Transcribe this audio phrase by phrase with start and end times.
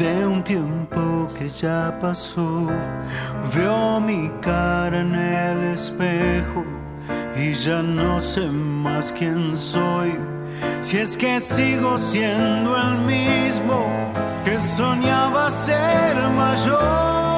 [0.00, 2.68] De un tiempo que ya pasó.
[3.54, 6.64] Veo mi cara en el espejo
[7.36, 10.18] y ya no sé más quién soy.
[10.80, 13.78] Si es que sigo siendo el mismo
[14.44, 17.29] que soñaba ser mayor.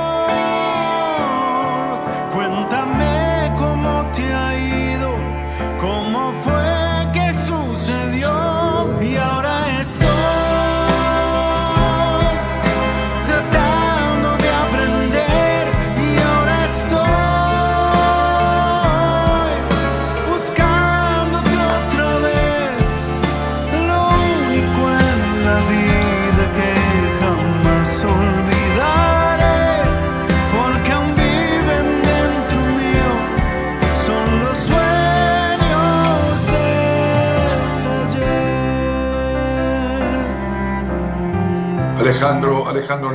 [42.03, 43.13] Alejandro, Alejandro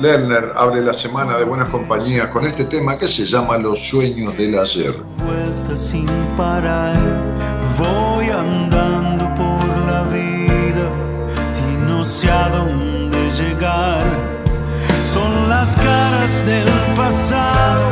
[0.00, 4.36] Lerner abre la semana de buenas compañías con este tema que se llama Los sueños
[4.36, 4.94] del ayer.
[5.26, 6.96] Vuelta sin parar,
[7.76, 10.88] voy andando por la vida
[11.68, 14.04] y no sé a dónde llegar.
[15.12, 17.82] Son las caras del pasado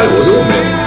[0.00, 0.79] deja el volumen.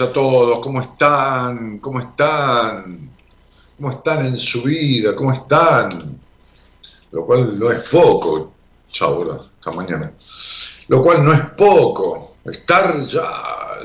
[0.00, 0.60] A todos.
[0.60, 1.78] ¿Cómo están?
[1.78, 3.10] ¿Cómo están?
[3.76, 5.14] ¿Cómo están en su vida?
[5.14, 6.18] ¿Cómo están?
[7.10, 8.52] Lo cual no es poco.
[8.90, 10.12] Chao, hasta mañana.
[10.88, 12.36] Lo cual no es poco.
[12.44, 13.28] Estar ya,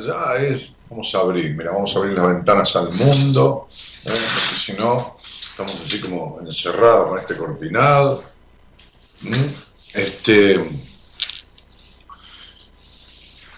[0.06, 0.76] ya es.
[0.90, 3.68] Vamos a abrir, mira, vamos a abrir las ventanas al mundo.
[4.06, 4.10] ¿eh?
[4.10, 8.24] Si no, estamos así como encerrados con este cortinado.
[9.94, 10.66] Este.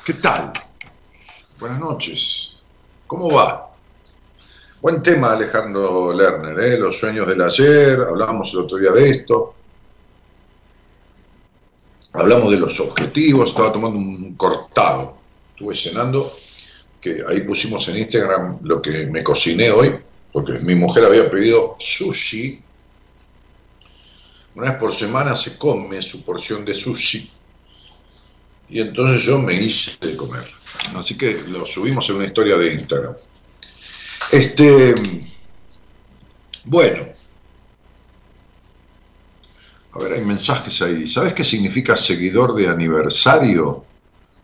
[0.05, 0.53] ¿Qué tal?
[1.59, 2.61] Buenas noches.
[3.05, 3.69] ¿Cómo va?
[4.81, 6.77] Buen tema, Alejandro Lerner, ¿eh?
[6.77, 9.55] los sueños del ayer, hablamos el otro día de esto.
[12.13, 15.17] hablamos de los objetivos, estaba tomando un cortado,
[15.49, 16.31] estuve cenando,
[17.01, 19.99] que ahí pusimos en Instagram lo que me cociné hoy,
[20.31, 22.63] porque mi mujer había pedido sushi.
[24.55, 27.29] Una vez por semana se come su porción de sushi.
[28.69, 30.58] Y entonces yo me hice de comer.
[30.95, 33.15] Así que lo subimos en una historia de Instagram.
[34.31, 34.95] Este,
[36.65, 37.07] bueno,
[39.91, 41.07] a ver, hay mensajes ahí.
[41.07, 43.85] ¿Sabes qué significa seguidor de aniversario?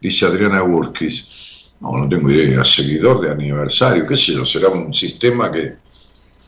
[0.02, 1.74] Dice Adriana Burkis.
[1.82, 2.66] No, no tengo idea.
[2.66, 5.76] Seguidor de aniversario, qué sé yo, será un sistema que,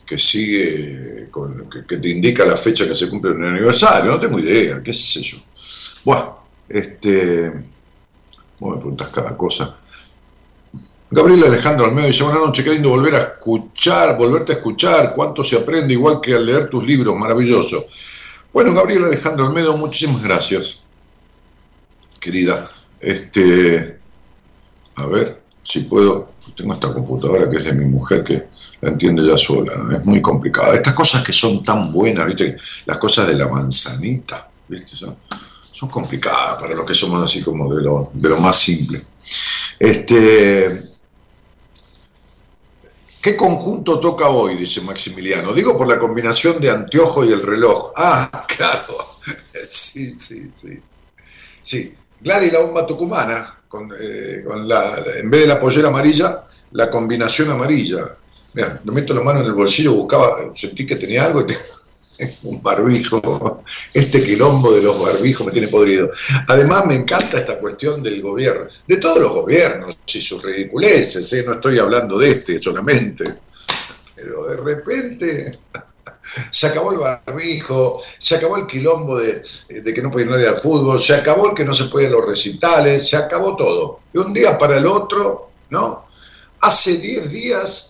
[0.06, 4.12] que sigue, con, que, te indica la fecha que se cumple un aniversario.
[4.12, 5.38] No tengo idea, qué sé yo.
[6.04, 7.77] Bueno, este.
[8.60, 9.78] Vos me preguntas cada cosa.
[11.10, 15.44] Gabriel Alejandro Almedo dice, buenas noches, qué lindo volver a escuchar, volverte a escuchar, cuánto
[15.44, 17.86] se aprende igual que al leer tus libros, maravilloso.
[18.52, 20.84] Bueno, Gabriel Alejandro Almedo, muchísimas gracias,
[22.20, 22.70] querida.
[23.00, 24.00] Este,
[24.96, 28.44] a ver si puedo, tengo esta computadora que es de mi mujer que
[28.82, 30.76] la entiende ya sola, es muy complicada.
[30.76, 32.58] Estas cosas que son tan buenas, ¿viste?
[32.86, 34.98] Las cosas de la manzanita, ¿viste?
[34.98, 35.16] Son,
[35.86, 39.02] complicadas para los que somos así como de lo, de lo más simple.
[39.80, 40.82] Este,
[43.22, 44.56] ¿Qué conjunto toca hoy?
[44.56, 45.54] Dice Maximiliano.
[45.54, 47.92] Digo por la combinación de anteojo y el reloj.
[47.96, 49.06] Ah, claro.
[49.68, 50.80] Sí, sí, sí.
[51.62, 51.94] Sí.
[52.22, 57.52] Gladys la bomba tucumana, con, eh, la, en vez de la pollera amarilla, la combinación
[57.52, 58.18] amarilla.
[58.54, 61.46] Mira, me meto la mano en el bolsillo, buscaba, sentí que tenía algo y
[62.44, 66.10] un barbijo, este quilombo de los barbijos me tiene podrido.
[66.48, 71.44] Además me encanta esta cuestión del gobierno, de todos los gobiernos y sus ridiculeces, ¿eh?
[71.46, 73.36] no estoy hablando de este solamente,
[74.16, 75.60] pero de repente
[76.52, 81.02] se acabó el barbijo, se acabó el quilombo de, que no puede nadie al fútbol,
[81.02, 84.00] se acabó el que no se puede los recitales, se acabó todo.
[84.14, 86.08] De un día para el otro, ¿no?
[86.62, 87.87] Hace 10 días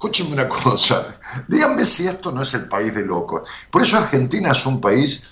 [0.00, 3.46] Escúchenme una cosa, díganme si esto no es el país de locos.
[3.70, 5.28] Por eso Argentina es un país,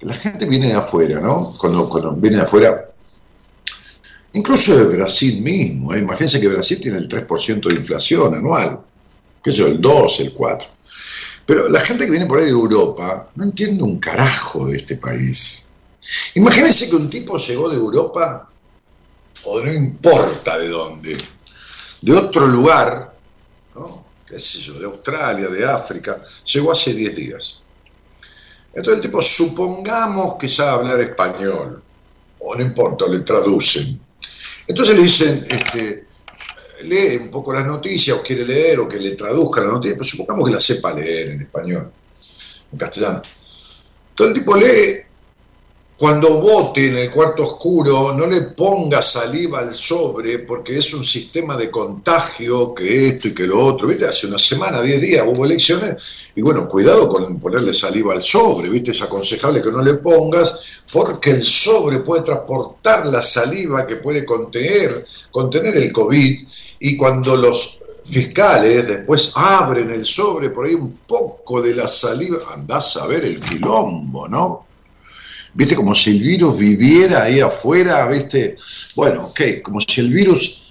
[0.00, 1.52] la gente viene de afuera, ¿no?
[1.58, 2.92] Cuando, viene de afuera,
[4.32, 5.98] incluso de Brasil mismo, ¿eh?
[5.98, 8.80] imagínense que Brasil tiene el 3% de inflación anual,
[9.44, 10.68] qué sé el 2, el 4.
[11.44, 14.96] Pero la gente que viene por ahí de Europa no entiende un carajo de este
[14.96, 15.68] país.
[16.36, 18.48] Imagínense que un tipo llegó de Europa,
[19.44, 21.18] o no importa de dónde,
[22.00, 23.09] de otro lugar,
[24.26, 27.62] qué sé yo, de Australia, de África, llegó hace 10 días.
[28.72, 31.82] Entonces el tipo, supongamos que sabe hablar español,
[32.38, 34.00] o no importa, le traducen.
[34.66, 36.06] Entonces le dicen, este,
[36.82, 40.08] lee un poco las noticias, o quiere leer, o que le traduzca la noticia, pero
[40.08, 41.92] supongamos que la sepa leer en español,
[42.72, 43.22] en castellano.
[44.10, 45.09] Entonces el tipo lee
[46.00, 51.04] cuando vote en el cuarto oscuro, no le ponga saliva al sobre porque es un
[51.04, 53.86] sistema de contagio que esto y que lo otro.
[53.86, 54.06] ¿Viste?
[54.06, 56.02] Hace una semana, diez días hubo elecciones
[56.34, 58.70] y bueno, cuidado con ponerle saliva al sobre.
[58.70, 58.92] ¿Viste?
[58.92, 64.24] Es aconsejable que no le pongas porque el sobre puede transportar la saliva que puede
[64.24, 66.48] contener, contener el COVID
[66.78, 72.38] y cuando los fiscales después abren el sobre por ahí un poco de la saliva,
[72.54, 74.69] andás a ver el quilombo, ¿no?
[75.54, 78.56] Viste, como si el virus viviera ahí afuera, viste,
[78.94, 80.62] bueno, ok, como si el virus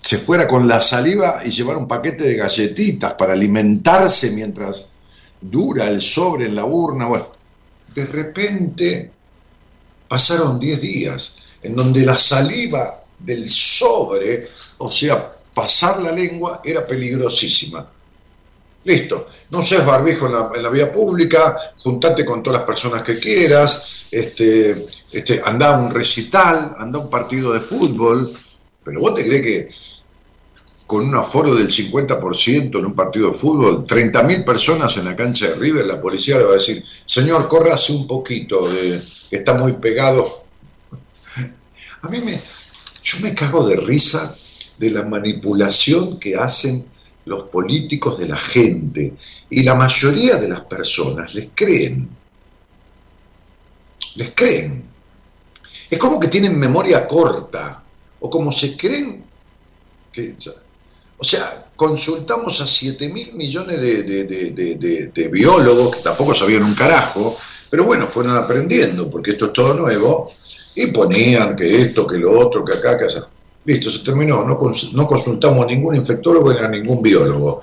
[0.00, 4.90] se fuera con la saliva y llevara un paquete de galletitas para alimentarse mientras
[5.40, 7.26] dura el sobre en la urna, bueno,
[7.94, 9.10] de repente
[10.08, 14.46] pasaron 10 días en donde la saliva del sobre,
[14.78, 17.90] o sea, pasar la lengua, era peligrosísima.
[18.84, 23.95] Listo, no seas barbijo en la, vía pública, juntate con todas las personas que quieras,
[24.10, 28.30] este, este, anda un recital, anda un partido de fútbol,
[28.84, 29.68] pero vos te crees que
[30.86, 35.48] con un aforo del 50% en un partido de fútbol, 30.000 personas en la cancha
[35.48, 39.00] de River, la policía le va a decir, señor, córrase un poquito, de,
[39.32, 40.44] está muy pegado.
[42.02, 42.40] A mí me,
[43.02, 44.34] yo me cago de risa
[44.78, 46.86] de la manipulación que hacen
[47.24, 49.14] los políticos de la gente
[49.50, 52.08] y la mayoría de las personas les creen.
[54.16, 54.84] Les creen.
[55.88, 57.82] Es como que tienen memoria corta
[58.20, 59.24] o como se creen
[60.12, 60.34] que...
[61.18, 67.34] O sea, consultamos a 7 mil millones de, de, biólogos que tampoco sabían un carajo,
[67.70, 70.30] pero bueno, fueron aprendiendo porque esto es todo nuevo
[70.74, 73.26] y ponían que esto, que lo otro, que acá, que allá.
[73.64, 74.44] Listo, se terminó.
[74.44, 77.62] No, consultamos a ningún infectólogo ni a ningún biólogo.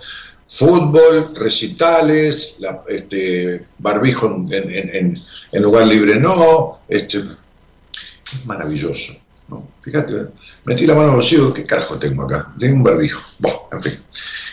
[0.53, 5.19] Fútbol, recitales, este, barbijo en,
[5.53, 9.13] lugar libre no, este, es maravilloso.
[9.48, 9.67] ¿no?
[9.81, 10.27] Fíjate,
[10.65, 12.53] metí la mano el bolsillo, ¿qué carajo tengo acá?
[12.60, 13.19] Tengo un barbijo.
[13.39, 13.93] Bueno, en fin.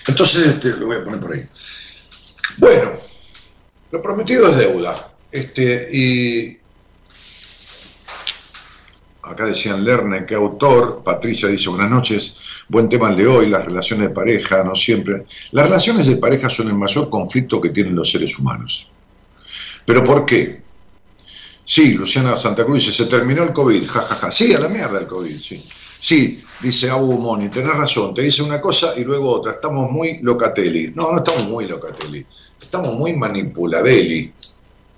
[0.08, 1.46] Entonces este, lo voy a poner por ahí.
[2.56, 2.92] Bueno,
[3.90, 5.12] lo prometido es deuda.
[5.30, 6.58] Este, y
[9.22, 11.02] acá decían Lerner, ¿qué autor?
[11.04, 12.36] Patricia dice, buenas noches.
[12.70, 15.26] Buen tema el de hoy, las relaciones de pareja, no siempre.
[15.50, 18.88] Las relaciones de pareja son el mayor conflicto que tienen los seres humanos.
[19.84, 20.62] ¿Pero por qué?
[21.64, 24.14] Sí, Luciana Santa Cruz dice, se terminó el COVID, jajaja.
[24.14, 24.30] Ja, ja.
[24.30, 25.60] Sí, a la mierda el COVID, sí.
[26.00, 30.20] Sí, dice Abu Moni, tenés razón, te dice una cosa y luego otra, estamos muy
[30.22, 30.92] locatelli.
[30.94, 32.24] No, no estamos muy locatelli,
[32.60, 34.32] estamos muy manipuladelli,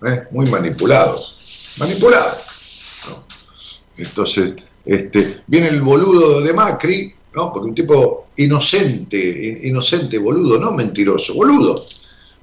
[0.06, 0.22] ¿eh?
[0.30, 1.76] muy manipulados.
[1.78, 3.82] Manipulados.
[3.96, 7.52] Entonces, este, viene el boludo de Macri ¿no?
[7.52, 11.86] Porque un tipo inocente, inocente, boludo, no mentiroso, boludo.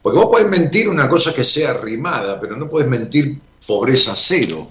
[0.01, 4.69] Porque vos podés mentir una cosa que sea rimada, pero no podés mentir pobreza cero.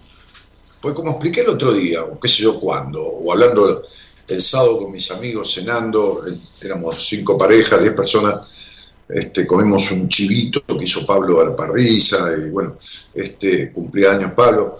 [0.80, 3.82] Pues como expliqué el otro día, o qué sé yo cuándo, o hablando
[4.26, 6.24] el sábado con mis amigos cenando,
[6.62, 12.36] éramos cinco parejas, diez personas, este, comimos un chivito que hizo Pablo a la parrilla,
[12.36, 12.76] y bueno,
[13.14, 14.78] este, cumplía años Pablo.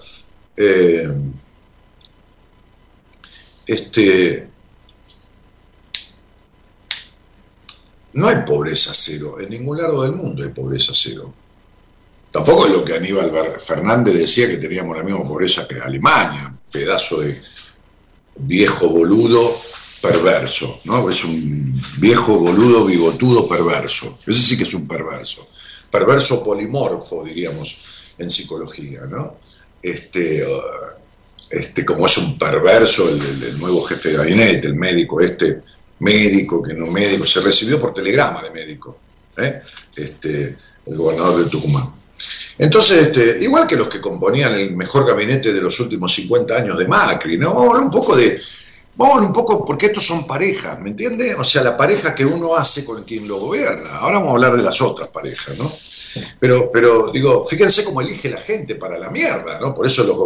[0.56, 1.08] Eh,
[3.66, 4.48] este,
[8.12, 11.32] No hay pobreza cero, en ningún lado del mundo hay pobreza cero.
[12.30, 17.20] Tampoco es lo que Aníbal Fernández decía que teníamos la misma pobreza que Alemania, pedazo
[17.20, 17.40] de
[18.36, 19.56] viejo boludo
[20.00, 21.08] perverso, ¿no?
[21.08, 24.18] Es un viejo boludo bigotudo perverso.
[24.26, 25.48] Ese sí que es un perverso.
[25.90, 29.36] Perverso polimorfo, diríamos, en psicología, ¿no?
[29.82, 30.60] Este, uh,
[31.50, 35.62] este como es un perverso el, el nuevo jefe de gabinete, el médico este
[36.00, 38.98] médico, que no médico, se recibió por telegrama de médico,
[39.36, 39.60] ¿eh?
[39.96, 41.94] este, el gobernador de Tucumán.
[42.58, 46.78] Entonces, este, igual que los que componían el mejor gabinete de los últimos 50 años
[46.78, 47.54] de Macri, ¿no?
[47.54, 48.40] Vamos a hablar un poco de,
[48.96, 51.34] vamos un poco, porque estos son parejas, ¿me entiende?
[51.36, 53.90] O sea, la pareja que uno hace con quien lo gobierna.
[53.98, 55.70] Ahora vamos a hablar de las otras parejas, ¿no?
[56.40, 59.72] Pero, pero digo, fíjense cómo elige la gente para la mierda, ¿no?
[59.74, 60.16] Por eso los,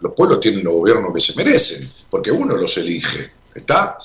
[0.00, 3.98] los pueblos tienen los gobiernos que se merecen, porque uno los elige, ¿está?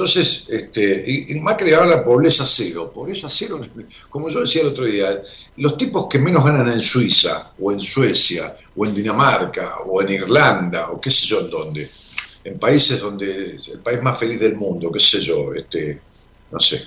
[0.00, 2.90] Entonces, este, y, Macri habla pobreza cero.
[2.90, 3.60] Pobreza cero,
[4.08, 5.22] como yo decía el otro día,
[5.58, 10.08] los tipos que menos ganan en Suiza, o en Suecia, o en Dinamarca, o en
[10.12, 11.86] Irlanda, o qué sé yo en dónde,
[12.44, 16.00] en países donde es el país más feliz del mundo, qué sé yo, este,
[16.50, 16.82] no sé,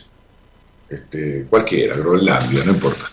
[0.90, 3.12] este, cualquiera, Groenlandia, no importa.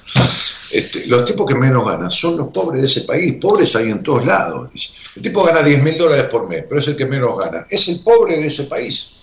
[0.72, 4.02] Este, los tipos que menos ganan son los pobres de ese país, pobres hay en
[4.02, 4.70] todos lados.
[5.14, 7.66] El tipo gana 10 mil dólares por mes, pero es el que menos gana.
[7.68, 9.19] Es el pobre de ese país.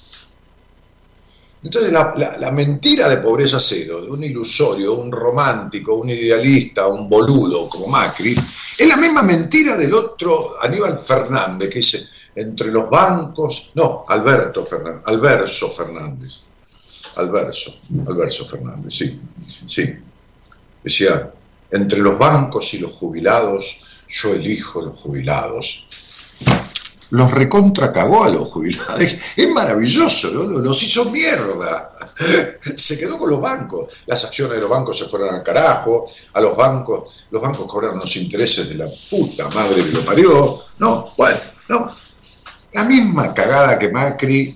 [1.63, 7.67] Entonces la, mentira de pobreza cero, de un ilusorio, un romántico, un idealista, un boludo
[7.67, 8.35] como Macri,
[8.77, 14.63] es la misma mentira del otro Aníbal Fernández que dice, entre los bancos, no, Alberto
[14.63, 16.41] Fernández, Alverso Fernández,
[17.15, 17.75] Alverso,
[18.07, 19.19] Alverso Fernández, sí,
[19.67, 19.95] sí,
[20.83, 21.31] decía,
[21.71, 25.87] entre los bancos y los jubilados, yo elijo los jubilados
[27.11, 29.01] los recontra cagó a los jubilados.
[29.35, 30.43] Es maravilloso, ¿no?
[30.43, 31.89] los hizo mierda.
[32.77, 33.93] Se quedó con los bancos.
[34.05, 36.07] Las acciones de los bancos se fueron al carajo.
[36.33, 40.61] A los bancos, los bancos cobraron los intereses de la puta madre que lo parió.
[40.79, 41.87] No, bueno, no.
[42.73, 44.55] La misma cagada que Macri,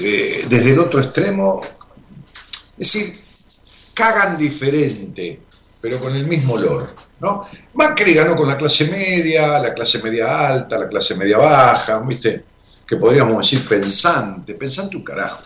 [0.00, 1.60] eh, desde el otro extremo.
[2.78, 3.20] Es decir,
[3.94, 5.40] cagan diferente,
[5.80, 6.94] pero con el mismo olor.
[7.20, 7.46] ¿No?
[7.74, 12.44] Macri ganó con la clase media, la clase media alta, la clase media baja, ¿viste?
[12.86, 15.40] Que podríamos decir pensante, pensante un carajo.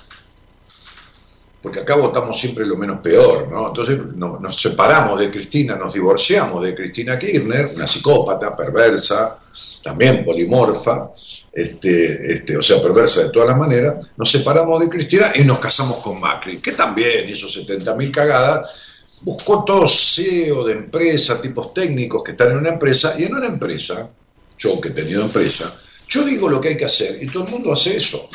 [1.63, 3.69] Porque acá votamos siempre lo menos peor, ¿no?
[3.69, 9.39] Entonces nos separamos de Cristina, nos divorciamos de Cristina Kirchner, una psicópata, perversa,
[9.83, 11.11] también polimorfa,
[11.53, 15.59] este, este, o sea, perversa de todas las maneras, nos separamos de Cristina y nos
[15.59, 18.71] casamos con Macri, que también hizo 70.000 cagadas,
[19.23, 23.49] buscó todo CEO de empresa, tipos técnicos que están en una empresa, y en una
[23.49, 24.13] empresa,
[24.59, 25.75] yo que he tenido empresa,
[26.09, 28.29] yo digo lo que hay que hacer y todo el mundo hace eso.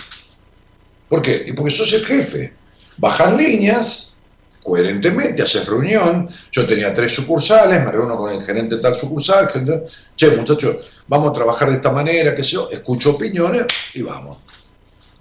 [1.08, 1.44] ¿Por qué?
[1.46, 2.54] Y porque sos el jefe.
[2.98, 4.20] Bajan líneas,
[4.64, 6.28] coherentemente, haces reunión.
[6.52, 9.48] Yo tenía tres sucursales, me reúno con el gerente de tal sucursal.
[10.16, 14.40] che, muchachos, vamos a trabajar de esta manera, qué sé yo, escucho opiniones y vamos.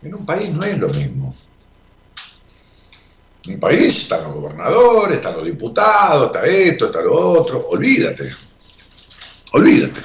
[0.03, 1.35] En un país no es lo mismo.
[3.49, 7.69] Un país están los gobernadores, están los diputados, está esto, está lo otro.
[7.71, 8.31] Olvídate.
[9.53, 10.01] Olvídate.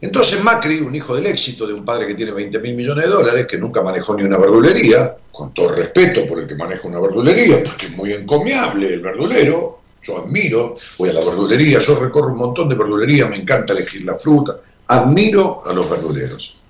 [0.00, 3.10] Entonces Macri, un hijo del éxito de un padre que tiene 20 mil millones de
[3.10, 7.00] dólares, que nunca manejó ni una verdulería, con todo respeto por el que maneja una
[7.00, 12.32] verdulería, porque es muy encomiable el verdulero, yo admiro, voy a la verdulería, yo recorro
[12.32, 16.63] un montón de verdulerías, me encanta elegir la fruta, admiro a los verduleros.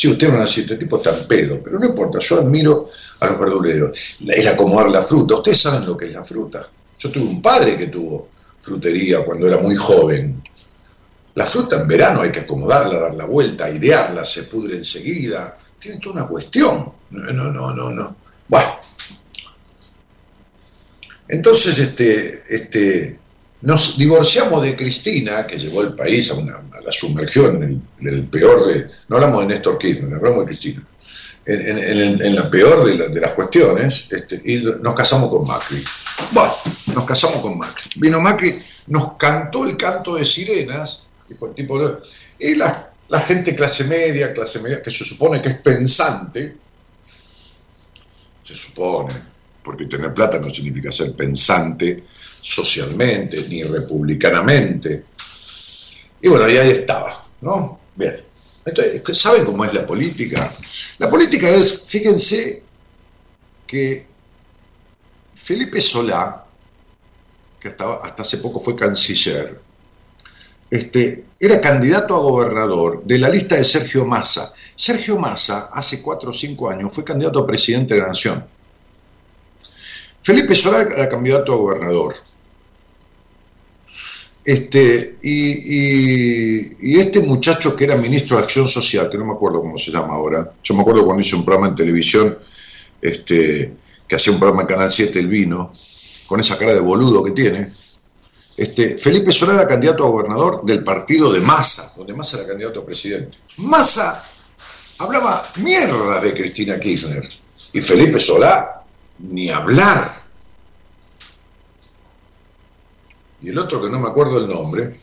[0.00, 2.88] Si sí, ustedes van a decir, este tipo en pedo, pero no importa, yo admiro
[3.18, 3.98] a los verduleros.
[4.26, 6.66] El acomodar la fruta, ustedes saben lo que es la fruta.
[6.98, 8.30] Yo tuve un padre que tuvo
[8.62, 10.42] frutería cuando era muy joven.
[11.34, 15.58] La fruta en verano hay que acomodarla, dar la vuelta, airearla, se pudre enseguida.
[15.78, 16.90] Tiene toda una cuestión.
[17.10, 18.16] No, no, no, no, no.
[18.48, 18.70] Bueno.
[21.28, 23.18] Entonces, este, este,
[23.62, 28.28] nos divorciamos de Cristina, que llevó el país a, una, a la sumergión en el,
[28.28, 28.90] peor de.
[29.08, 30.86] No hablamos de Néstor Kirchner, hablamos de Cristina.
[31.44, 35.82] En, la peor de, las cuestiones, este, y nos casamos con Macri.
[36.32, 36.52] Bueno,
[36.94, 37.90] nos casamos con Macri.
[37.96, 41.52] Vino Macri, nos cantó el canto de sirenas, tipo,
[42.38, 46.56] y la, la gente clase media, clase media, que se supone que es pensante,
[48.44, 49.14] se supone,
[49.62, 52.04] porque tener plata no significa ser pensante
[52.40, 55.04] socialmente ni republicanamente.
[56.22, 57.80] Y bueno, y ahí estaba, ¿no?
[57.94, 58.16] Bien.
[58.64, 60.52] Entonces, ¿saben cómo es la política?
[60.98, 62.62] La política es, fíjense,
[63.66, 64.06] que
[65.34, 66.44] Felipe Solá,
[67.58, 69.60] que hasta, hasta hace poco fue canciller,
[70.70, 74.52] este, era candidato a gobernador de la lista de Sergio Massa.
[74.76, 78.46] Sergio Massa, hace cuatro o cinco años, fue candidato a presidente de la Nación.
[80.22, 82.14] Felipe Solá era candidato a gobernador.
[84.44, 89.76] Este, y, este muchacho que era ministro de Acción Social, que no me acuerdo cómo
[89.76, 92.38] se llama ahora, yo me acuerdo cuando hice un programa en televisión,
[93.00, 93.74] este,
[94.08, 95.70] que hacía un programa en Canal 7, El Vino,
[96.26, 97.70] con esa cara de boludo que tiene,
[98.56, 102.80] este, Felipe Solá era candidato a gobernador del partido de Massa, donde Massa era candidato
[102.80, 103.38] a presidente.
[103.58, 104.22] Massa
[104.98, 107.26] hablaba mierda de Cristina Kirchner
[107.72, 108.82] y Felipe Solá
[109.18, 110.10] ni hablar.
[113.42, 114.94] Y el otro que no me acuerdo el nombre,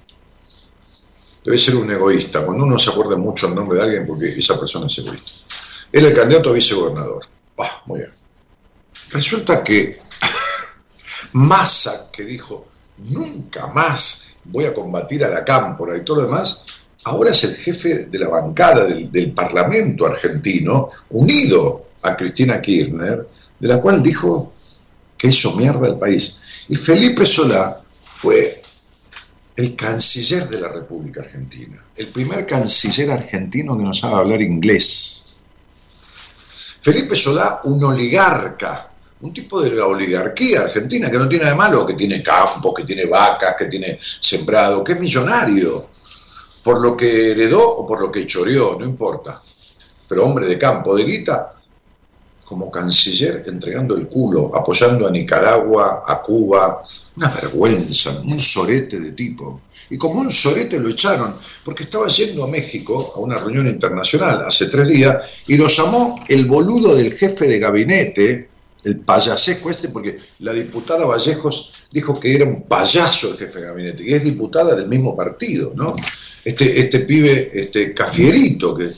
[1.44, 2.46] debe ser un egoísta.
[2.46, 5.32] Cuando uno se acuerda mucho el nombre de alguien, porque esa persona es egoísta.
[5.92, 7.25] Era el candidato a vicegobernador.
[7.55, 8.12] Bah, muy bien.
[9.12, 9.98] Resulta que
[11.33, 16.66] Massa, que dijo, nunca más voy a combatir a la cámpora y todo lo demás,
[17.05, 23.27] ahora es el jefe de la bancada del, del Parlamento argentino, unido a Cristina Kirchner,
[23.59, 24.53] de la cual dijo
[25.18, 26.40] que eso mierda el país.
[26.70, 27.81] Y Felipe Solá
[28.18, 28.60] fue
[29.56, 35.38] el canciller de la República Argentina, el primer canciller argentino que nos sabe hablar inglés.
[36.82, 41.60] Felipe Solá, un oligarca, un tipo de la oligarquía argentina que no tiene nada de
[41.60, 45.92] malo, que tiene campos, que tiene vacas, que tiene sembrado, que es millonario,
[46.64, 49.40] por lo que heredó o por lo que choreó, no importa.
[50.08, 51.53] Pero hombre de campo, de guita,
[52.48, 56.81] como canciller entregando el culo, apoyando a Nicaragua, a Cuba,
[57.18, 59.64] una vergüenza, un sorete de tipo.
[59.90, 64.46] Y como un sorete lo echaron, porque estaba yendo a México a una reunión internacional
[64.48, 68.50] hace tres días y lo llamó el boludo del jefe de gabinete,
[68.86, 73.66] el payasesco este, porque la diputada Vallejos dijo que era un payaso el jefe de
[73.66, 75.98] gabinete, y es diputada del mismo partido, ¿no?
[76.46, 78.90] Este, este pibe, este cafierito, que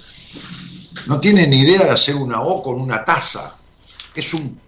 [1.07, 3.55] no tiene ni idea de hacer una O con una taza.
[4.13, 4.59] Es un,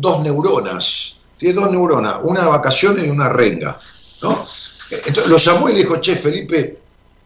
[0.00, 1.20] dos neuronas.
[1.38, 3.78] Tiene dos neuronas, una de vacaciones y una renga.
[4.22, 4.46] ¿no?
[4.90, 6.80] Entonces lo llamó y le dijo, che, Felipe,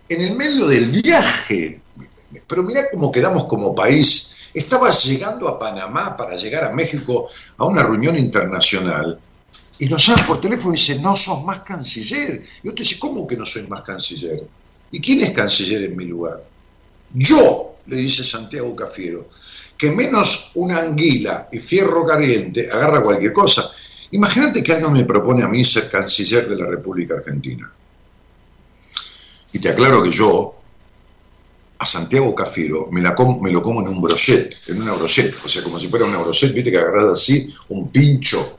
[0.09, 1.81] en el medio del viaje,
[2.47, 4.35] pero mira cómo quedamos como país.
[4.53, 9.21] Estabas llegando a Panamá para llegar a México a una reunión internacional
[9.81, 12.43] y nos llama por teléfono y dice, no sos más canciller.
[12.63, 14.47] Y te dice, ¿cómo que no soy más canciller?
[14.91, 16.45] ¿Y quién es canciller en mi lugar?
[17.15, 19.29] Yo, le dice Santiago Cafiero,
[19.77, 23.69] que menos una anguila y fierro caliente agarra cualquier cosa.
[24.13, 27.71] Imagínate que alguien me propone a mí ser canciller de la República Argentina.
[29.53, 30.55] Y te aclaro que yo,
[31.79, 35.79] a Santiago Cafiero, me, lo como en un brochet, en una brochet, o sea, como
[35.79, 38.59] si fuera una brochet, viste que agarras así, un pincho,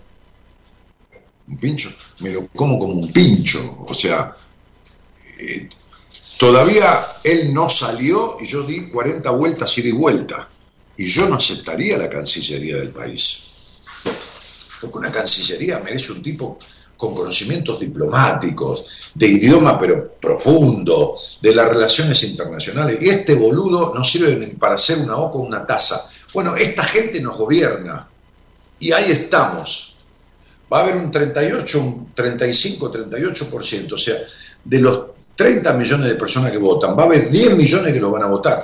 [1.48, 1.90] un pincho,
[2.20, 4.36] me lo como como un pincho, o sea,
[5.40, 5.70] eh,
[6.42, 10.50] Todavía él no salió y yo di 40 vueltas y di vuelta.
[10.98, 13.44] Y yo no aceptaría la Cancillería del país.
[14.82, 16.58] Porque una Cancillería merece un tipo
[16.98, 22.98] con conocimientos diplomáticos, de idioma pero profundo, de las relaciones internacionales.
[23.00, 26.10] Y este boludo no sirve para hacer una O una taza.
[26.34, 28.10] Bueno, esta gente nos gobierna.
[28.80, 29.96] Y ahí estamos.
[30.74, 33.94] Va a haber un 38, un 35, 38%.
[33.94, 34.16] O sea,
[34.64, 38.12] de los 30 millones de personas que votan, va a haber 10 millones que lo
[38.12, 38.64] van a votar.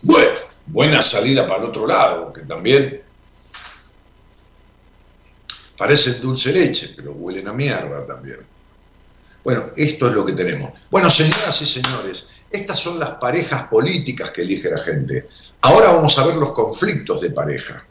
[0.00, 0.30] Bueno,
[0.66, 3.02] buena salida para el otro lado, que también
[5.76, 8.38] parecen dulce leche, pero huelen a mierda también.
[9.44, 10.72] Bueno, esto es lo que tenemos.
[10.90, 15.28] Bueno, señoras y señores, estas son las parejas políticas que elige la gente.
[15.60, 17.84] Ahora vamos a ver los conflictos de pareja.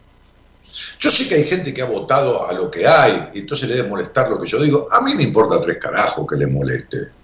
[0.98, 3.76] Yo sé que hay gente que ha votado a lo que hay, y entonces le
[3.76, 4.88] debe molestar lo que yo digo.
[4.92, 7.19] A mí me importa tres carajos que le moleste.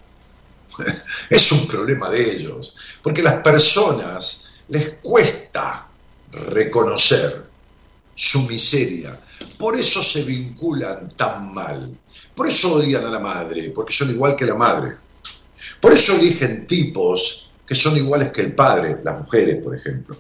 [1.30, 5.88] Es un problema de ellos, porque las personas les cuesta
[6.32, 7.46] reconocer
[8.14, 9.20] su miseria.
[9.58, 11.98] Por eso se vinculan tan mal.
[12.36, 14.96] Por eso odian a la madre, porque son igual que la madre.
[15.82, 20.16] Por eso eligen tipos que son iguales que el padre, las mujeres, por ejemplo.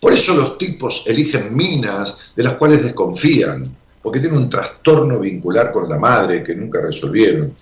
[0.00, 5.72] Por eso los tipos eligen minas de las cuales desconfían, porque tienen un trastorno vincular
[5.72, 7.56] con la madre que nunca resolvieron.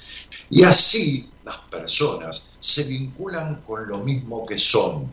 [0.51, 5.13] Y así las personas se vinculan con lo mismo que son.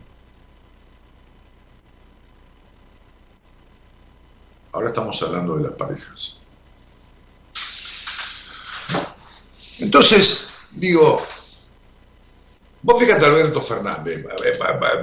[4.72, 6.42] Ahora estamos hablando de las parejas.
[9.80, 11.20] Entonces, digo,
[12.82, 14.24] vos fíjate Alberto Fernández,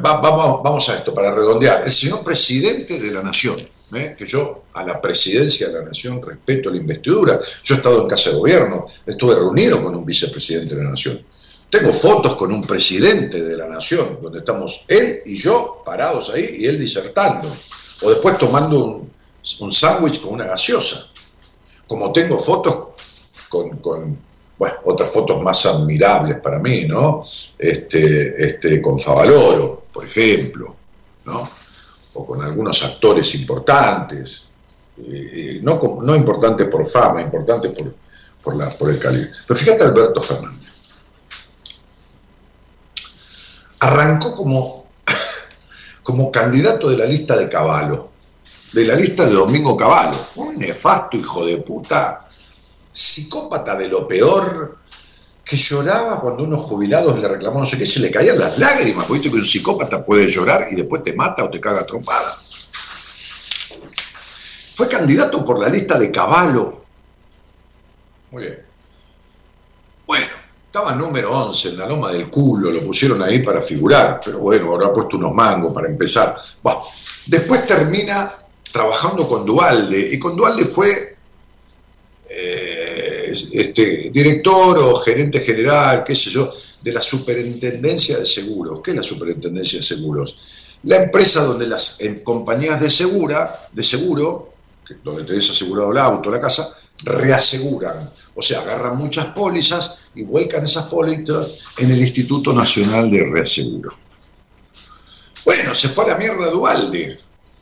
[0.01, 3.59] vamos, vamos a esto, para redondear, el señor presidente de la nación,
[3.93, 4.15] ¿eh?
[4.17, 8.07] que yo a la presidencia de la nación respeto la investidura, yo he estado en
[8.07, 11.19] casa de gobierno, estuve reunido con un vicepresidente de la nación,
[11.69, 16.57] tengo fotos con un presidente de la nación, donde estamos él y yo parados ahí
[16.59, 17.47] y él disertando,
[18.01, 19.07] o después tomando
[19.59, 21.11] un, sándwich con una gaseosa,
[21.87, 22.87] como tengo fotos
[23.49, 24.17] con, con
[24.57, 27.23] bueno, otras fotos más admirables para mí, ¿no?
[27.57, 30.75] Este, este, con Favaloro, por ejemplo,
[31.25, 31.49] ¿no?
[32.15, 34.48] O con algunos actores importantes,
[35.07, 37.95] eh, no, no importantes por fama, importantes por,
[38.43, 39.29] por, la, por el calibre.
[39.47, 40.69] Pero fíjate Alberto Fernández.
[43.79, 44.87] Arrancó como,
[46.03, 48.11] como candidato de la lista de Caballo,
[48.73, 52.19] de la lista de Domingo Caballo, un nefasto hijo de puta
[52.91, 54.79] psicópata de lo peor,
[55.49, 59.05] que lloraba cuando unos jubilados le reclamó no sé qué, se le caían las lágrimas,
[59.05, 62.35] porque que un psicópata puede llorar y después te mata o te caga trompada.
[64.79, 66.85] Fue candidato por la lista de Caballo.
[68.31, 68.59] Muy bien.
[70.07, 70.25] Bueno,
[70.67, 74.69] estaba número 11 en la loma del culo, lo pusieron ahí para figurar, pero bueno,
[74.69, 76.33] ahora puesto unos mangos para empezar.
[77.25, 78.31] Después termina
[78.71, 81.17] trabajando con Dualde, y con Dualde fue
[82.29, 88.79] eh, este, director o gerente general, qué sé yo, de la superintendencia de seguros.
[88.81, 90.37] ¿Qué es la superintendencia de seguros?
[90.83, 94.48] La empresa donde las compañías de, segura, de seguro,
[95.03, 96.69] donde tenés asegurado el auto, la casa,
[97.03, 98.09] reaseguran.
[98.35, 103.91] O sea, agarran muchas pólizas y vuelcan esas pólizas en el Instituto Nacional de Reaseguro.
[105.45, 107.19] Bueno, se fue a la mierda Dualde.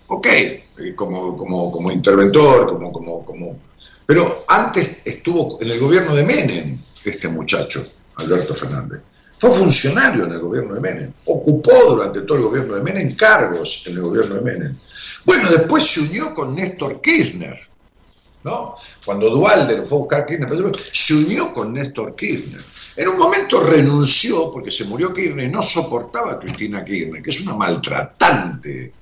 [0.08, 0.62] Ok, eh,
[0.96, 3.60] como, como, como interventor, como, como, como
[4.08, 7.86] pero antes estuvo en el gobierno de Menem, este muchacho,
[8.16, 9.02] Alberto Fernández.
[9.38, 11.14] Fue funcionario en el gobierno de Menem.
[11.26, 14.78] Ocupó durante todo el gobierno de Menem cargos en el gobierno de Menem.
[15.28, 17.60] Bueno, después se unió con Néstor Kirchner.
[18.46, 18.76] ¿no?
[19.06, 22.62] Cuando Dualde lo fue a buscar Kirchner, se unió con Néstor Kirchner.
[22.96, 27.30] En un momento renunció porque se murió Kirchner y no soportaba a Cristina Kirchner, que
[27.30, 28.94] es una maltratante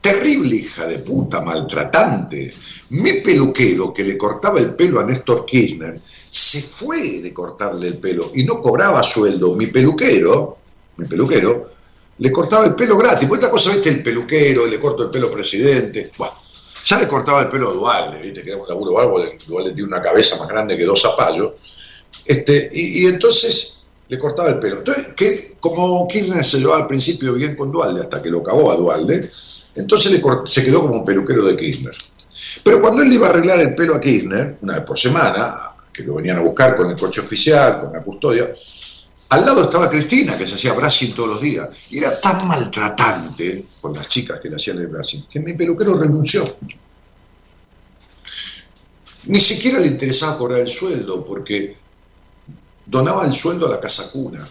[0.00, 2.50] terrible hija de puta, maltratante.
[2.88, 6.00] Mi peluquero que le cortaba el pelo a Néstor Kirchner
[6.30, 9.54] se fue de cortarle el pelo y no cobraba sueldo.
[9.54, 10.60] Mi peluquero,
[10.96, 11.72] mi peluquero,
[12.18, 13.28] le cortaba el pelo gratis.
[13.28, 16.10] Pues otra cosa, viste, el peluquero, le corto el pelo presidente.
[16.16, 16.34] Bueno,
[16.84, 19.88] ya le cortaba el pelo a Dualde, viste, que era un laburo algo, Dualde tiene
[19.88, 21.52] una cabeza más grande que dos zapallos.
[22.24, 24.78] Este, y, entonces le cortaba el pelo.
[24.78, 28.72] Entonces, que, como Kirchner se llevaba al principio bien con Dualde, hasta que lo acabó
[28.72, 29.30] a Dualde,
[29.74, 31.94] entonces se quedó como un peluquero de Kirchner.
[32.64, 36.02] Pero cuando él iba a arreglar el pelo a Kirchner, una vez por semana, que
[36.02, 38.52] lo venían a buscar con el coche oficial, con la custodia,
[39.30, 41.68] al lado estaba Cristina, que se hacía brushing todos los días.
[41.90, 45.98] Y era tan maltratante con las chicas que le hacían el brushing, que mi peluquero
[45.98, 46.56] renunció.
[49.24, 51.76] Ni siquiera le interesaba cobrar el sueldo, porque
[52.86, 54.48] donaba el sueldo a la casa cuna.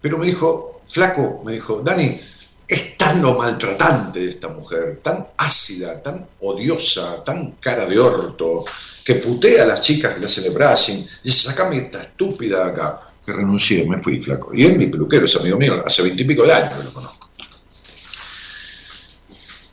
[0.00, 2.20] Pero me dijo, flaco, me dijo, Dani,
[2.68, 8.64] es tan lo maltratante de esta mujer, tan ácida, tan odiosa, tan cara de orto,
[9.04, 12.66] que putea a las chicas que le hacen el brushing, y dice, sacame esta estúpida
[12.66, 14.54] acá, que renuncié, me fui flaco.
[14.54, 17.24] Y es mi peluquero, es amigo mío, hace veintipico de años que lo conozco.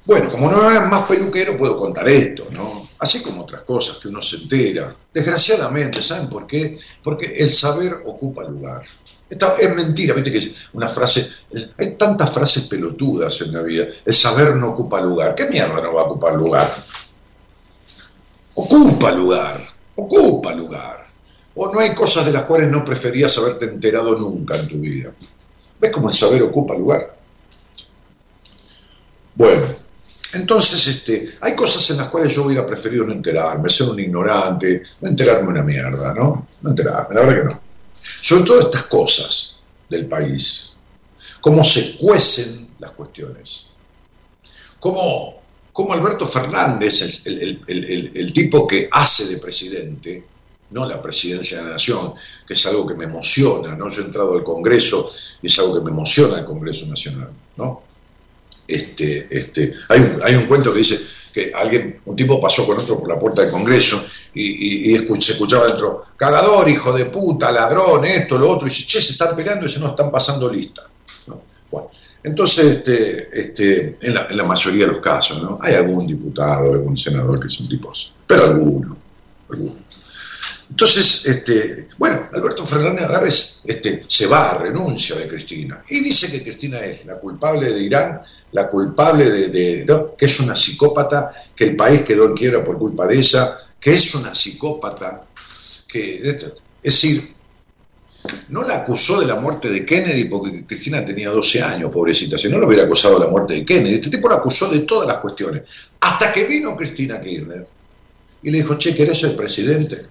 [0.05, 2.89] Bueno, como no hay más peluquero, puedo contar esto, ¿no?
[2.99, 4.95] Así como otras cosas que uno se entera.
[5.13, 6.79] Desgraciadamente, ¿saben por qué?
[7.03, 8.83] Porque el saber ocupa lugar.
[9.29, 11.27] es mentira, viste que una frase,
[11.77, 13.85] hay tantas frases pelotudas en la vida.
[14.03, 15.35] El saber no ocupa lugar.
[15.35, 16.83] ¿Qué mierda no va a ocupar lugar?
[18.55, 21.00] Ocupa lugar, ocupa lugar.
[21.55, 25.11] O no hay cosas de las cuales no preferías haberte enterado nunca en tu vida.
[25.79, 27.17] ¿Ves cómo el saber ocupa lugar?
[29.35, 29.65] Bueno,
[30.33, 34.83] entonces este, hay cosas en las cuales yo hubiera preferido no enterarme, ser un ignorante,
[35.01, 36.47] no enterarme una mierda, ¿no?
[36.61, 37.61] No enterarme, la verdad que no.
[38.21, 40.77] Sobre todo estas cosas del país,
[41.41, 43.67] cómo se cuecen las cuestiones,
[44.79, 45.41] cómo,
[45.73, 50.23] cómo Alberto Fernández, el, tipo que hace de presidente,
[50.71, 52.13] no la presidencia de la nación,
[52.47, 53.89] que es algo que me emociona, ¿no?
[53.89, 55.09] Yo he entrado al Congreso
[55.41, 57.83] y es algo que me emociona el Congreso Nacional, ¿no?
[58.67, 60.99] Este, este, hay, un, hay un cuento que dice
[61.33, 64.03] que alguien, un tipo pasó con otro por la puerta del Congreso
[64.33, 69.01] y, se escuchaba dentro, cagador, hijo de puta, ladrón, esto, lo otro, y dice, che,
[69.01, 70.87] se están peleando y se no están pasando lista.
[72.23, 75.59] entonces, este, este, en, la, mayoría de los casos, ¿no?
[75.61, 78.97] Hay algún diputado, algún senador que son tipos, pero alguno,
[79.49, 79.75] alguno.
[80.71, 85.83] Entonces, este, bueno, Alberto Fernández Agarres este, se va, renuncia de Cristina.
[85.89, 88.21] Y dice que Cristina es la culpable de Irán,
[88.53, 89.85] la culpable de,
[90.17, 93.91] que es una psicópata, que el país quedó en quiebra por culpa de ella, que
[93.91, 95.25] es una psicópata,
[95.89, 97.35] que, es decir,
[98.47, 102.47] no la acusó de la muerte de Kennedy porque Cristina tenía 12 años, pobrecita, si
[102.47, 105.05] no lo hubiera acusado de la muerte de Kennedy, este tipo la acusó de todas
[105.05, 105.63] las cuestiones,
[105.99, 107.67] hasta que vino Cristina Kirchner
[108.43, 110.05] y le dijo, che, ¿querés ser presidente?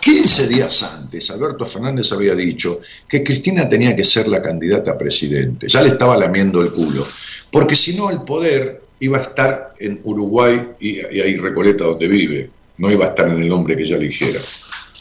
[0.00, 4.98] 15 días antes, Alberto Fernández había dicho que Cristina tenía que ser la candidata a
[4.98, 5.68] presidente.
[5.68, 7.06] Ya le estaba lamiendo el culo.
[7.50, 12.50] Porque si no, el poder iba a estar en Uruguay y, ahí Recoleta, donde vive.
[12.76, 14.40] No iba a estar en el nombre que ella eligiera.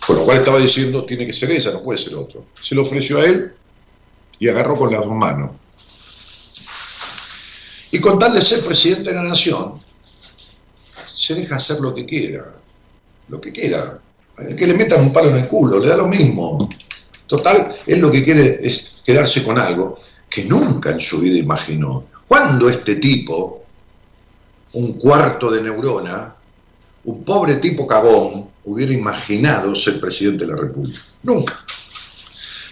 [0.05, 2.45] Con lo cual estaba diciendo, tiene que ser ella, no puede ser otro.
[2.61, 3.53] Se lo ofreció a él
[4.39, 5.51] y agarró con las dos manos.
[7.91, 9.81] Y con tal de ser presidente de la nación,
[11.15, 12.53] se deja hacer lo que quiera.
[13.27, 13.99] Lo que quiera
[14.57, 16.69] que le metan un palo en el culo, le da lo mismo.
[17.27, 19.99] Total, él lo que quiere es quedarse con algo
[20.29, 22.05] que nunca en su vida imaginó.
[22.27, 23.63] ¿Cuándo este tipo,
[24.73, 26.35] un cuarto de neurona,
[27.05, 30.99] un pobre tipo cagón, hubiera imaginado ser presidente de la República?
[31.23, 31.59] Nunca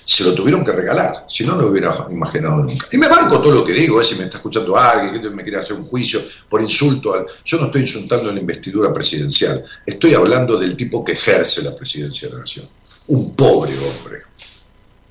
[0.09, 2.87] se lo tuvieron que regalar, si no, lo hubiera imaginado nunca.
[2.93, 5.43] Y me banco todo lo que digo, eh, si me está escuchando alguien que me
[5.43, 7.13] quiere hacer un juicio por insulto.
[7.13, 7.25] Al...
[7.43, 11.75] Yo no estoy insultando a la investidura presidencial, estoy hablando del tipo que ejerce la
[11.75, 12.69] presidencia de la nación.
[13.07, 14.21] Un pobre hombre,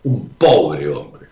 [0.04, 1.26] un pobre hombre.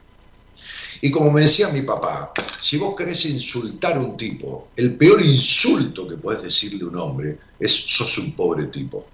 [1.00, 5.22] Y como me decía mi papá, si vos querés insultar a un tipo, el peor
[5.22, 9.06] insulto que puedes decirle a un hombre es sos un pobre tipo.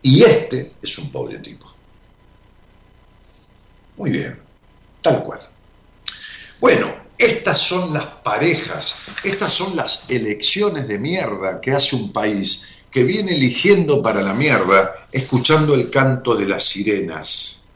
[0.00, 1.79] Y este es un pobre tipo.
[4.00, 4.40] Muy bien,
[5.02, 5.40] tal cual.
[6.58, 6.86] Bueno,
[7.18, 13.04] estas son las parejas, estas son las elecciones de mierda que hace un país que
[13.04, 17.66] viene eligiendo para la mierda escuchando el canto de las sirenas.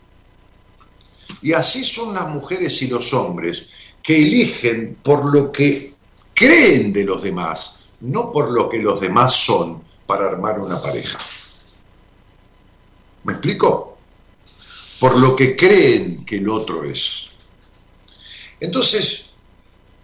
[1.43, 5.93] Y así son las mujeres y los hombres que eligen por lo que
[6.33, 11.19] creen de los demás, no por lo que los demás son para armar una pareja.
[13.25, 13.94] ¿Me explico?
[15.01, 17.37] Por lo que creen que el otro es.
[18.61, 19.35] Entonces,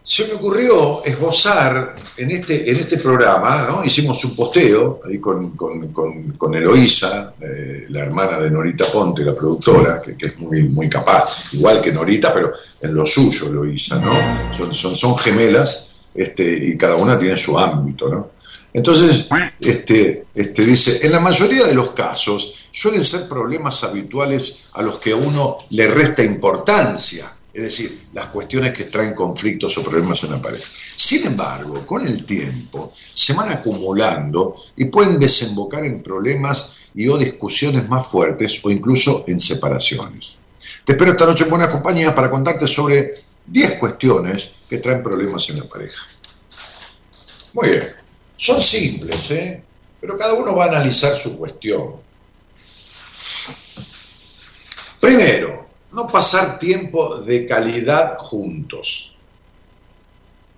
[0.02, 3.84] se me ocurrió esbozar en este, en este programa, ¿no?
[3.84, 10.00] hicimos un posteo ahí con, con, Eloísa, eh, la hermana de Norita Ponte, la productora,
[10.00, 14.56] que, es muy, muy capaz, igual que Norita, pero en lo suyo Eloísa, ¿no?
[14.56, 18.30] Son, son, son gemelas este, y cada una tiene su ámbito, ¿no?
[18.72, 19.28] Entonces,
[19.58, 24.98] este, este, dice, en la mayoría de los casos suelen ser problemas habituales a los
[24.98, 30.22] que a uno le resta importancia, es decir, las cuestiones que traen conflictos o problemas
[30.22, 30.62] en la pareja.
[30.96, 37.18] Sin embargo, con el tiempo se van acumulando y pueden desembocar en problemas y o
[37.18, 40.38] discusiones más fuertes o incluso en separaciones.
[40.84, 43.14] Te espero esta noche en buena compañía para contarte sobre
[43.46, 46.06] 10 cuestiones que traen problemas en la pareja.
[47.52, 47.99] Muy bien.
[48.40, 49.62] Son simples, ¿eh?
[50.00, 51.96] pero cada uno va a analizar su cuestión.
[54.98, 59.14] Primero, no pasar tiempo de calidad juntos.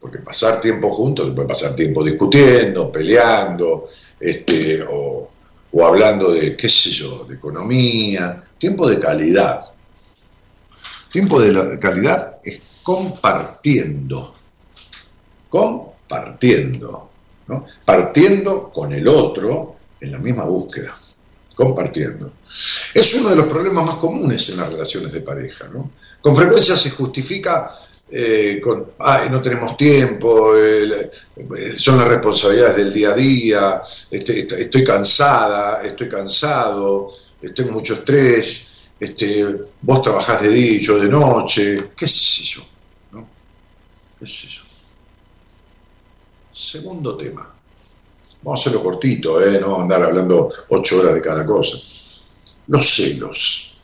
[0.01, 3.88] Porque pasar tiempo juntos, se puede pasar tiempo discutiendo, peleando,
[4.21, 5.29] este, o,
[5.73, 8.45] o hablando de, qué sé yo, de economía.
[8.59, 9.61] Tiempo de calidad.
[11.11, 14.37] Tiempo de calidad es compartiendo.
[15.49, 17.12] Compartiendo
[17.85, 20.99] partiendo con el otro en la misma búsqueda.
[21.55, 22.33] compartiendo.
[22.95, 25.71] Es uno de los problemas más comunes en las relaciones de pareja.
[26.21, 27.77] Con frecuencia se justifica
[28.15, 28.93] eh, con,
[29.31, 31.11] no tenemos tiempo, eh,
[31.77, 37.11] son las responsabilidades del día a día, este, estoy cansada, estoy cansado,
[37.55, 39.47] tengo mucho estrés, este,
[39.81, 42.61] vos trabajás de día, yo de noche, qué sé yo,
[43.12, 43.27] ¿no?
[44.21, 44.62] ¿Qué sé yo?
[46.53, 47.53] Segundo tema.
[48.43, 49.61] Vamos a hacerlo cortito, ¿eh?
[49.61, 51.77] no andar hablando ocho horas de cada cosa.
[52.67, 53.75] Los celos.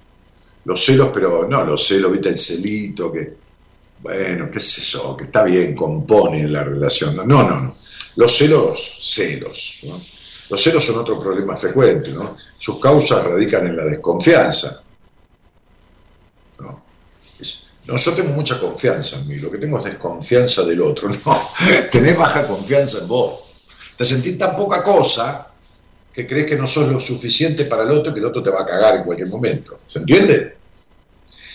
[0.65, 3.37] Los celos, pero no los celos, viste, el celito, que,
[4.03, 7.17] bueno, qué sé yo, que está bien, compone la relación.
[7.17, 7.75] No, no, no.
[8.17, 9.81] Los celos, celos.
[9.85, 9.95] ¿no?
[10.51, 12.37] Los celos son otro problema frecuente, ¿no?
[12.59, 14.85] Sus causas radican en la desconfianza.
[16.59, 16.83] ¿no?
[17.89, 21.09] No, yo tengo mucha confianza en mí, lo que tengo es desconfianza del otro.
[21.25, 21.51] No,
[21.91, 23.41] tenés baja confianza en vos.
[23.97, 25.55] Te sentís tan poca cosa
[26.13, 28.61] que crees que no sos lo suficiente para el otro que el otro te va
[28.61, 29.77] a cagar en cualquier momento.
[29.83, 30.59] ¿Se entiende?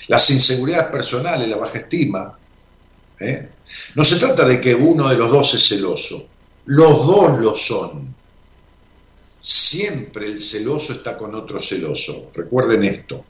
[0.07, 2.35] Las inseguridades personales, la baja estima.
[3.19, 3.49] ¿eh?
[3.93, 6.27] No se trata de que uno de los dos es celoso.
[6.65, 8.15] Los dos lo son.
[9.39, 12.31] Siempre el celoso está con otro celoso.
[12.33, 13.23] Recuerden esto.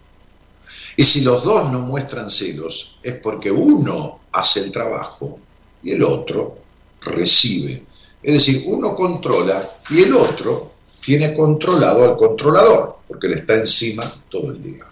[0.95, 5.39] Y si los dos no muestran celos, es porque uno hace el trabajo
[5.81, 6.57] y el otro
[7.01, 7.83] recibe.
[8.21, 14.23] Es decir, uno controla y el otro tiene controlado al controlador, porque le está encima
[14.29, 14.85] todo el día.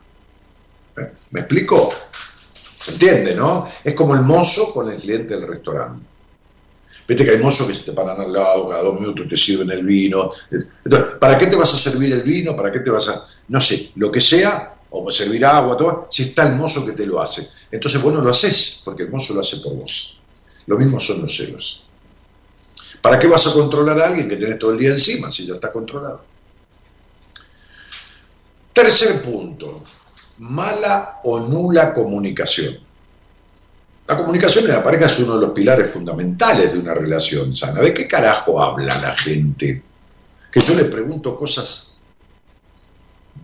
[0.97, 1.11] ¿Eh?
[1.31, 1.89] ¿Me explico?
[2.83, 3.65] ¿Se entiende, no?
[3.83, 6.05] Es como el mozo con el cliente del restaurante.
[7.07, 9.71] Viste que hay mozos que se te paran al lado, cada dos minutos te sirven
[9.71, 10.29] el vino.
[10.83, 12.55] Entonces, ¿para qué te vas a servir el vino?
[12.55, 13.25] ¿Para qué te vas a.?
[13.47, 17.05] No sé, lo que sea, o servir agua, todo, si está el mozo que te
[17.05, 17.47] lo hace.
[17.71, 20.19] Entonces vos no lo haces, porque el mozo lo hace por vos.
[20.65, 21.87] Lo mismo son los celos.
[23.01, 25.55] ¿Para qué vas a controlar a alguien que tenés todo el día encima si ya
[25.55, 26.23] está controlado?
[28.73, 29.83] Tercer punto,
[30.39, 32.77] mala o nula comunicación.
[34.07, 37.79] La comunicación en la pareja es uno de los pilares fundamentales de una relación sana.
[37.79, 39.83] ¿De qué carajo habla la gente?
[40.51, 41.97] Que yo le pregunto cosas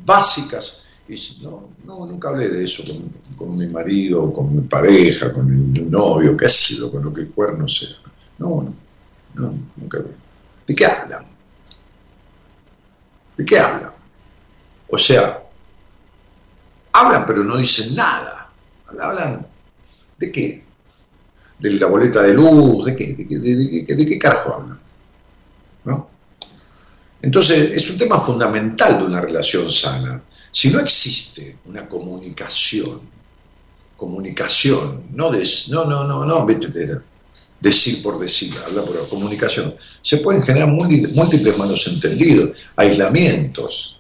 [0.06, 2.84] básicas y no, no, nunca hablé de eso
[3.38, 7.32] con, mi marido, con mi pareja, con mi, novio, qué sido, con lo que el
[7.32, 7.96] cuerno sea.
[8.40, 8.74] No,
[9.36, 10.12] no, nunca hablé.
[10.68, 11.26] ¿De qué hablan?
[13.38, 13.92] ¿De qué hablan?
[14.90, 15.44] O sea,
[16.92, 18.50] hablan pero no dicen nada.
[19.00, 19.48] Hablan,
[20.18, 20.66] ¿de qué?
[21.60, 22.86] ¿De la boleta de luz?
[22.86, 23.14] ¿De qué?
[23.14, 24.80] ¿De qué, de qué carajo hablan?
[25.86, 26.10] ¿No?
[27.22, 30.22] Entonces, es un tema fundamental de una relación sana.
[30.58, 33.02] Si no existe una comunicación,
[33.96, 36.48] comunicación, no, des, no, no, no, no,
[37.60, 44.00] decir por decir, habla por comunicación, se pueden generar múltiples malos entendidos, aislamientos.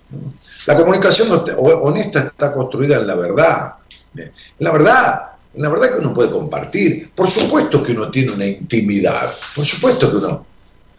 [0.65, 3.73] La comunicación honesta está construida en la verdad.
[4.15, 5.21] En la verdad,
[5.53, 7.11] en la verdad que uno puede compartir.
[7.13, 10.47] Por supuesto que uno tiene una intimidad, por supuesto que uno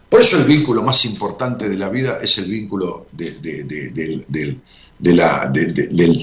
[0.09, 4.57] por eso el vínculo más importante de la vida es el vínculo de,
[5.01, 5.51] la,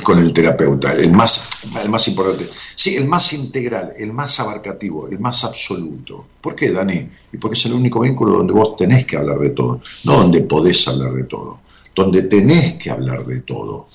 [0.02, 2.46] con el terapeuta, el más, el más importante.
[2.74, 6.26] Sí, el más integral, el más abarcativo, el más absoluto.
[6.40, 7.08] ¿Por qué, Dani?
[7.32, 10.42] Y porque es el único vínculo donde vos tenés que hablar de todo, no donde
[10.42, 11.60] podés hablar de todo,
[11.94, 13.86] donde tenés que hablar de todo.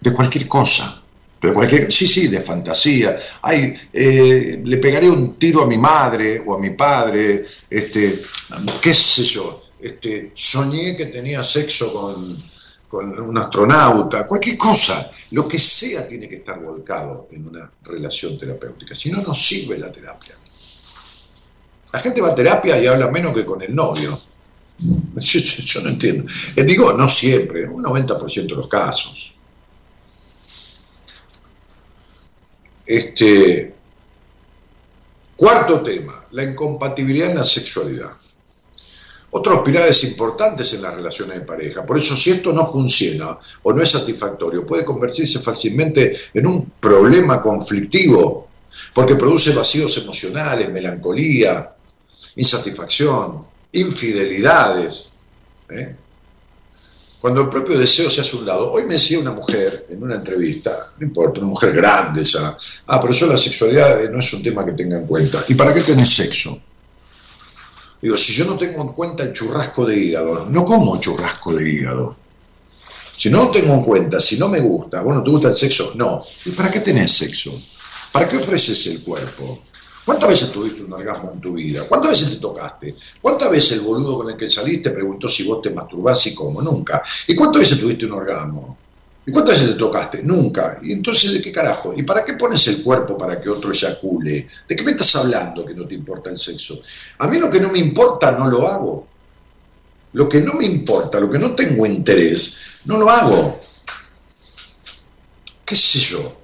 [0.00, 1.02] De cualquier cosa.
[1.40, 3.16] Pero cualquier, sí, sí, de fantasía.
[3.42, 8.20] Ay, eh, le pegaré un tiro a mi madre o a mi padre, este,
[8.82, 12.36] qué sé yo, este, soñé que tenía sexo con,
[12.88, 18.38] con un astronauta, cualquier cosa, lo que sea tiene que estar volcado en una relación
[18.38, 20.36] terapéutica, si no, no sirve la terapia.
[21.92, 24.18] La gente va a terapia y habla menos que con el novio.
[25.16, 26.30] Yo, no entiendo.
[26.54, 29.34] Eh, digo, no siempre, un 90% de los casos.
[32.86, 33.74] Este,
[35.36, 38.12] cuarto tema, la incompatibilidad en la sexualidad.
[39.30, 41.84] Otros pilares importantes en las relaciones de pareja.
[41.84, 46.72] Por eso, si esto no funciona o no es satisfactorio, puede convertirse fácilmente en un
[46.80, 48.48] problema conflictivo,
[48.94, 51.74] porque produce vacíos emocionales, melancolía,
[52.36, 55.12] insatisfacción, infidelidades.
[55.68, 55.94] ¿eh?
[57.20, 58.70] Cuando el propio deseo se hace un lado.
[58.70, 63.00] Hoy me decía una mujer en una entrevista, no importa, una mujer grande, esa, ah,
[63.00, 65.44] pero yo la sexualidad no es un tema que tenga en cuenta.
[65.48, 66.60] ¿Y para qué tenés sexo?
[68.00, 71.68] Digo, si yo no tengo en cuenta el churrasco de hígado, no como churrasco de
[71.68, 72.16] hígado.
[73.16, 75.92] Si no tengo en cuenta, si no me gusta, bueno, ¿te gusta el sexo?
[75.96, 76.22] No.
[76.44, 77.52] ¿Y para qué tenés sexo?
[78.12, 79.64] ¿Para qué ofreces el cuerpo?
[80.04, 81.84] ¿Cuántas veces tuviste un orgasmo en tu vida?
[81.88, 82.94] ¿Cuántas veces te tocaste?
[83.20, 86.62] ¿Cuántas veces el boludo con el que saliste preguntó si vos te masturbás y cómo?
[86.62, 87.02] Nunca.
[87.26, 88.78] ¿Y cuántas veces tuviste un orgasmo?
[89.28, 90.22] ¿Y cuántas veces te tocaste?
[90.22, 90.78] Nunca.
[90.80, 91.92] ¿Y entonces de qué carajo?
[91.94, 94.48] ¿Y para qué pones el cuerpo para que otro eyacule?
[94.66, 96.80] ¿De qué me estás hablando que no te importa el sexo?
[97.18, 99.06] A mí lo que no me importa no lo hago.
[100.14, 102.56] Lo que no me importa, lo que no tengo interés,
[102.86, 103.60] no lo hago.
[105.62, 106.40] ¿Qué sé yo?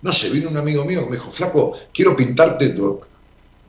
[0.00, 2.74] No sé, vino un amigo mío que me dijo, flaco, quiero pintarte,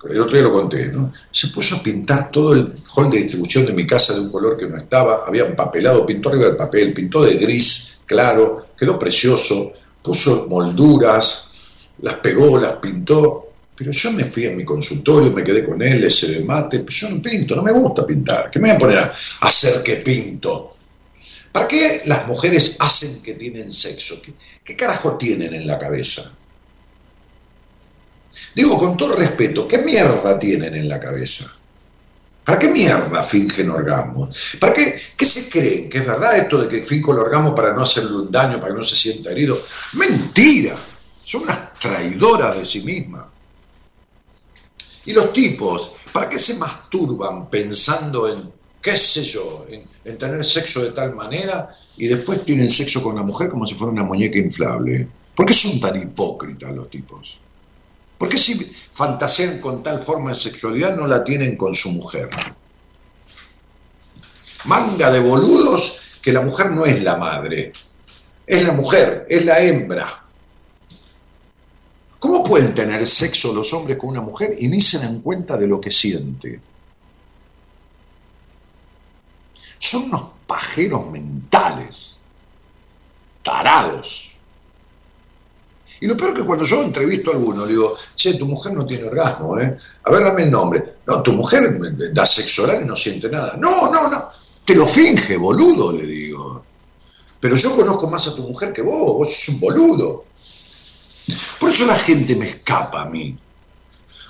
[0.09, 1.11] el otro día lo conté, ¿no?
[1.29, 4.55] Se puso a pintar todo el hall de distribución de mi casa de un color
[4.55, 9.73] que no estaba, había empapelado, pintó arriba del papel, pintó de gris, claro, quedó precioso,
[10.01, 11.51] puso molduras,
[11.99, 16.03] las pegó, las pintó, pero yo me fui a mi consultorio, me quedé con él,
[16.03, 18.97] ese de mate, yo no pinto, no me gusta pintar, ¿qué me voy a poner
[18.97, 20.71] a hacer que pinto?
[21.51, 24.21] ¿Para qué las mujeres hacen que tienen sexo?
[24.63, 26.37] ¿Qué, carajo tienen en la cabeza?
[28.55, 31.45] Digo con todo respeto, ¿qué mierda tienen en la cabeza?
[32.47, 34.29] ¿Para qué mierda fingen orgasmo?
[34.61, 35.89] ¿Para qué, qué se creen?
[35.89, 38.71] ¿Que es verdad esto de que finco el orgasmo para no hacerle un daño, para
[38.71, 39.61] que no se sienta herido?
[39.95, 40.73] Mentira.
[41.25, 43.25] Son unas traidoras de sí mismas.
[45.03, 50.81] Y los tipos, ¿para qué se masturban pensando en qué sé yo, en, tener sexo
[50.81, 54.39] de tal manera y después tienen sexo con la mujer como si fuera una muñeca
[54.39, 55.05] inflable.
[55.35, 57.39] ¿Por qué son tan hipócritas los tipos?
[58.17, 62.29] ¿Por qué si fantasean con tal forma de sexualidad no la tienen con su mujer?
[64.65, 67.71] Manga de boludos que la mujer no es la madre,
[68.45, 70.25] es la mujer, es la hembra.
[72.19, 75.67] ¿Cómo pueden tener sexo los hombres con una mujer y ni se dan cuenta de
[75.67, 76.59] lo que siente?
[79.77, 82.19] Son unos pajeros mentales,
[83.43, 84.31] tarados.
[85.99, 88.73] Y lo peor es que cuando yo entrevisto a alguno, le digo, che, tu mujer
[88.73, 89.77] no tiene orgasmo, ¿eh?
[90.03, 90.97] A ver, dame el nombre.
[91.07, 91.79] No, tu mujer
[92.13, 93.57] da sexo oral y no siente nada.
[93.57, 94.29] No, no, no.
[94.63, 96.63] Te lo finge, boludo, le digo.
[97.39, 100.25] Pero yo conozco más a tu mujer que vos, vos sos un boludo.
[101.59, 103.37] Por eso la gente me escapa a mí.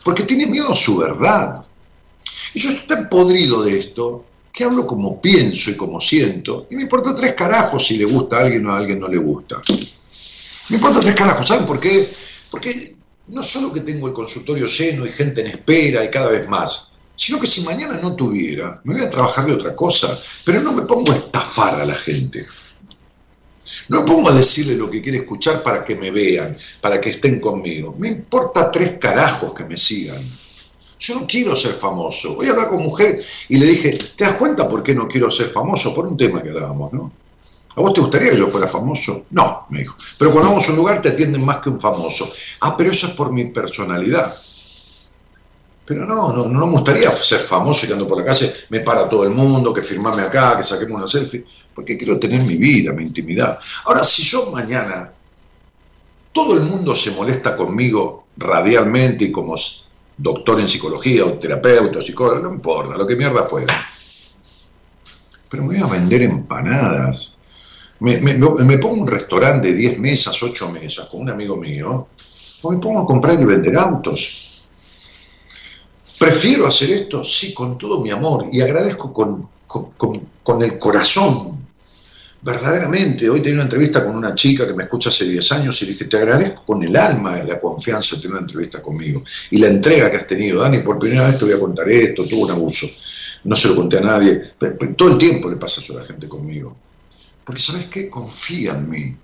[0.03, 1.65] Porque tiene miedo a su verdad.
[2.53, 4.25] Y yo estoy tan podrido de esto
[4.57, 8.37] que hablo como pienso y como siento, y me importa tres carajos si le gusta
[8.37, 9.61] a alguien o a alguien no le gusta.
[10.69, 12.09] Me importa tres carajos, ¿saben por qué?
[12.51, 12.97] Porque
[13.27, 16.93] no solo que tengo el consultorio lleno y gente en espera y cada vez más,
[17.15, 20.73] sino que si mañana no tuviera, me voy a trabajar de otra cosa, pero no
[20.73, 22.45] me pongo a estafar a la gente.
[23.89, 27.11] No me pongo a decirle lo que quiere escuchar para que me vean, para que
[27.11, 27.95] estén conmigo.
[27.97, 30.21] Me importa tres carajos que me sigan.
[30.99, 32.35] Yo no quiero ser famoso.
[32.35, 35.29] Voy a hablar con mujer y le dije, ¿te das cuenta por qué no quiero
[35.31, 35.93] ser famoso?
[35.93, 37.11] Por un tema que hablábamos, ¿no?
[37.77, 39.27] ¿A vos te gustaría que yo fuera famoso?
[39.29, 39.95] No, me dijo.
[40.17, 42.27] Pero cuando vamos a un lugar te atienden más que un famoso.
[42.61, 44.35] Ah, pero eso es por mi personalidad.
[45.85, 49.07] Pero no, no, no me gustaría ser famoso y ando por la calle, me para
[49.07, 52.91] todo el mundo, que firmame acá, que saquemos una selfie, porque quiero tener mi vida,
[52.93, 53.59] mi intimidad.
[53.85, 55.13] Ahora, si yo mañana
[56.33, 59.55] todo el mundo se molesta conmigo radialmente y como
[60.17, 63.87] doctor en psicología o terapeuta o psicólogo, no importa, lo que mierda fuera.
[65.47, 67.36] Pero me voy a vender empanadas.
[67.99, 72.07] Me, pongo un restaurante de 10 mesas, 8 mesas con un amigo mío,
[72.61, 74.69] o me pongo a comprar y vender autos.
[76.19, 77.23] ¿Prefiero hacer esto?
[77.23, 81.57] Sí, con todo mi amor y agradezco con, con el corazón
[82.47, 85.87] verdaderamente, hoy tenía una entrevista con una chica que me escucha hace 10 años y
[85.87, 89.67] dije, te agradezco con el alma la confianza de tener una entrevista conmigo y la
[89.67, 90.61] entrega que has tenido.
[90.61, 92.87] Dani, por primera vez te voy a contar esto, tuvo un abuso.
[93.43, 94.41] No se lo conté a nadie.
[94.95, 96.75] todo el tiempo le pasa eso a la gente conmigo.
[97.47, 98.09] Porque, ¿sabes qué?
[98.09, 99.15] Confía en mí.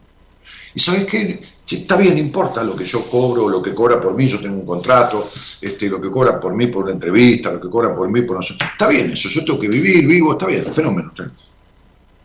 [0.75, 1.41] Y ¿sabes qué?
[1.69, 4.61] Está bien, no importa lo que yo cobro, lo que cobra por mí, yo tengo
[4.61, 8.09] un contrato, este, lo que cobra por mí por una entrevista, lo que cobra por
[8.09, 8.53] mí por no sé.
[8.53, 11.11] Está bien eso, yo tengo que vivir, vivo, está bien, fenómeno.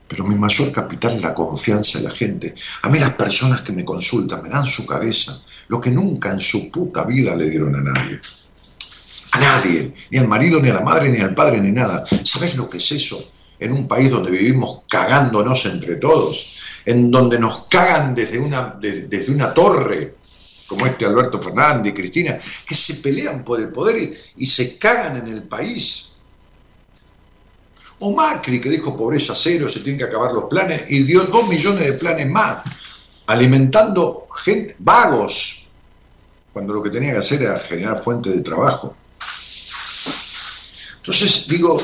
[0.06, 2.54] Pero mi mayor capital es la confianza de la gente.
[2.82, 6.40] A mí las personas que me consultan me dan su cabeza, lo que nunca en
[6.40, 8.20] su puta vida le dieron a nadie.
[9.32, 12.04] A nadie, ni al marido, ni a la madre, ni al padre, ni nada.
[12.22, 13.32] ¿Sabes lo que es eso?
[13.60, 19.32] En un país donde vivimos cagándonos entre todos, en donde nos cagan desde una, desde
[19.32, 20.16] una torre,
[20.66, 25.16] como este Alberto Fernández y Cristina, que se pelean por el poder y se cagan
[25.16, 26.08] en el país
[28.00, 31.48] o Macri, que dijo pobreza cero, se tienen que acabar los planes, y dio dos
[31.48, 32.62] millones de planes más,
[33.26, 35.66] alimentando gente, vagos,
[36.52, 38.96] cuando lo que tenía que hacer era generar fuentes de trabajo.
[40.98, 41.80] Entonces, digo,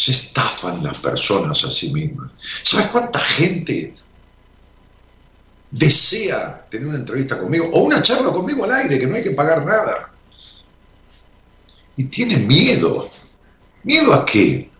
[0.00, 2.30] se estafan las personas a sí mismas.
[2.62, 3.92] ¿Sabes cuánta gente
[5.70, 9.32] desea tener una entrevista conmigo o una charla conmigo al aire, que no hay que
[9.32, 10.10] pagar nada.
[11.98, 13.10] Y tiene miedo.
[13.82, 14.70] ¿Miedo a qué?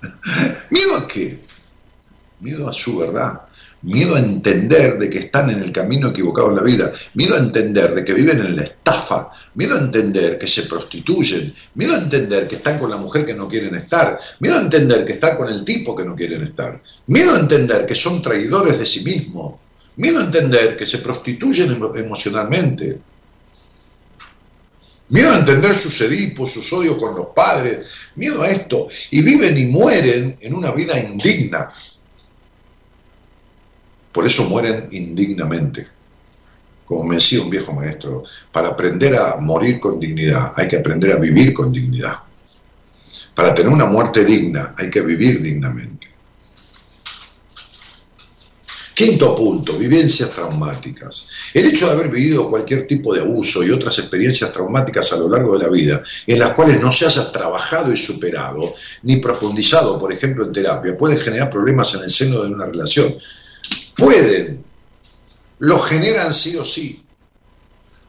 [0.70, 1.44] ¿Miedo a qué?
[2.38, 3.42] Miedo a su verdad.
[3.84, 6.90] Miedo a entender de que están en el camino equivocado en la vida.
[7.14, 9.30] Miedo a entender de que viven en la estafa.
[9.54, 11.54] Miedo a entender que se prostituyen.
[11.74, 14.18] Miedo a entender que están con la mujer que no quieren estar.
[14.40, 16.80] Miedo a entender que están con el tipo que no quieren estar.
[17.08, 19.56] Miedo a entender que son traidores de sí mismos.
[19.96, 23.00] Miedo a entender que se prostituyen emocionalmente.
[25.10, 27.86] Miedo a entender sus edipos, sus odios con los padres.
[28.16, 28.88] Miedo a esto.
[29.10, 31.70] Y viven y mueren en una vida indigna.
[34.14, 35.88] Por eso mueren indignamente.
[36.86, 41.12] Como me decía un viejo maestro, para aprender a morir con dignidad hay que aprender
[41.12, 42.18] a vivir con dignidad.
[43.34, 46.14] Para tener una muerte digna hay que vivir dignamente.
[48.94, 51.26] Quinto punto, vivencias traumáticas.
[51.52, 55.28] El hecho de haber vivido cualquier tipo de abuso y otras experiencias traumáticas a lo
[55.28, 59.98] largo de la vida, en las cuales no se haya trabajado y superado, ni profundizado,
[59.98, 63.12] por ejemplo, en terapia, puede generar problemas en el seno de una relación.
[63.96, 64.64] Pueden,
[65.58, 67.04] lo generan sí o sí.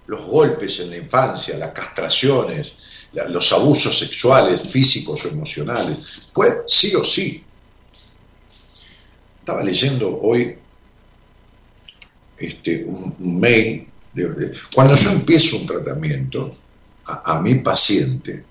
[0.08, 2.78] Los golpes en la infancia, las castraciones,
[3.30, 7.44] los abusos sexuales, físicos o emocionales, pues sí o sí.
[9.40, 10.58] Estaba leyendo hoy
[12.38, 13.88] este, un, mail.
[14.74, 16.52] cuando yo empiezo un tratamiento
[17.06, 18.44] a, mi paciente,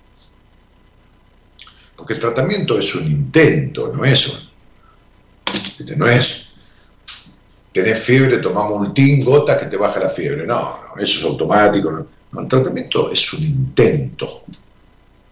[1.96, 4.48] porque el tratamiento es un intento, no es
[5.96, 6.43] no es
[7.74, 10.46] tenés fiebre, tomamos un tin, gota que te baja la fiebre.
[10.46, 11.90] No, eso es automático.
[11.90, 12.40] No.
[12.40, 14.44] el tratamiento es un intento,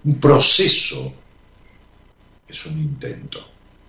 [0.05, 1.15] un proceso
[2.49, 3.39] es un intento.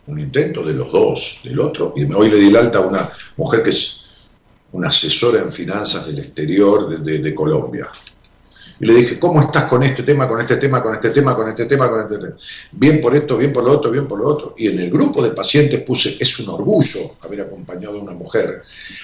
[0.06, 1.94] Un intento de los dos, del otro.
[1.96, 4.02] Y hoy le di el alta a una mujer que es
[4.74, 7.90] una asesora en finanzas del exterior de, Colombia.
[8.80, 11.50] Y le dije, ¿cómo estás con este tema, con este tema, con este tema, con
[11.50, 12.36] este tema, con este tema?
[12.72, 14.56] Bien por esto, bien por lo otro, bien por lo otro.
[14.58, 18.62] Y en el grupo de pacientes puse, es un orgullo haber acompañado a una mujer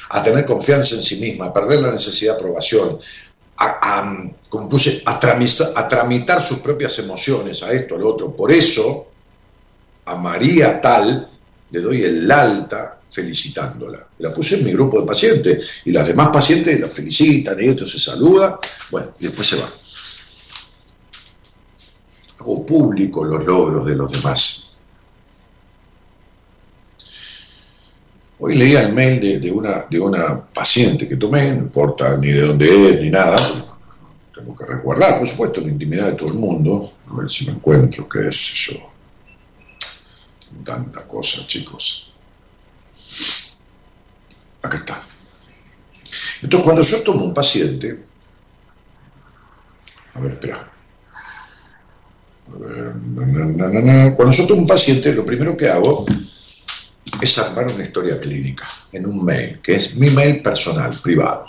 [0.10, 2.98] a tener confianza en sí misma, a perder la necesidad de aprobación,
[3.58, 5.20] a, como puse, a,
[5.76, 8.36] a tramitar sus propias emociones, a esto, a lo otro.
[8.36, 9.12] Por eso,
[10.06, 11.30] a María tal,
[11.72, 14.08] le doy el alta felicitándola.
[14.20, 17.86] La puse en mi grupo de pacientes y las demás pacientes la felicitan y esto
[17.86, 18.60] se saluda,
[18.92, 19.70] bueno, y después se va.
[22.40, 24.66] Hago público los logros de los demás.
[28.42, 32.42] Hoy leía el mail de, una, de una paciente que tomé, no importa ni de
[32.42, 33.66] dónde es ni nada,
[34.34, 37.52] tengo que resguardar, por supuesto, la intimidad de todo el mundo, a ver si me
[37.52, 38.76] encuentro, qué es yo.
[40.64, 42.09] Tanta cosa, chicos.
[44.62, 45.04] Acá está.
[46.42, 48.06] Entonces, cuando yo tomo un paciente,
[50.14, 50.72] a ver, espera.
[54.16, 56.06] Cuando yo tomo un paciente, lo primero que hago
[57.22, 61.46] es armar una historia clínica en un mail, que es mi mail personal, privado.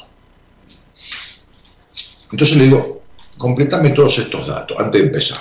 [2.32, 3.02] Entonces le digo,
[3.38, 5.40] completame todos estos datos antes de empezar.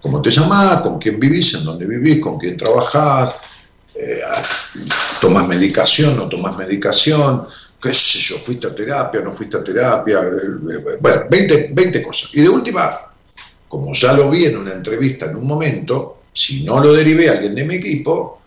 [0.00, 0.80] ¿Cómo te llamás?
[0.82, 1.54] ¿Con quién vivís?
[1.54, 2.20] ¿En dónde vivís?
[2.22, 3.34] ¿Con quién trabajás?
[3.94, 4.20] Eh,
[5.20, 7.46] tomas medicación, no tomas medicación,
[7.80, 12.02] qué sé yo, fuiste a terapia, no fuiste a terapia, eh, eh, bueno, 20, 20
[12.02, 12.30] cosas.
[12.34, 13.12] Y de última,
[13.68, 17.32] como ya lo vi en una entrevista en un momento, si no lo derivé a
[17.32, 18.40] alguien de mi equipo,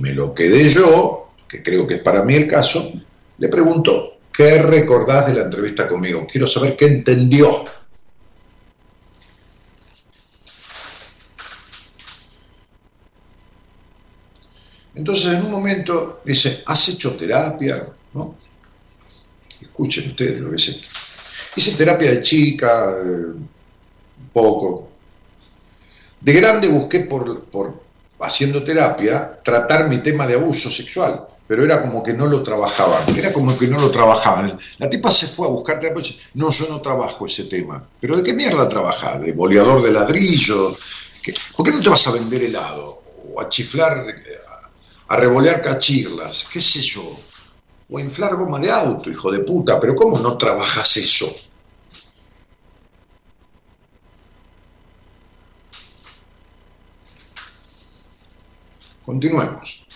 [0.00, 2.90] me lo quedé yo, que creo que es para mí el caso,
[3.38, 6.26] le pregunto, ¿qué recordás de la entrevista conmigo?
[6.30, 7.64] Quiero saber qué entendió
[14.98, 17.86] Entonces, en un momento dice, ¿has hecho terapia?
[18.14, 18.34] ¿No?
[19.60, 20.76] Escuchen ustedes lo que sé.
[21.54, 23.32] Hice terapia de chica, eh,
[24.32, 24.90] poco.
[26.20, 27.80] De grande busqué por, por,
[28.18, 33.16] haciendo terapia, tratar mi tema de abuso sexual, pero era como que no lo trabajaban,
[33.16, 34.58] era como que no lo trabajaban.
[34.78, 37.88] La tipa se fue a buscar terapia y dice, no, yo no trabajo ese tema.
[38.00, 39.20] ¿Pero de qué mierda trabajás?
[39.20, 40.76] ¿De boleador de ladrillo?
[41.56, 43.04] ¿Por qué no te vas a vender helado?
[43.32, 44.04] ¿O a chiflar
[45.08, 47.02] a revolear cachirlas, qué sé yo,
[47.88, 51.34] o a inflar goma de auto, hijo de puta, pero ¿cómo no trabajas eso?
[59.04, 59.86] Continuemos.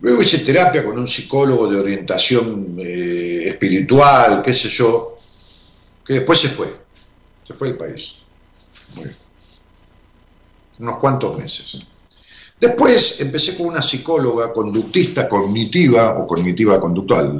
[0.00, 5.16] Luego hice terapia con un psicólogo de orientación eh, espiritual, qué sé yo,
[6.04, 6.74] que después se fue,
[7.42, 8.22] se fue del país.
[8.94, 9.23] Muy bien
[10.78, 11.86] unos cuantos meses.
[12.60, 17.36] Después empecé con una psicóloga conductista cognitiva o cognitiva conductual,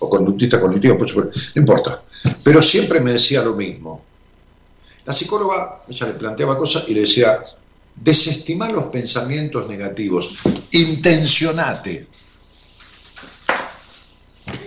[0.00, 2.02] o conductista cognitiva, no importa,
[2.42, 4.04] pero siempre me decía lo mismo.
[5.04, 7.40] La psicóloga, ella le planteaba cosas y le decía,
[7.94, 10.30] desestimar los pensamientos negativos,
[10.72, 12.08] intencionate.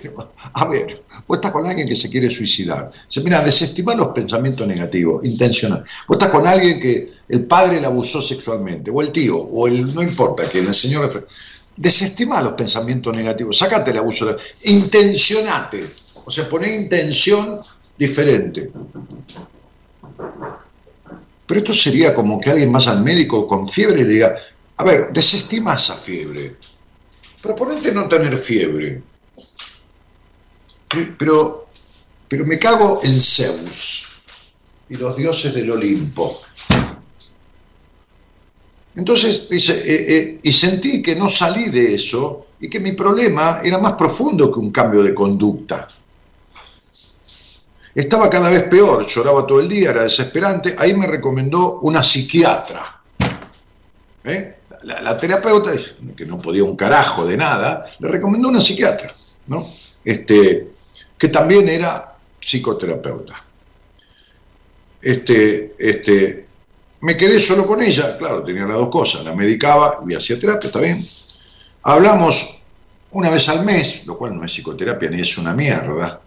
[0.53, 2.91] A ver, vos estás con alguien que se quiere suicidar.
[3.07, 5.83] Dice, mira, desestimar los pensamientos negativos, intencional.
[6.07, 9.93] Vos estás con alguien que el padre le abusó sexualmente, o el tío, o el,
[9.93, 11.27] no importa, que el señor...
[11.79, 15.87] Desestimar los pensamientos negativos, sacate el abuso, intencionate,
[16.25, 17.59] o sea, poné intención
[17.95, 18.71] diferente.
[21.45, 24.35] Pero esto sería como que alguien vaya al médico con fiebre le diga,
[24.75, 26.57] a ver, desestima esa fiebre,
[27.41, 29.03] proponete no tener fiebre.
[31.17, 31.67] Pero,
[32.27, 34.07] pero me cago en Zeus
[34.89, 36.41] y los dioses del Olimpo.
[38.97, 43.61] Entonces, dice, eh, eh, y sentí que no salí de eso y que mi problema
[43.63, 45.87] era más profundo que un cambio de conducta.
[47.93, 50.75] Estaba cada vez peor, lloraba todo el día, era desesperante.
[50.79, 53.01] Ahí me recomendó una psiquiatra.
[54.23, 54.57] ¿eh?
[54.81, 55.73] La, la, terapeuta,
[56.15, 59.09] que no podía un carajo de nada, le recomendó una psiquiatra.
[59.45, 59.63] ¿no?
[60.03, 60.71] Este,
[61.19, 63.43] que también era psicoterapeuta.
[64.99, 66.46] Este, este,
[67.01, 70.67] me quedé solo con ella, claro, tenía las dos cosas, la medicaba y hacía terapia,
[70.67, 71.05] está bien.
[71.83, 72.63] Hablamos
[73.11, 76.21] una vez al mes, lo cual no es psicoterapia ni es una mierda.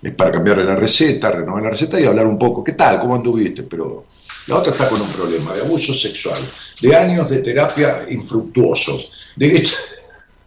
[0.00, 3.00] Es para cambiarle la receta, renovar la receta y hablar un poco, ¿qué tal?
[3.00, 3.64] ¿Cómo anduviste?
[3.64, 4.06] Pero
[4.46, 6.40] la otra está con un problema de abuso sexual,
[6.80, 9.68] de años de terapia infructuosos, de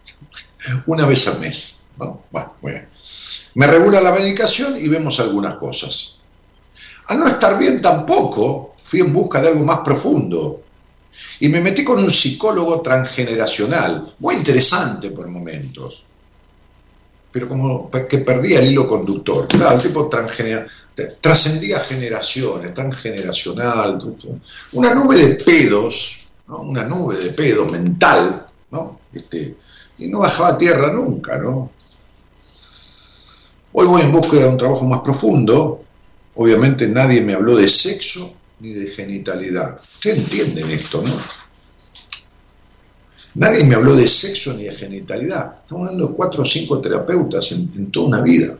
[0.87, 1.83] una vez al mes.
[1.97, 2.81] Bueno, bueno, bueno.
[3.55, 6.21] Me regula la medicación y vemos algunas cosas.
[7.07, 10.63] Al no estar bien tampoco, fui en busca de algo más profundo.
[11.39, 16.03] Y me metí con un psicólogo transgeneracional, muy interesante por momentos,
[17.31, 19.47] pero como que perdía el hilo conductor.
[19.47, 20.09] Claro, el tipo
[21.21, 23.97] trascendía generaciones, transgeneracional,
[24.73, 26.57] una nube de pedos, ¿no?
[26.57, 28.99] una nube de pedos mental, ¿no?
[29.13, 29.55] Este,
[29.99, 31.71] y no bajaba a tierra nunca, ¿no?
[33.71, 35.81] Hoy voy en búsqueda de un trabajo más profundo.
[36.35, 39.75] Obviamente nadie me habló de sexo ni de genitalidad.
[39.75, 41.17] Ustedes entienden esto, ¿no?
[43.33, 45.61] Nadie me habló de sexo ni de genitalidad.
[45.61, 48.57] Estamos hablando de cuatro o cinco terapeutas en, toda una vida.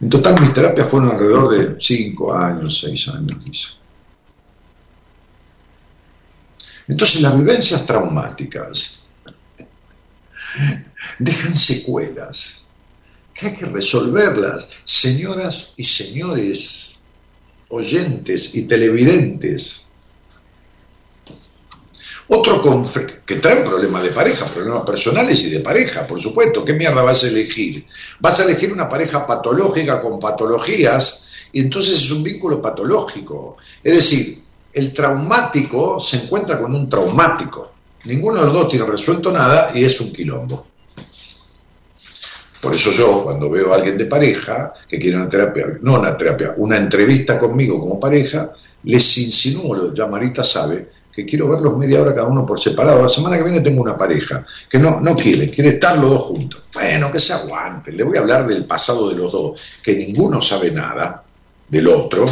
[0.00, 3.68] En total mis terapias fueron alrededor de cinco años, seis años, quizá.
[6.88, 9.06] Entonces las vivencias traumáticas
[11.18, 12.61] dejan secuelas
[13.42, 14.68] que hay que resolverlas.
[14.84, 17.00] Señoras y señores,
[17.68, 19.88] oyentes y televidentes.
[22.28, 26.64] Otro conflicto, que trae problemas de pareja, problemas personales y de pareja, por supuesto.
[26.64, 27.84] ¿Qué mierda vas a elegir?
[28.20, 33.56] Vas a elegir una pareja patológica con patologías y entonces es un vínculo patológico.
[33.82, 37.72] Es decir, el traumático se encuentra con un traumático.
[38.04, 40.71] Ninguno de los dos tiene resuelto nada y es un quilombo.
[42.62, 46.16] Por eso yo, cuando veo a alguien de pareja que quiere una terapia, no una
[46.16, 48.52] terapia, una entrevista conmigo como pareja,
[48.84, 53.02] les insinúo, ya Marita sabe, que quiero verlos media hora cada uno por separado.
[53.02, 56.22] La semana que viene tengo una pareja que no, no quiere, quiere estar los dos
[56.22, 56.62] juntos.
[56.72, 57.96] Bueno, que se aguanten.
[57.96, 61.24] Le voy a hablar del pasado de los dos, que ninguno sabe nada
[61.68, 62.26] del otro,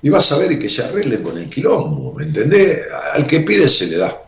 [0.00, 2.80] y vas a ver y que se arregle con el quilombo, ¿me entendés?
[3.12, 4.22] Al que pide se le da.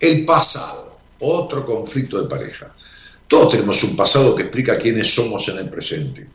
[0.00, 2.74] El pasado, otro conflicto de pareja.
[3.28, 6.26] Todos tenemos un pasado que explica quiénes somos en el presente.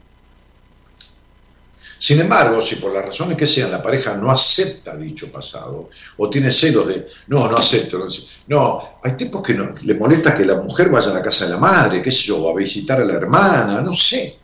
[1.97, 6.29] Sin embargo, si por las razones que sean la pareja no acepta dicho pasado o
[6.29, 8.07] tiene celos de, no, no acepto, no,
[8.47, 11.57] no hay tipos que le molesta que la mujer vaya a la casa de la
[11.57, 14.37] madre, qué sé yo, a visitar a la hermana, no sé.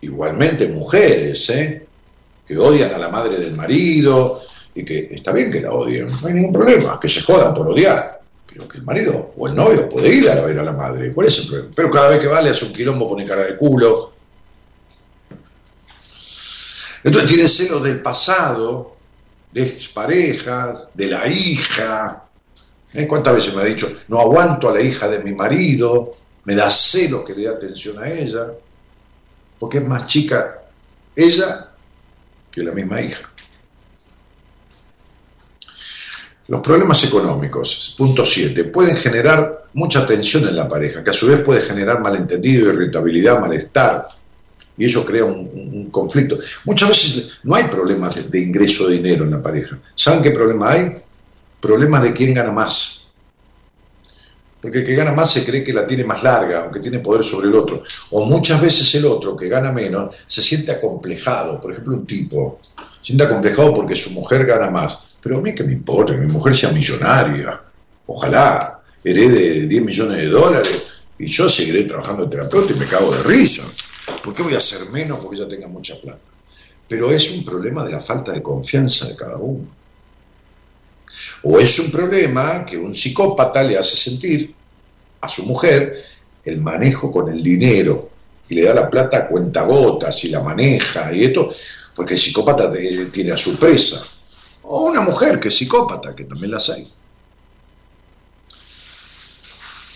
[0.00, 1.86] Igualmente mujeres, ¿eh?
[2.46, 4.40] que odian a la madre del marido,
[4.74, 7.68] y que está bien que la odien, no hay ningún problema, que se jodan por
[7.68, 8.22] odiar,
[8.54, 11.26] pero que el marido o el novio puede ir a ver a la madre, ¿cuál
[11.26, 11.72] es el problema?
[11.74, 14.12] Pero cada vez que va le hace un quilombo, pone cara de culo.
[17.02, 18.96] Entonces tiene celos del pasado,
[19.50, 22.24] de exparejas, de la hija.
[22.92, 23.08] ¿Eh?
[23.08, 26.12] ¿Cuántas veces me ha dicho, no aguanto a la hija de mi marido,
[26.44, 28.52] me da celos que dé atención a ella,
[29.58, 30.62] porque es más chica
[31.16, 31.70] ella
[32.52, 33.28] que la misma hija.
[36.46, 41.26] Los problemas económicos, punto 7, pueden generar mucha tensión en la pareja, que a su
[41.26, 44.06] vez puede generar malentendido, irritabilidad, malestar.
[44.76, 46.36] y eso crea un, conflicto.
[46.64, 49.78] Muchas veces no hay problemas de, ingreso de dinero en la pareja.
[49.94, 50.96] ¿Saben qué problema hay?
[51.60, 53.14] Problemas de quién gana más.
[54.60, 57.24] Porque el que gana más se cree que la tiene más larga, aunque tiene poder
[57.24, 57.82] sobre el otro.
[58.10, 61.60] O muchas veces el otro, que gana menos, se siente acomplejado.
[61.60, 65.13] Por ejemplo, un tipo se siente acomplejado porque su mujer gana más.
[65.24, 67.58] Pero a mí que me importa, que mi mujer sea millonaria.
[68.06, 70.82] Ojalá herede 10 millones de dólares
[71.18, 73.62] y yo seguiré trabajando de terapeuta y me cago de risa.
[74.22, 76.28] ¿Por qué voy a hacer menos porque ella tenga mucha plata?
[76.86, 79.66] Pero es un problema de la falta de confianza de cada uno.
[81.44, 84.54] O es un problema que un psicópata le hace sentir
[85.22, 86.04] a su mujer
[86.44, 88.10] el manejo con el dinero
[88.46, 91.48] y le da la plata a cuentagotas y la maneja y esto,
[91.96, 92.70] porque el psicópata
[93.10, 94.06] tiene a su presa.
[94.64, 96.90] O una mujer que es psicópata, que también las hay.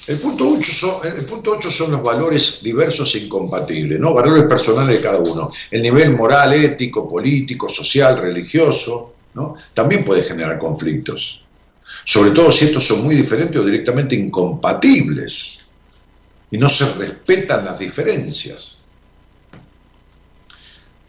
[0.09, 4.15] El punto, 8 son, los valores diversos e incompatibles, ¿no?
[4.15, 5.53] valores personales de cada uno.
[5.71, 9.55] El nivel moral, ético, político, social, religioso, ¿no?
[9.75, 11.43] también puede generar conflictos.
[12.05, 15.73] Sobre todo si estos son muy diferentes o directamente incompatibles
[16.51, 18.78] y no se respetan las diferencias.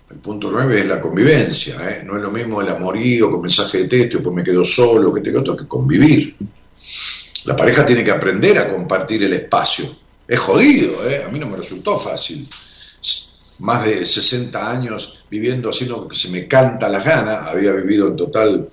[0.10, 2.04] El punto 9 es la convivencia, ¿eh?
[2.04, 5.22] no es lo mismo el amorío con mensaje de texto, pues me quedo solo, que
[5.22, 6.36] te otro, que convivir.
[7.46, 9.86] La pareja tiene que aprender a compartir el espacio.
[10.28, 11.24] Es jodido, ¿eh?
[11.26, 12.48] a mí no me resultó fácil.
[13.60, 18.08] Más de 60 años viviendo haciendo lo que se me canta la gana, había vivido
[18.08, 18.68] en total,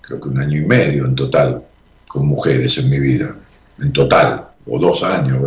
[0.00, 1.64] creo que un año y medio en total,
[2.06, 3.36] con mujeres en mi vida,
[3.80, 5.40] en total, o dos años.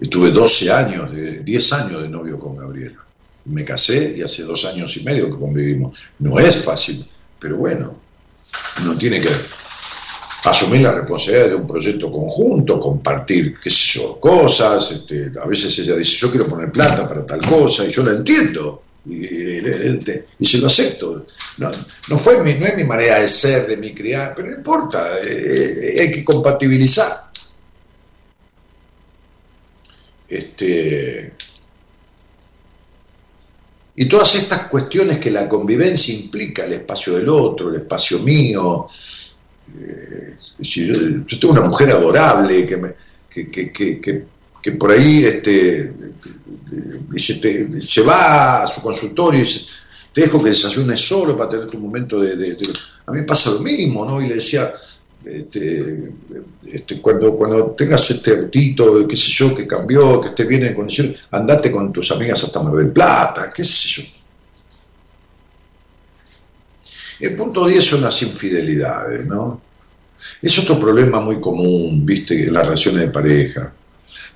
[0.00, 1.10] Estuve 12 años,
[1.44, 3.05] 10 años de novio con Gabriela.
[3.46, 5.98] Me casé y hace dos años y medio que convivimos.
[6.18, 7.06] No es fácil,
[7.38, 7.96] pero bueno,
[8.82, 9.28] uno tiene que
[10.44, 15.76] asumir la responsabilidad de un proyecto conjunto, compartir, qué sé yo, cosas, este, a veces
[15.78, 20.58] ella dice, yo quiero poner plata para tal cosa, y yo la entiendo, y, se
[20.58, 21.26] lo acepto.
[21.58, 21.70] No,
[22.08, 25.18] no, fue mi, no es mi manera de ser, de mi criar, pero no importa,
[25.18, 27.26] eh, eh, hay que compatibilizar.
[30.28, 31.34] Este,
[33.98, 38.86] y todas estas cuestiones que la convivencia implica, el espacio del otro, el espacio mío,
[39.80, 42.94] eh, yo, tengo una mujer adorable que, me,
[43.28, 45.94] que, por ahí este,
[47.16, 49.64] se, va a su consultorio y dice,
[50.12, 52.56] te dejo que desayunes solo para tener tu momento de,
[53.06, 54.20] A mí pasa lo mismo, ¿no?
[54.20, 54.74] Y le decía,
[55.26, 56.12] este,
[56.64, 61.16] este, cuando, tengas este autito, qué sé yo, que cambió, que esté bien en condiciones,
[61.32, 64.02] andate con tus amigas hasta Mar Plata, qué sé yo.
[67.20, 69.60] El punto 10 son las infidelidades, ¿no?
[70.40, 73.72] Es otro problema muy común, viste, en las relaciones de pareja.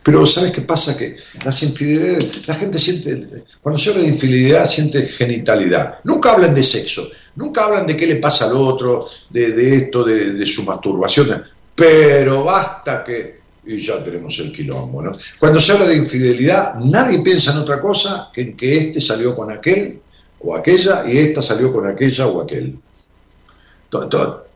[0.02, 0.96] Pero ¿sabes qué pasa?
[0.96, 5.98] Que las infidelidades, la gente siente, cuando se habla de infidelidad, siente genitalidad.
[6.04, 7.08] Nunca hablan de sexo,
[7.40, 11.42] nunca hablan de qué le pasa al otro, de, esto, de, su masturbación.
[11.74, 15.02] Pero basta que, y ya tenemos el quilombo.
[15.38, 19.34] Cuando se habla de infidelidad, nadie piensa en otra cosa que en que este salió
[19.34, 20.00] con aquel
[20.40, 22.78] o aquella y esta salió con aquella o aquel.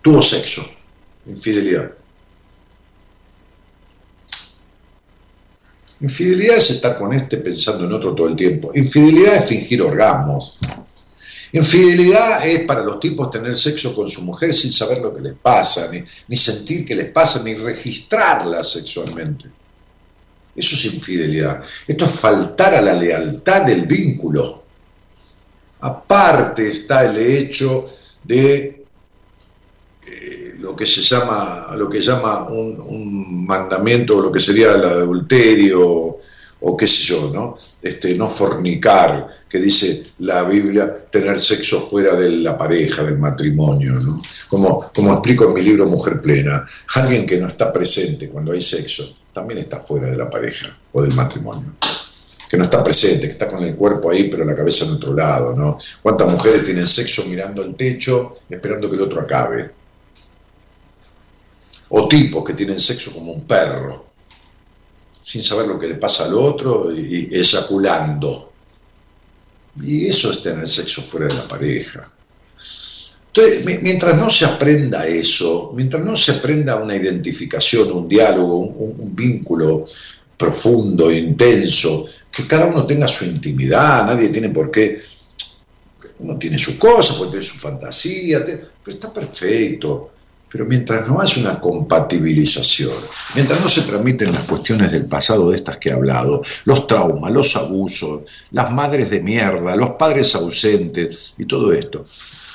[0.03, 0.63] Tuvo sexo,
[1.27, 1.91] infidelidad.
[6.01, 8.71] Infidelidad es estar con este pensando en otro todo el tiempo.
[8.75, 10.59] Infidelidad es fingir orgasmos.
[11.55, 15.35] Infidelidad es para los tipos tener sexo con su mujer sin saber lo que les
[15.35, 19.45] pasa, ni, ni sentir que les pasa, ni registrarla sexualmente.
[20.57, 21.63] Eso es infidelidad.
[21.87, 24.65] Esto es faltar a la lealtad del vínculo.
[25.81, 27.89] Aparte está el hecho
[28.23, 28.85] de
[30.07, 36.19] eh, lo que se llama, lo que llama un, mandamiento, lo que sería el adulterio,
[36.67, 37.57] o qué sé yo, ¿no?
[37.83, 43.93] Este, no fornicar, que dice la Biblia, tener sexo fuera de la pareja, del matrimonio,
[43.93, 44.23] ¿no?
[44.49, 48.63] Como, como explico en mi libro Mujer Plena, alguien que no está presente cuando hay
[48.63, 51.75] sexo, también está fuera de la pareja o del matrimonio
[52.49, 55.13] que no está presente, que está con el cuerpo ahí, pero la cabeza en otro
[55.13, 55.77] lado, ¿no?
[56.01, 59.71] ¿Cuántas mujeres tienen sexo mirando el techo, esperando que el otro acabe?
[61.89, 64.14] O tipos que tienen sexo como un perro,
[65.25, 68.53] sin saber lo que le pasa al otro y, eyaculando.
[69.83, 72.09] Y eso es tener sexo fuera de la pareja.
[73.27, 79.17] Entonces, mientras no se aprenda eso, mientras no se aprenda una identificación, un diálogo, un
[79.17, 79.85] vínculo
[80.37, 85.01] profundo, intenso, que cada uno tenga su intimidad, nadie tiene por qué,
[86.21, 90.11] uno tiene su cosa, puede tener su fantasía, pero está perfecto.
[90.55, 92.93] Pero mientras no haya una compatibilización,
[93.35, 97.33] mientras no se transmiten las cuestiones del pasado de estas que he hablado, los traumas,
[97.33, 102.05] los abusos, las madres de mierda, los padres ausentes y todo esto,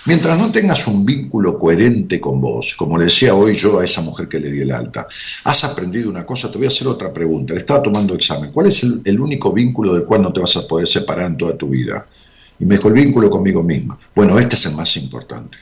[0.06, 4.00] mientras no tengas un vínculo coherente con vos, como le decía hoy yo a esa
[4.00, 5.06] mujer que le di el alta,
[5.44, 8.68] has aprendido una cosa, te voy a hacer otra pregunta, le estaba tomando examen, ¿cuál
[8.68, 11.58] es el, el único vínculo del cual no te vas a poder separar en toda
[11.58, 12.08] tu vida?
[12.62, 14.00] Y me dijo el vínculo conmigo misma.
[14.16, 15.58] Bueno, este es el más importante.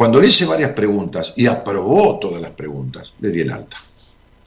[0.00, 3.76] Cuando le hice varias preguntas y aprobó todas las preguntas, le di el alta.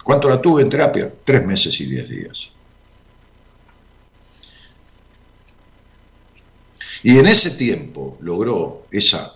[0.04, 1.14] ¿Cuánto la tuve en terapia?
[1.24, 2.56] Tres meses y diez días.
[7.04, 9.36] Y en ese tiempo logró esa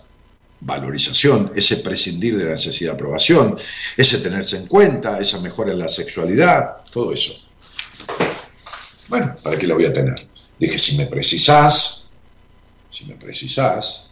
[0.62, 3.56] valorización, ese prescindir de la necesidad de aprobación,
[3.96, 7.34] ese tenerse en cuenta, esa mejora en la sexualidad, todo eso.
[9.08, 10.28] Bueno, ¿para qué la voy a tener?
[10.58, 12.10] Dije, si me precisás,
[12.90, 14.07] si me precisás,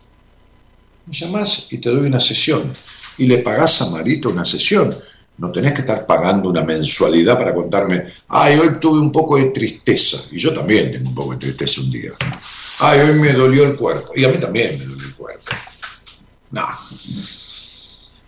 [1.06, 2.74] me llamás y te doy una sesión.
[3.18, 4.96] Y le pagás a Marito una sesión.
[5.38, 9.46] No tenés que estar pagando una mensualidad para contarme, ay, hoy tuve un poco de
[9.46, 10.18] tristeza.
[10.32, 12.12] Y yo también tengo un poco de tristeza un día.
[12.80, 14.14] Ay, hoy me dolió el cuerpo.
[14.16, 15.46] Y a mí también me dolió el cuerpo.
[16.52, 16.68] No.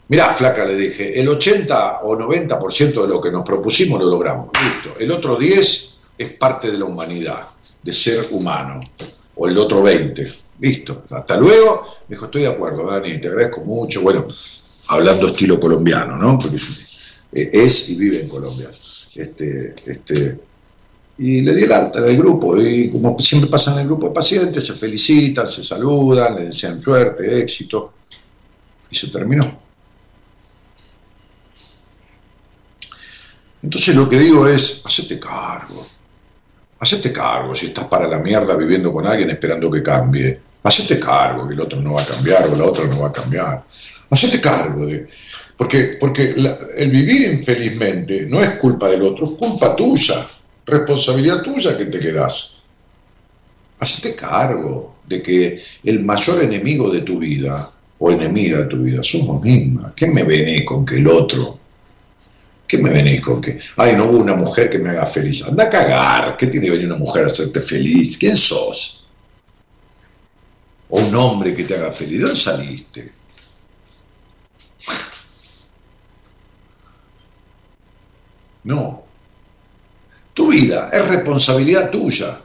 [0.10, 4.50] Mirá, flaca, le dije, el 80 o 90% de lo que nos propusimos lo logramos.
[4.62, 5.00] Listo.
[5.00, 7.48] El otro 10 es parte de la humanidad,
[7.84, 8.82] de ser humano.
[9.36, 11.88] O el otro 20 Listo, hasta luego.
[12.08, 14.02] Me dijo, estoy de acuerdo, Dani, te agradezco mucho.
[14.02, 14.28] Bueno,
[14.88, 16.40] hablando estilo colombiano, ¿no?
[16.40, 16.58] Porque
[17.32, 18.70] es y vive en Colombia.
[19.14, 20.40] Este, este,
[21.20, 22.60] y le di el alta del grupo.
[22.60, 26.82] Y como siempre pasa en el grupo de pacientes, se felicitan, se saludan, le desean
[26.82, 27.94] suerte, éxito.
[28.90, 29.44] Y se terminó.
[33.62, 35.86] Entonces lo que digo es, hacete cargo.
[36.80, 40.47] Hacete cargo si estás para la mierda viviendo con alguien esperando que cambie.
[40.64, 43.12] Hacete cargo que el otro no va a cambiar o la otra no va a
[43.12, 43.64] cambiar.
[44.10, 45.08] Hacete cargo de...
[45.56, 46.36] Porque, porque
[46.78, 50.28] el vivir infelizmente no es culpa del otro, es culpa tuya,
[50.66, 52.64] responsabilidad tuya que te quedas.
[53.80, 59.02] Hacete cargo de que el mayor enemigo de tu vida o enemiga de tu vida
[59.02, 59.94] somos mismas.
[59.96, 61.60] ¿Qué me venís con que el otro?
[62.68, 65.44] ¿Qué me venís con que, ay, no hubo una mujer que me haga feliz?
[65.44, 68.18] Anda a cagar, ¿qué tiene que venir una mujer a hacerte feliz?
[68.18, 68.97] ¿Quién sos?
[70.90, 72.20] O un hombre que te haga feliz.
[72.20, 73.12] ¿De dónde saliste?
[78.64, 79.04] No.
[80.34, 82.42] Tu vida es responsabilidad tuya.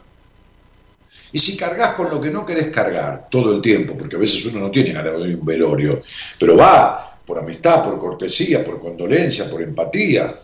[1.33, 4.45] Y si cargas con lo que no querés cargar todo el tiempo, porque a veces
[4.47, 6.03] uno no tiene ganas de un velorio,
[6.39, 10.37] pero va por amistad, por cortesía, por condolencia, por empatía.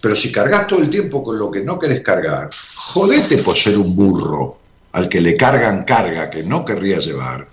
[0.00, 3.78] Pero si cargas todo el tiempo con lo que no querés cargar, jodete por ser
[3.78, 4.63] un burro
[4.94, 7.48] al que le cargan carga que no querría llevar,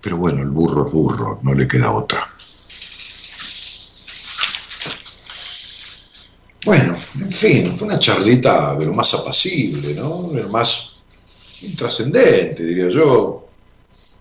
[0.00, 2.32] pero bueno, el burro es burro, no le queda otra.
[6.64, 10.30] Bueno, en fin, fue una charlita de lo más apacible, ¿no?
[10.30, 10.98] De lo más
[11.62, 13.48] intrascendente, diría yo,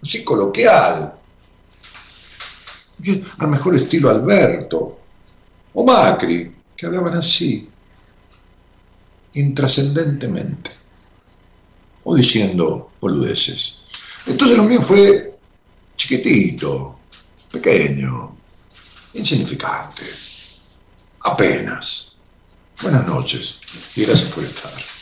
[0.02, 1.14] así coloquial,
[3.38, 5.02] al mejor estilo Alberto
[5.72, 7.70] o Macri, que hablaban así,
[9.34, 10.85] intrascendentemente
[12.06, 13.84] o diciendo boludeces.
[14.26, 15.38] Entonces lo mío fue
[15.98, 17.00] chiquitito,
[17.52, 18.36] pequeño,
[19.14, 20.04] insignificante,
[21.22, 22.14] apenas.
[22.82, 23.60] Buenas noches
[23.96, 24.95] y gracias por estar.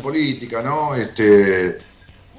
[0.00, 0.94] Política, ¿no?
[0.94, 1.76] Este,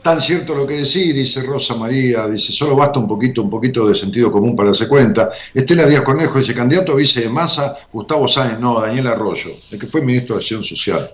[0.02, 3.88] tan cierto lo que decís, dice Rosa María, dice, solo basta un poquito, un poquito
[3.88, 5.32] de sentido común para darse cuenta.
[5.54, 9.80] Estela Díaz Cornejo dice, candidato a vice de masa, Gustavo Sáenz, no, Daniel Arroyo, el
[9.80, 11.10] que fue ministro de Acción Social.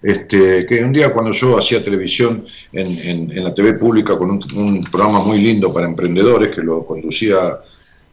[0.00, 5.24] Este, que un día cuando yo hacía televisión en, la TV pública con un, programa
[5.24, 7.58] muy lindo para emprendedores que lo conducía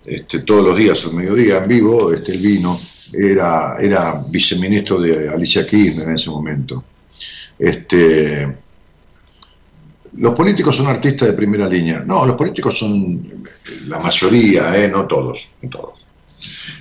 [0.03, 2.79] este, todos los días al mediodía en vivo, este, el vino,
[3.13, 6.83] era, era viceministro de Alicia Kirchner en ese momento.
[7.57, 8.57] Este,
[10.17, 12.01] los políticos son artistas de primera línea.
[12.05, 13.43] No, los políticos son
[13.87, 14.87] la mayoría, ¿eh?
[14.87, 16.07] no todos, todos.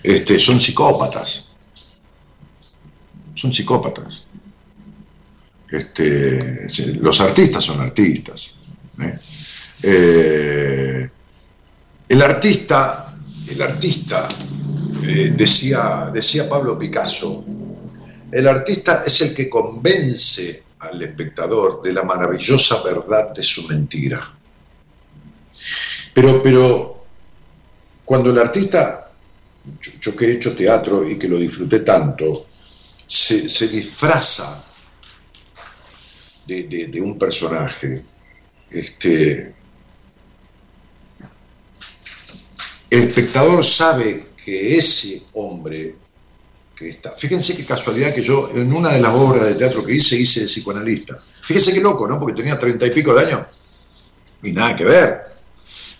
[0.02, 1.56] Este, son psicópatas.
[3.34, 4.26] Son psicópatas.
[5.70, 6.68] Este,
[7.00, 8.56] los artistas son artistas.
[9.00, 9.18] ¿eh?
[9.82, 11.10] Eh,
[12.08, 13.14] el artista,
[13.48, 14.28] el artista,
[15.06, 17.44] eh, decía, decía Pablo Picasso,
[18.34, 24.36] el artista es el que convence al espectador de la maravillosa verdad de su mentira.
[26.12, 27.04] Pero, pero
[28.04, 29.08] cuando el artista,
[30.00, 32.48] yo, que he hecho teatro y que lo disfruté tanto,
[33.06, 34.64] se, disfraza
[36.44, 38.04] de, un personaje,
[38.68, 39.54] este,
[42.90, 46.03] el espectador sabe que ese hombre
[47.16, 50.40] fíjense qué casualidad que yo en una de las obras de teatro que hice hice
[50.40, 51.18] de psicoanalista.
[51.42, 52.18] Fíjense qué loco, ¿no?
[52.18, 53.40] Porque tenía treinta y pico de años
[54.42, 55.22] y nada que ver.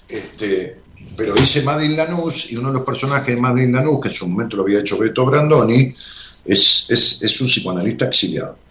[0.08, 0.80] Este,
[1.16, 4.28] pero hice Madeleine Lanús y uno de los personajes de Madeleine Lanús, que en su
[4.28, 5.94] momento lo había hecho Beto Brandoni,
[6.44, 8.64] es, es, es un psicoanalista exiliado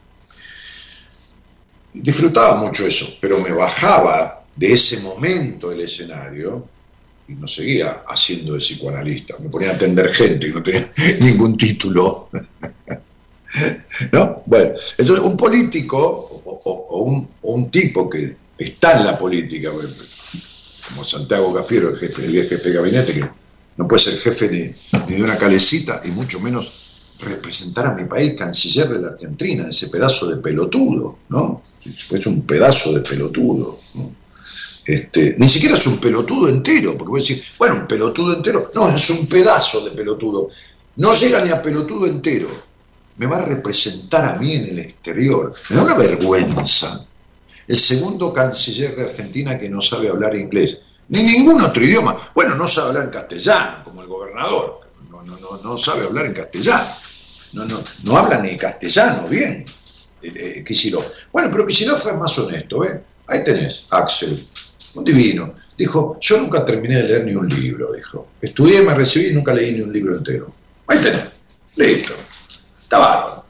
[1.93, 6.67] disfrutaba mucho eso, pero me bajaba de ese momento del escenario
[7.39, 9.35] no seguía haciendo de psicoanalista.
[9.39, 12.29] Me ponía a atender gente que no tenía ningún título.
[14.11, 14.43] ¿No?
[14.45, 19.69] Bueno, entonces un político o, un, tipo que está en la política,
[20.89, 23.29] como Santiago Cafiero, el jefe, jefe de gabinete, que
[23.77, 28.35] no puede ser jefe ni, de una calecita y mucho menos representar a mi país
[28.37, 31.61] canciller de la Argentina, ese pedazo de pelotudo, ¿no?
[31.85, 33.77] Es un pedazo de pelotudo.
[34.85, 38.69] Este, ni siquiera es un pelotudo entero, porque voy a decir, bueno, un pelotudo entero,
[38.73, 40.49] no, es un pedazo de pelotudo.
[40.97, 42.47] No llega ni a pelotudo entero.
[43.17, 45.51] Me va a representar a mí en el exterior.
[45.69, 47.05] Me da una vergüenza.
[47.67, 52.17] El segundo canciller de Argentina que no sabe hablar inglés, ni ningún otro idioma.
[52.35, 54.81] Bueno, no sabe hablar en castellano, como el gobernador.
[55.09, 56.89] No, no, no, sabe hablar en castellano
[57.53, 59.65] no, no, no habla ni castellano bien,
[60.21, 60.95] eh, eh
[61.31, 63.03] Bueno, pero Kicillof fue más honesto, ¿eh?
[63.27, 64.45] Ahí tenés, Axel,
[64.95, 65.53] un divino.
[65.77, 68.27] Dijo, yo nunca terminé de leer ni un libro, dijo.
[68.41, 70.53] Estudié, me recibí y nunca leí ni un libro entero.
[70.87, 71.31] Ahí tenés,
[71.75, 72.13] listo.
[72.81, 73.45] Está bárbaro.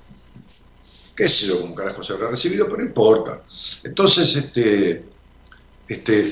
[1.15, 3.41] Qué sé yo cómo carajo se habrá recibido, pero no importa.
[3.83, 5.05] Entonces, este,
[5.87, 6.31] este,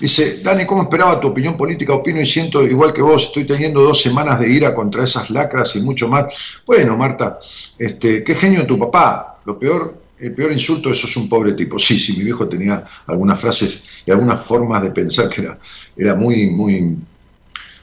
[0.00, 1.92] Dice, Dani, ¿cómo esperaba tu opinión política?
[1.92, 5.74] Opino y siento igual que vos, estoy teniendo dos semanas de ira contra esas lacras
[5.74, 6.32] y mucho más.
[6.64, 7.38] Bueno, Marta,
[7.76, 9.40] este, qué genio tu papá.
[9.44, 11.78] Lo peor, el peor insulto, eso es un pobre tipo.
[11.78, 15.58] Sí, sí, mi viejo tenía algunas frases y algunas formas de pensar que era,
[15.96, 16.96] era muy, muy,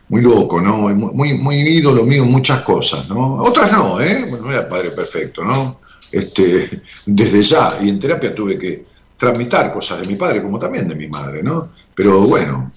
[0.09, 0.89] muy loco, ¿no?
[0.89, 3.35] Muy, muy ídolo mío en muchas cosas, ¿no?
[3.37, 4.25] Otras no, ¿eh?
[4.29, 5.79] Bueno, no era padre perfecto, ¿no?
[6.11, 8.85] Este, desde ya, y en terapia tuve que
[9.17, 11.69] tramitar cosas de mi padre como también de mi madre, ¿no?
[11.93, 12.71] Pero bueno,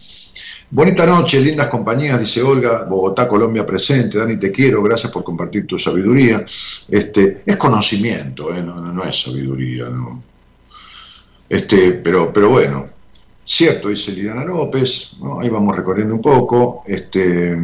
[0.71, 5.67] bonita noche, lindas compañías, dice Olga, Bogotá, Colombia presente, Dani, te quiero, gracias por compartir
[5.67, 6.45] tu sabiduría.
[6.89, 8.63] Este, es conocimiento, ¿eh?
[8.63, 10.23] no, es sabiduría, ¿no?
[11.49, 12.87] Este, pero, pero bueno,
[13.45, 15.41] cierto, dice Liliana López, ¿no?
[15.41, 17.57] ahí vamos recorriendo un poco, este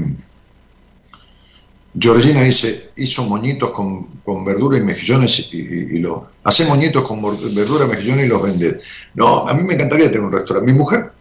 [1.96, 6.28] Georgina dice, hizo moñitos con, verdura y mejillones y, lo...
[6.42, 7.22] Hace moñitos con
[7.54, 8.80] verdura y mejillones y los vende.
[9.14, 10.72] No, a mí me encantaría tener un restaurante.
[10.72, 11.12] Mi mujer,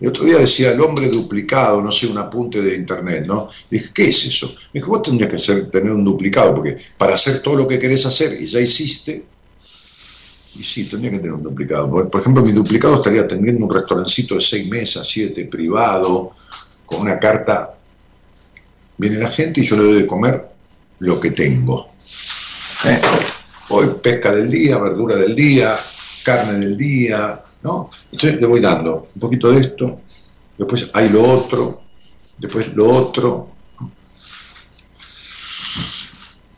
[0.00, 3.48] el otro día decía, el hombre duplicado, no sé, un apunte de internet, ¿no?
[3.70, 4.46] dije, ¿qué es eso?
[4.72, 8.06] Me dijo, vos tendrías que tener un duplicado, porque para hacer todo lo que querés
[8.06, 9.24] hacer y ya hiciste,
[10.54, 11.90] y sí, tendría que tener un duplicado.
[11.90, 16.32] Por, ejemplo, mi duplicado estaría teniendo un restaurancito de seis mesas, siete, privado,
[16.86, 17.78] con una carta
[18.98, 20.44] Viene la gente y yo le doy de comer
[20.98, 21.92] lo que tengo.
[22.84, 23.00] ¿Eh?
[23.68, 25.76] Hoy pesca del día, verdura del día,
[26.24, 27.90] carne del día, ¿no?
[28.12, 30.00] Entonces le voy dando un poquito de esto,
[30.56, 31.82] después hay lo otro,
[32.38, 33.48] después lo otro.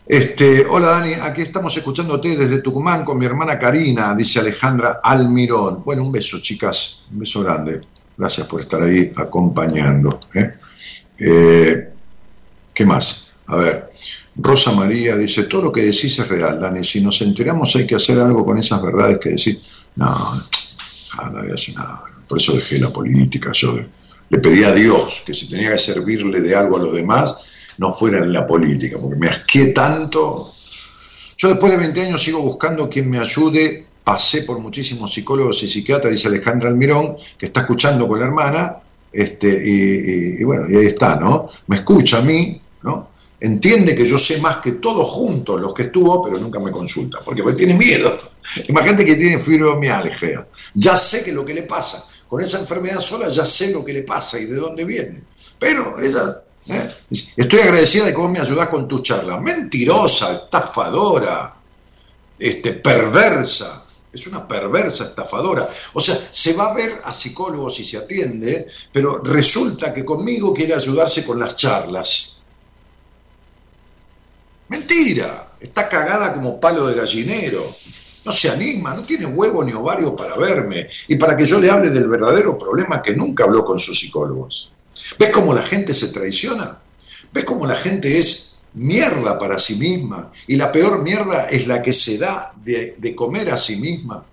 [0.07, 5.85] Este, hola Dani, aquí estamos escuchándote desde Tucumán con mi hermana Karina, dice Alejandra Almirón.
[5.85, 7.81] Bueno, un beso, chicas, un beso grande.
[8.17, 10.19] Gracias por estar ahí acompañando.
[10.35, 10.55] ¿eh?
[11.17, 11.93] Eh,
[12.75, 13.37] ¿Qué más?
[13.47, 13.91] A ver,
[14.37, 17.95] Rosa María dice, todo lo que decís es real, Dani, si nos enteramos hay que
[17.95, 19.65] hacer algo con esas verdades que decís.
[19.97, 20.09] No,
[21.19, 22.03] ah, nadie hace nada.
[22.29, 23.79] Por eso dejé la política, yo
[24.29, 27.47] le pedí a Dios que si tenía que servirle de algo a los demás,
[27.79, 30.53] no fuera en la política, porque me asqué tanto.
[31.37, 35.69] Yo después de 20 años sigo buscando quien me ayude, pasé por muchísimos psicólogos y
[35.69, 38.77] psiquiatras, dice Alejandra Almirón, que está escuchando con la hermana,
[39.13, 41.49] este, y, bueno, y ahí está, ¿no?
[41.67, 43.11] Me escucha a mí, ¿no?
[43.41, 47.19] entiende que yo sé más que todos juntos los que estuvo, pero nunca me consulta,
[47.25, 48.19] porque tiene miedo.
[48.69, 50.47] Imagínate que tiene fibromialgia.
[50.75, 52.05] Ya sé que lo que le pasa.
[52.29, 55.25] Con esa enfermedad sola ya sé lo que le pasa y de dónde viene.
[55.59, 56.95] Pero ella, ¿eh?
[57.37, 59.41] estoy agradecida de cómo me ayudas con tus charlas.
[59.41, 61.57] Mentirosa, estafadora,
[62.39, 63.85] este, perversa.
[64.13, 65.69] Es una perversa estafadora.
[65.95, 70.53] O sea, se va a ver a psicólogos y se atiende, pero resulta que conmigo
[70.53, 72.41] quiere ayudarse con las charlas
[74.71, 77.61] Mentira, está cagada como palo de gallinero.
[78.25, 81.71] No se anima, no tiene huevo ni ovario para verme y para que yo le
[81.71, 84.73] hable del verdadero problema que nunca habló con sus psicólogos.
[85.19, 86.81] ¿Ves cómo la gente se traiciona?
[87.33, 90.31] ¿Ves cómo la gente es mierda para sí misma?
[90.47, 94.25] Y la peor mierda es la que se da de, comer a sí misma.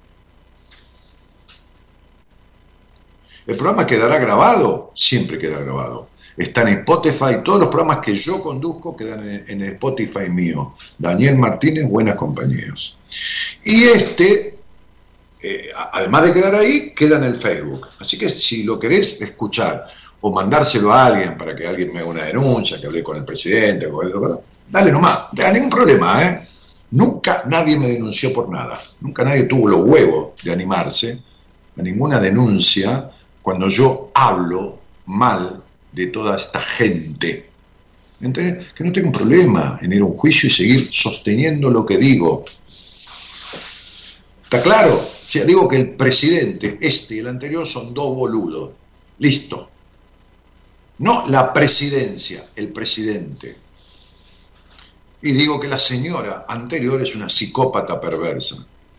[3.45, 6.09] El programa quedará grabado, siempre queda grabado.
[6.35, 10.73] Está en Spotify, todos los programas que yo conduzco quedan en, Spotify mío.
[10.97, 12.99] Daniel Martínez, Buenas Compañías.
[13.69, 14.59] Y este,
[15.41, 17.85] eh, además de quedar ahí, queda en el Facebook.
[17.99, 19.87] Así que si lo querés escuchar
[20.21, 23.25] o mandárselo a alguien para que alguien me haga una denuncia, que hable con el
[23.25, 23.89] presidente,
[24.69, 26.47] dale nomás, no hay ningún problema, ¿eh?
[26.91, 31.21] Nunca nadie me denunció por nada, nunca nadie tuvo los huevos de animarse
[31.77, 33.11] a ninguna denuncia
[33.41, 35.61] cuando yo hablo mal
[35.91, 37.49] de toda esta gente.
[38.17, 42.45] Que no tengo problema en ir a un juicio y seguir sosteniendo lo que digo.
[44.47, 44.97] ¿Está claro?
[44.97, 48.71] Sea, digo que el presidente, este y el anterior, son dos boludos.
[49.19, 49.69] Listo.
[50.99, 53.57] No la presidencia, el presidente.
[55.21, 58.55] Y digo que la señora anterior es una psicópata perversa.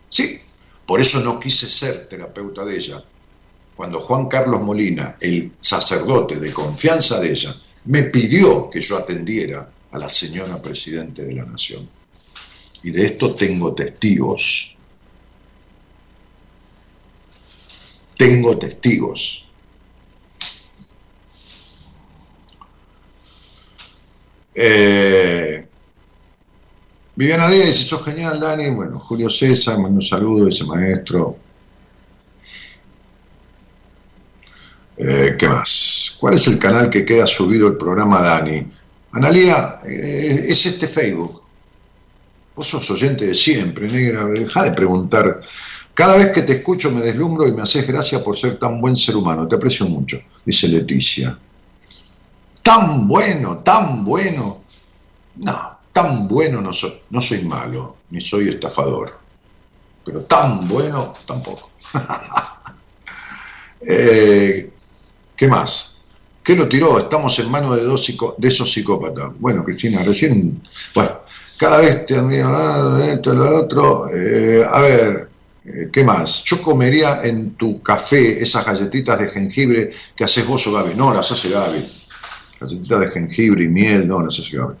[0.07, 0.39] Sí,
[0.85, 3.03] por eso no quise ser terapeuta de ella,
[3.75, 9.67] cuando Juan Carlos Molina, el sacerdote de confianza de ella, me pidió que yo atendiera
[9.89, 11.89] a la señora Presidente de la Nación.
[12.83, 14.77] Y de esto tengo testigos.
[18.19, 19.49] Tengo testigos.
[24.53, 25.65] Eh,
[27.15, 28.71] Viviana Díaz dice, genial, Dani.
[28.71, 31.37] Bueno, Julio César, mando un saludo, ese maestro.
[34.97, 36.17] Eh, ¿Qué más?
[36.19, 38.69] ¿Cuál es el canal que queda subido el programa Dani?
[39.13, 41.41] Analía, eh, es este Facebook.
[42.53, 44.25] Vos sos oyente de siempre, negra.
[44.25, 45.39] Deja de preguntar.
[45.99, 48.95] Cada vez que te escucho me deslumbro y me haces gracia por ser tan buen
[48.95, 49.45] ser humano.
[49.49, 51.37] Te aprecio mucho, dice Leticia.
[52.63, 54.61] Tan bueno, tan bueno.
[55.35, 56.93] No, tan bueno no soy.
[57.09, 59.19] No soy malo, ni soy estafador.
[60.05, 61.69] Pero tan bueno tampoco.
[63.81, 64.71] eh,
[65.35, 66.05] ¿Qué más?
[66.41, 66.97] ¿Qué lo tiró?
[66.97, 69.31] Estamos en manos de, dos de esos psicópatas.
[69.37, 70.61] Bueno, Cristina, recién,
[70.95, 71.11] bueno,
[71.59, 74.09] cada vez te de esto, lo otro.
[74.15, 75.28] Eh, a ver,
[75.91, 76.43] ¿qué más?
[76.45, 80.95] Yo comería en tu café esas galletitas de jengibre que haces vos o Gaby.
[80.95, 81.79] No, las hace Gaby.
[82.59, 84.75] Galletitas de jengibre y miel, no, las hace Gaby.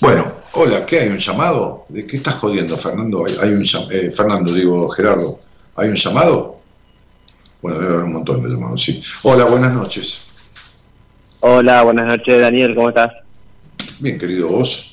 [0.00, 1.08] Bueno, hola, ¿qué hay?
[1.08, 1.86] ¿Un llamado?
[1.88, 3.26] ¿De qué estás jodiendo, Fernando?
[3.26, 5.40] Hay, un eh, Fernando, digo, Gerardo,
[5.74, 6.60] ¿hay un llamado?
[7.60, 9.02] Bueno, debe haber un montón de llamados, sí.
[9.24, 10.26] Hola, buenas noches.
[11.40, 13.12] Hola, buenas noches, Daniel, ¿cómo estás?
[14.00, 14.92] Bien, querido, ¿vos?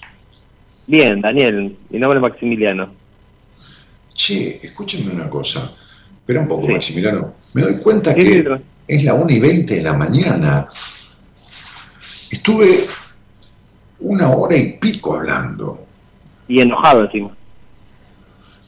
[0.88, 3.05] Bien, Daniel, mi nombre es Maximiliano.
[4.16, 5.74] Che, escúchenme una cosa.
[6.18, 7.36] Espera un poco, Maximiliano.
[7.54, 8.48] Me doy cuenta que
[8.88, 10.68] es la 1 y 20 de la mañana.
[12.32, 12.88] Estuve
[14.00, 15.86] una hora y pico hablando.
[16.48, 17.36] Y enojado encima.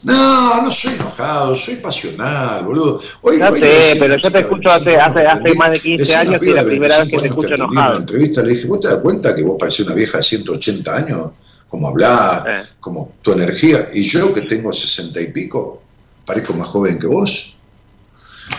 [0.03, 3.01] No, no soy enojado, soy pasional, boludo.
[3.21, 6.51] Hoy, no sé, pero yo te escucho hace, hace, hace más de 15 años y
[6.51, 7.87] la primera vez que te escucho enojado.
[7.87, 10.23] En una entrevista le dije, ¿vos te das cuenta que vos parecés una vieja de
[10.23, 11.31] 180 años?
[11.69, 13.89] Como hablar, como tu energía.
[13.93, 15.81] Y yo que tengo 60 y pico,
[16.25, 17.55] parezco más joven que vos.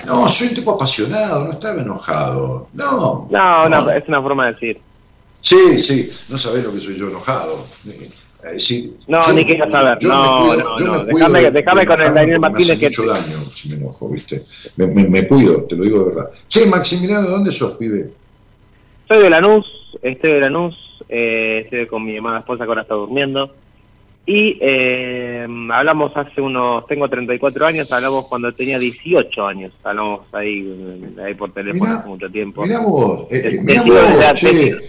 [0.04, 2.68] No, soy un tipo apasionado, no estaba enojado.
[2.74, 3.28] No.
[3.30, 4.80] No, no, es una forma de decir.
[5.40, 7.64] Sí, sí, no sabés lo que soy yo enojado.
[8.44, 9.98] Eh, no, ni quiero saber.
[10.02, 11.04] No, no, no.
[11.04, 12.86] Déjame, déjame con el Daniel Martínez que.
[12.86, 14.44] mucho daño si me enojo, ¿viste?
[14.76, 16.30] Me, me, cuido, te lo digo de verdad.
[16.48, 18.12] Che, Maximiliano, ¿de dónde sos, pibe?
[19.08, 19.66] Soy de Lanús,
[20.02, 20.76] estoy de Lanús.
[21.08, 23.54] Eh, estoy con mi hermana esposa que ahora está durmiendo.
[24.30, 30.70] Y eh, hablamos hace unos, tengo 34 años, hablamos cuando tenía 18 años, hablamos ahí,
[31.24, 32.62] ahí por teléfono hace mucho tiempo.
[32.66, 33.56] Mirá vos, eh,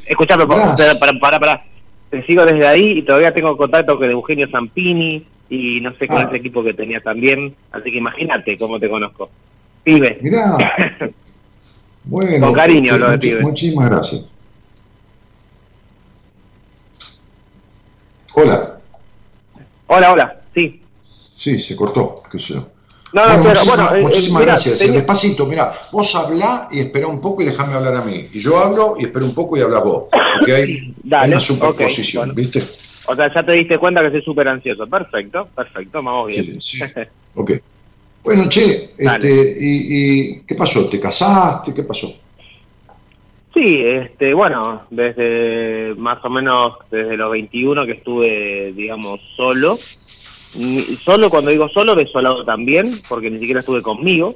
[0.08, 1.64] escuchame, para, para, para,
[2.10, 6.18] te sigo desde ahí y todavía tengo contacto con Eugenio Zampini y no sé con
[6.18, 6.24] ah.
[6.24, 9.30] ese equipo que tenía también, así que imagínate cómo te conozco.
[9.86, 10.20] Pibe.
[10.22, 10.58] Mirá.
[12.04, 13.40] bueno, con cariño lo de pibe.
[13.40, 14.30] Muchísimas gracias.
[18.34, 18.80] Hola.
[19.88, 20.82] Hola, hola, sí.
[21.38, 22.68] Sí, se cortó, qué sé yo.
[23.12, 24.80] No, no, pero bueno, eh, muchísimas eh, gracias.
[24.80, 28.24] Despacito, mira, vos hablá y espera un poco y déjame hablar a mí.
[28.32, 30.06] Y yo hablo y espero un poco y habla vos.
[30.38, 32.62] Porque hay, una superposición, ¿viste?
[33.08, 34.86] O sea, ya te diste cuenta que soy súper ansioso.
[34.88, 36.62] Perfecto, perfecto, vamos bien.
[36.62, 36.84] Sí, sí.
[37.36, 37.52] ok.
[38.24, 40.88] Bueno, che, este, y, y, ¿qué pasó?
[40.88, 41.74] ¿Te casaste?
[41.74, 42.14] ¿Qué pasó?
[43.54, 49.76] Sí, este, bueno, desde más o menos desde los 21 que estuve, digamos, solo.
[49.76, 54.36] Solo, cuando digo solo, desolado también, porque ni siquiera estuve conmigo.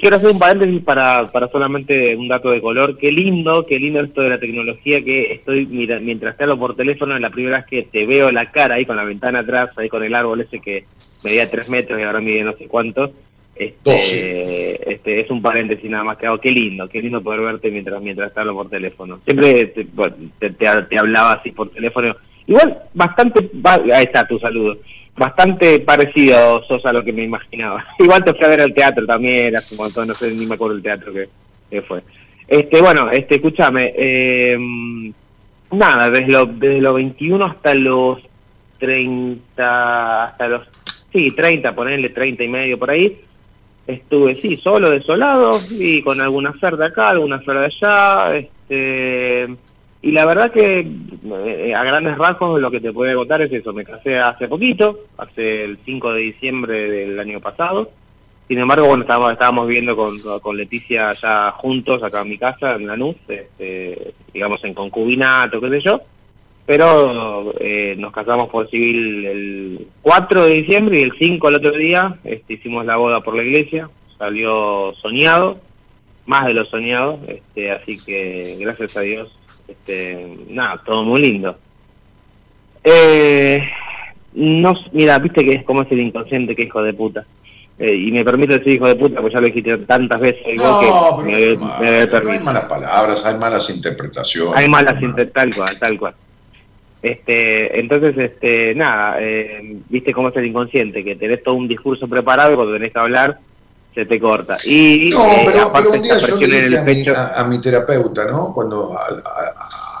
[0.00, 2.98] quiero hacer un paréntesis para, para solamente un dato de color.
[2.98, 6.76] Qué lindo, qué lindo esto de la tecnología que estoy, mira, mientras te hablo por
[6.76, 9.70] teléfono, es la primera vez que te veo la cara ahí con la ventana atrás,
[9.76, 10.84] ahí con el árbol ese que
[11.24, 13.12] medía tres metros y ahora mide no sé cuánto
[13.56, 16.38] este, este, es un paréntesis nada más que hago.
[16.38, 19.20] Qué lindo, qué lindo poder verte mientras mientras te hablo por teléfono.
[19.24, 22.16] Siempre te, te, hablaba así por teléfono.
[22.46, 23.50] Igual, bastante,
[23.94, 24.78] ahí está tu saludo.
[25.16, 27.84] Bastante parecido sos a lo que me imaginaba.
[27.98, 30.56] Igual te fui a ver al teatro también, hace un montón, no sé, ni me
[30.56, 32.02] acuerdo el teatro que, fue.
[32.46, 34.58] Este, bueno, este, escúchame, eh,
[35.70, 38.20] nada, desde los desde los 21 hasta los
[38.78, 40.68] 30, hasta los,
[41.12, 43.16] sí, 30, ponerle 30 y medio por ahí,
[43.86, 49.56] estuve, sí, solo, desolado, y con alguna fer de acá, alguna fer de allá, este,
[50.02, 53.72] y la verdad que eh, a grandes rasgos lo que te puedo contar es eso,
[53.72, 57.90] me casé hace poquito, hace el 5 de diciembre del año pasado,
[58.48, 62.74] sin embargo, bueno, estábamos, estábamos viviendo con, con Leticia ya juntos acá en mi casa,
[62.74, 66.00] en Lanús, este, digamos en concubinato, qué sé yo,
[66.66, 71.76] pero eh, nos casamos por civil el 4 de diciembre y el 5 el otro
[71.76, 75.58] día este, hicimos la boda por la iglesia, salió soñado,
[76.26, 79.36] más de lo soñado, este, así que gracias a Dios,
[79.68, 81.58] este, nada, todo muy lindo.
[82.82, 83.60] Eh,
[84.34, 87.26] no, mira, viste que es como es el inconsciente que hijo de puta.
[87.78, 90.42] Eh, y me permite decir hijo de puta, pues ya lo dijiste tantas veces.
[90.56, 94.54] No, que me, hay malas palabras, hay malas interpretaciones.
[94.54, 96.14] Hay malas interpretaciones, tal cual, tal cual.
[97.04, 102.08] Este, entonces, este, nada, eh, viste cómo es el inconsciente, que tenés todo un discurso
[102.08, 103.38] preparado y cuando tenés que hablar
[103.94, 104.56] se te corta.
[104.64, 108.54] Y, no, eh, pero, un día yo le dije a, mi, terapeuta, ¿no?
[108.54, 108.98] Cuando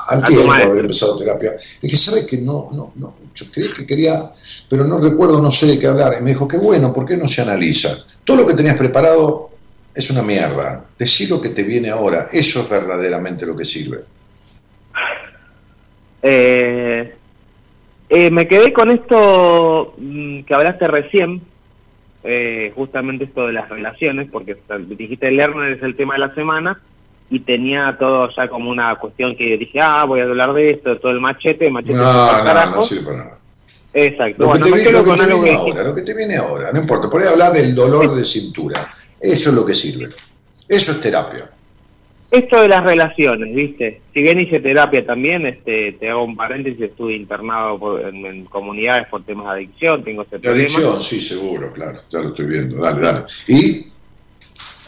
[0.08, 3.86] al tiempo haber empezado terapia, le dije, ¿sabes que no, no, no, yo creí que
[3.86, 4.32] quería,
[4.70, 6.16] pero no recuerdo, no sé de qué hablar.
[6.18, 7.98] Y me dijo, qué bueno, ¿por qué no se analiza?
[8.24, 9.50] Todo lo que tenías preparado
[9.94, 10.86] es una mierda.
[10.98, 14.04] Decir lo que te viene ahora, eso es verdaderamente lo que sirve.
[16.26, 17.14] Eh,
[18.08, 21.42] eh, me quedé con esto mm, que hablaste recién,
[22.22, 24.56] eh, justamente esto de las relaciones, porque
[24.88, 26.80] dijiste Lerner es el tema de la semana
[27.28, 30.98] y tenía todo ya como una cuestión que dije, ah, voy a hablar de esto,
[30.98, 31.94] todo el machete, machete.
[31.94, 33.38] No, no, no sirve para nada.
[33.92, 34.44] Exacto.
[34.44, 37.52] Lo que, te, viene, ahora, lo que te viene ahora, no importa, por ahí hablar
[37.52, 40.08] del dolor de cintura, eso es lo que sirve.
[40.68, 41.50] Eso es terapia
[42.34, 44.00] esto de las relaciones, ¿viste?
[44.12, 49.24] Si bien hice terapia también, este, te hago un paréntesis, estuve internado en, comunidades por
[49.24, 53.00] temas de adicción, tengo ese de adicción, sí, seguro, claro, ya lo estoy viendo, dale,
[53.00, 53.24] dale.
[53.48, 53.86] ¿Y?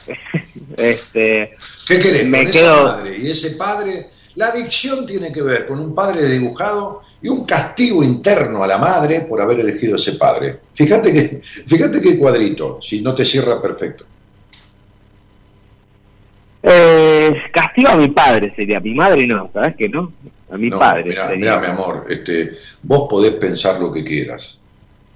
[0.77, 1.57] este,
[1.89, 2.75] ¿Qué querés me con quedo...
[2.75, 4.07] esa madre y ese padre?
[4.35, 8.77] La adicción tiene que ver con un padre dibujado y un castigo interno a la
[8.77, 10.61] madre por haber elegido ese padre.
[10.75, 14.05] Fíjate que, fíjate qué cuadrito, si no te cierra perfecto.
[16.69, 20.13] Eh, castigo a mi padre sería, a mi madre no, ¿sabes que no?
[20.51, 21.17] A mi padre.
[21.37, 24.59] Mira, mi amor, este, vos podés pensar lo que quieras,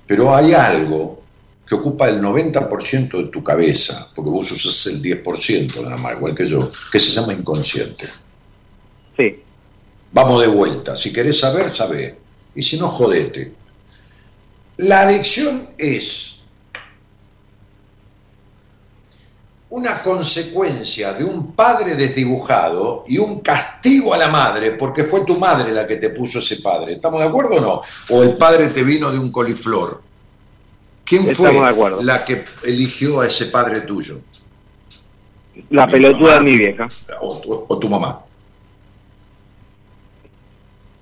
[0.07, 1.25] pero hay algo
[1.67, 6.37] que ocupa el 90% de tu cabeza, porque vos usas el 10% nada más, igual
[6.37, 8.07] que yo, que se llama inconsciente.
[9.19, 9.43] Sí.
[10.13, 12.17] Vamos de vuelta, si querés saber, sabé,
[12.55, 13.53] y si no, jodete.
[14.77, 16.40] La adicción es
[19.71, 25.39] una consecuencia de un padre desdibujado y un castigo a la madre, porque fue tu
[25.39, 26.95] madre la que te puso ese padre.
[26.95, 27.83] ¿Estamos de acuerdo o no?
[28.11, 30.03] ¿O el padre te vino de un coliflor?
[31.05, 31.53] ¿Quién fue
[32.03, 34.21] la que eligió a ese padre tuyo?
[35.71, 36.89] La pelotuda de mi vieja.
[37.21, 38.21] O, tu mamá.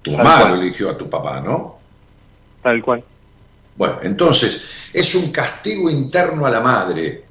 [0.03, 0.57] Tu Tal mamá cual.
[0.57, 1.79] lo eligió a tu papá, ¿no?
[2.63, 3.03] Tal cual.
[3.77, 7.28] Bueno, entonces es un castigo interno a la madre.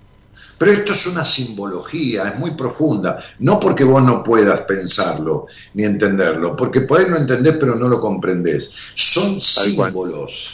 [0.57, 3.23] Pero esto es una simbología, es muy profunda.
[3.39, 8.01] No porque vos no puedas pensarlo ni entenderlo, porque podés no entender pero no lo
[8.01, 8.69] comprendés.
[8.95, 10.53] Son símbolos.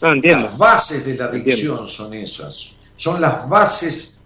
[0.00, 0.46] No entiendo.
[0.46, 1.44] Las bases de la Entiendo.
[1.50, 2.76] adicción son esas.
[2.96, 4.16] Son las bases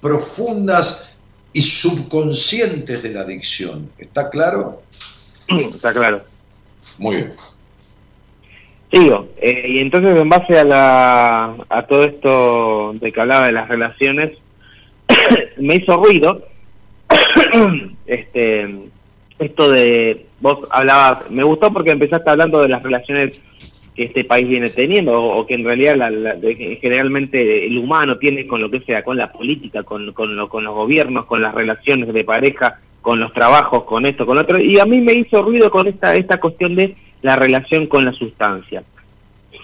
[0.00, 1.12] profundas
[1.52, 3.90] y subconscientes de la adicción.
[3.98, 4.82] ¿Está claro?
[5.48, 6.22] Está claro.
[6.98, 7.34] Muy bien.
[9.00, 9.28] Sigo.
[9.38, 13.68] Eh, y entonces, en base a, la, a todo esto de que hablaba de las
[13.68, 14.32] relaciones,
[15.58, 16.42] me hizo ruido
[18.06, 18.68] este
[19.38, 20.26] esto de.
[20.40, 21.30] Vos hablabas.
[21.30, 23.44] Me gustó porque empezaste hablando de las relaciones
[23.94, 28.18] que este país viene teniendo, o, que en realidad la- la- de- generalmente el humano
[28.18, 31.40] tiene con lo que sea, con la política, con, con, lo- con los gobiernos, con
[31.40, 34.58] las relaciones de pareja, con los trabajos, con esto, con otro.
[34.62, 38.12] Y a mí me hizo ruido con esta, esta cuestión de la relación con la
[38.12, 38.82] sustancia.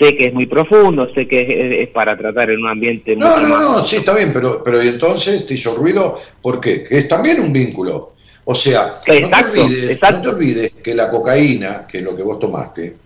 [0.00, 3.38] Sé que es muy profundo, sé que es, es para tratar en un ambiente No,
[3.40, 6.82] no, no, sí, está bien, pero, pero ¿y entonces te hizo ruido, ¿por qué?
[6.82, 8.12] Que es también un vínculo.
[8.44, 10.16] O sea, no, te olvides, exacto.
[10.16, 12.96] no te olvides que la cocaína, que es lo que vos tomaste,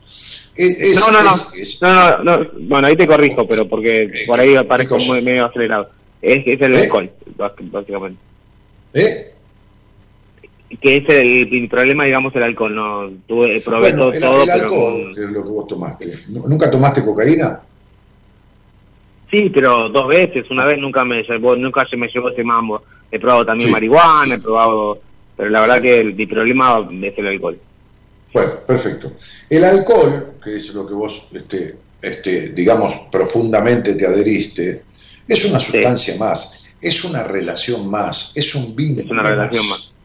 [0.55, 0.81] es...
[0.81, 1.35] es- No, no, no.
[1.55, 2.51] es- No, no, no.
[2.61, 5.09] Bueno, ahí te corrijo, pero porque Eh, por ahí ¿qué parezco cosa?
[5.09, 5.91] muy medio acelerado.
[6.23, 6.83] Es, el ¿Eh?
[6.85, 8.19] alcohol, bás- básicamente.
[8.95, 9.35] ¿eh?
[10.81, 12.75] Que es el, el problema, digamos, el alcohol.
[12.75, 14.65] No, tuve, probé Bueno, todo, el, todo, el pero...
[14.65, 16.13] alcohol, que es lo que vos tomaste.
[16.29, 17.61] ¿Nu- ¿Nunca tomaste cocaína?
[19.31, 20.45] Sí, pero dos veces.
[20.51, 22.83] Una vez nunca me llevó, nunca se me llevó ese mambo.
[23.11, 23.73] He probado también Sí.
[23.73, 25.01] marihuana, he probado...
[25.37, 27.59] Pero la verdad que mi problema es el alcohol.
[28.33, 29.13] Bueno, perfecto.
[29.51, 34.83] El alcohol, que es lo que vos, este, este, digamos, profundamente te adheriste,
[35.29, 39.05] es una sustancia más, es una relación más, es un vínculo.
[39.05, 39.96] Es una relación más.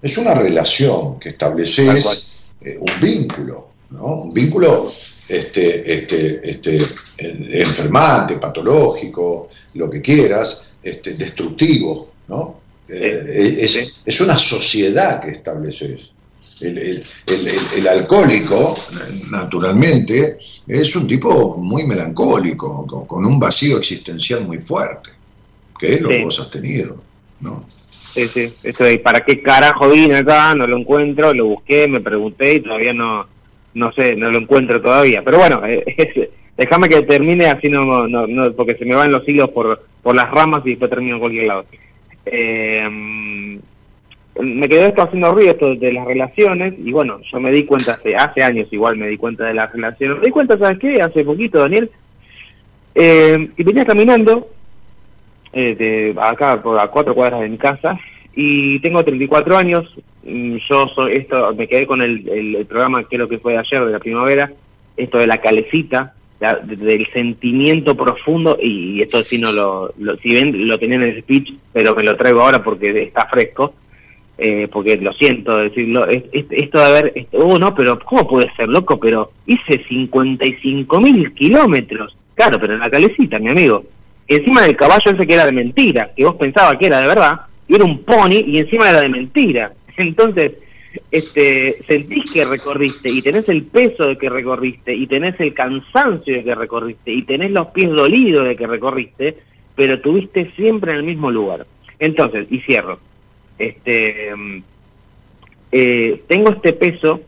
[0.00, 4.22] Es una relación que estableces, eh, un vínculo, ¿no?
[4.22, 4.90] Un vínculo
[5.28, 6.76] este, este, este,
[7.18, 12.60] en- enfermante, patológico, lo que quieras, este, destructivo, ¿no?
[12.88, 16.12] Eh, es, es una sociedad que estableces.
[16.60, 18.74] El, el- el- el- el alcohólico,
[19.30, 25.10] naturalmente, es un tipo muy melancólico, con, con un vacío existencial muy fuerte,
[25.78, 26.16] que es lo Sí.
[26.16, 27.00] que vos has tenido,
[27.40, 27.64] ¿no?
[28.18, 28.68] Sí, sí.
[28.68, 30.52] Esto de ¿para qué carajo vine acá?
[30.56, 33.28] No lo encuentro, lo busqué, me pregunté y todavía no,
[33.74, 35.22] no sé, no lo encuentro todavía.
[35.24, 39.28] Pero bueno, eh, déjame que termine así no, no, no, porque se me van los
[39.28, 41.66] hilos por, por las ramas y después termino en cualquier lado.
[42.26, 43.60] Eh,
[44.40, 47.92] me quedó esto haciendo ruido, esto de las relaciones, y bueno, yo me di cuenta
[47.92, 50.18] hace, hace años igual me di cuenta de las relaciones.
[50.18, 51.00] Me di cuenta, ¿sabes qué?
[51.00, 51.88] Hace poquito, Daniel,
[52.96, 54.48] eh, y venía caminando
[55.58, 57.98] eh, de acá a cuatro cuadras de mi casa
[58.34, 59.84] y tengo 34 años.
[60.24, 63.92] Yo soy esto, me quedé con el, el, el programa creo que fue ayer de
[63.92, 64.52] la primavera,
[64.96, 70.34] esto de la calecita, la- de- del sentimiento profundo y, esto sí no lo, si
[70.34, 73.74] ven lo tenía en el speech, pero me lo traigo ahora porque está fresco.
[74.40, 78.28] Eh, porque lo siento decirlo, es- es- esto de haber, esto, oh no, pero ¿cómo
[78.28, 79.00] puede ser loco?
[79.00, 83.82] Pero hice 55 mil kilómetros, claro, pero en la calecita, mi amigo,
[84.28, 87.40] encima del caballo ese que era de mentira, que vos pensabas que era de verdad,
[87.66, 89.72] y era un pony y encima era de mentira.
[89.96, 90.52] Entonces,
[91.10, 96.34] este, sentís que recorriste y tenés el peso de que recorriste y tenés el cansancio
[96.34, 99.36] de que recorriste y tenés los pies dolidos de que recorriste,
[99.74, 101.66] pero tuviste siempre en el mismo lugar.
[101.98, 102.98] Entonces, y cierro,
[103.58, 104.62] este, mm,
[105.72, 107.20] eh, tengo este peso,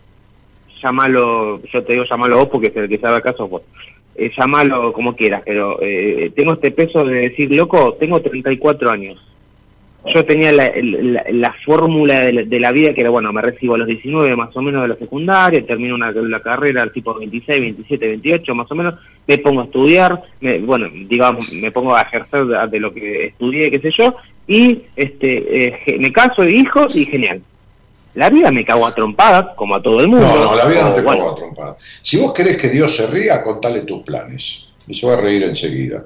[0.83, 3.63] llámalo, yo te digo llámalo vos porque es el que sabe acaso vos,
[4.21, 9.19] eh, llámalo como quieras, pero eh, tengo este peso de decir, loco, tengo 34 años.
[10.15, 13.41] Yo tenía la, la, la fórmula de la, de la vida que era, bueno, me
[13.41, 16.93] recibo a los 19 más o menos de la secundaria, termino una, la carrera al
[16.93, 18.95] tipo 26, 27, 28 más o menos,
[19.27, 23.71] me pongo a estudiar, me, bueno, digamos, me pongo a ejercer de, lo que estudié,
[23.71, 24.17] qué sé yo,
[24.47, 27.41] y este eh, me caso de hijos y genial.
[28.15, 30.27] La vida me cago a trompadas, como a todo el mundo.
[30.27, 31.77] No, no, la vida no te bueno, cago a trompada.
[32.03, 34.69] Si vos querés que Dios se ría, contale tus planes.
[34.87, 36.05] Y se va a reír enseguida.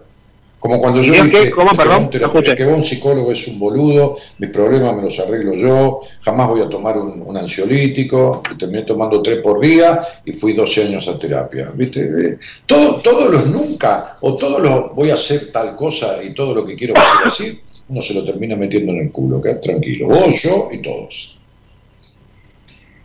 [0.64, 1.50] Como cuando ¿Y yo dije qué?
[1.50, 2.04] ¿Cómo, que, perdón?
[2.04, 6.62] un, que un psicólogo es un boludo, mis problemas me los arreglo yo, jamás voy
[6.62, 11.06] a tomar un, un ansiolítico, y terminé tomando tres por día y fui 12 años
[11.06, 11.70] a terapia.
[11.74, 12.00] ¿viste?
[12.00, 16.54] Eh, todo, todos los nunca, o todos los voy a hacer tal cosa y todo
[16.54, 17.60] lo que quiero va a ser así,
[17.90, 20.08] uno se lo termina metiendo en el culo, quedad tranquilo.
[20.08, 21.38] Vos, yo y todos.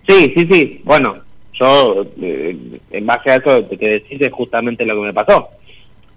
[0.09, 0.81] Sí, sí, sí.
[0.83, 1.17] Bueno,
[1.59, 2.57] yo, eh,
[2.91, 5.49] en base a eso que decís, es justamente lo que me pasó.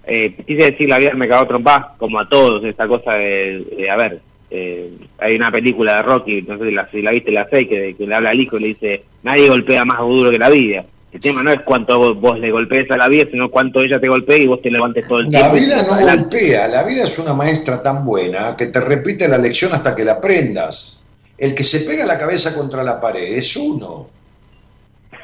[0.07, 3.91] Eh, quise decir, la vida me cagó trompada, como a todos, esta cosa de, de,
[3.91, 4.21] a ver,
[4.51, 7.69] eh, hay una película de Rocky, no sé si la, si la viste la fe,
[7.69, 10.49] que, que le habla al hijo y le dice, nadie golpea más duro que la
[10.49, 10.85] vida.
[11.13, 14.01] El tema no es cuánto vos, vos le golpees a la vida, sino cuánto ella
[14.01, 15.57] te golpea y vos te levantes todo el La tiempo.
[15.57, 16.39] y vida no adelante.
[16.39, 20.05] golpea, la vida es una maestra tan buena que te repite la lección hasta que
[20.05, 21.02] la aprendas.
[21.43, 24.09] El que se pega la cabeza contra la pared es uno.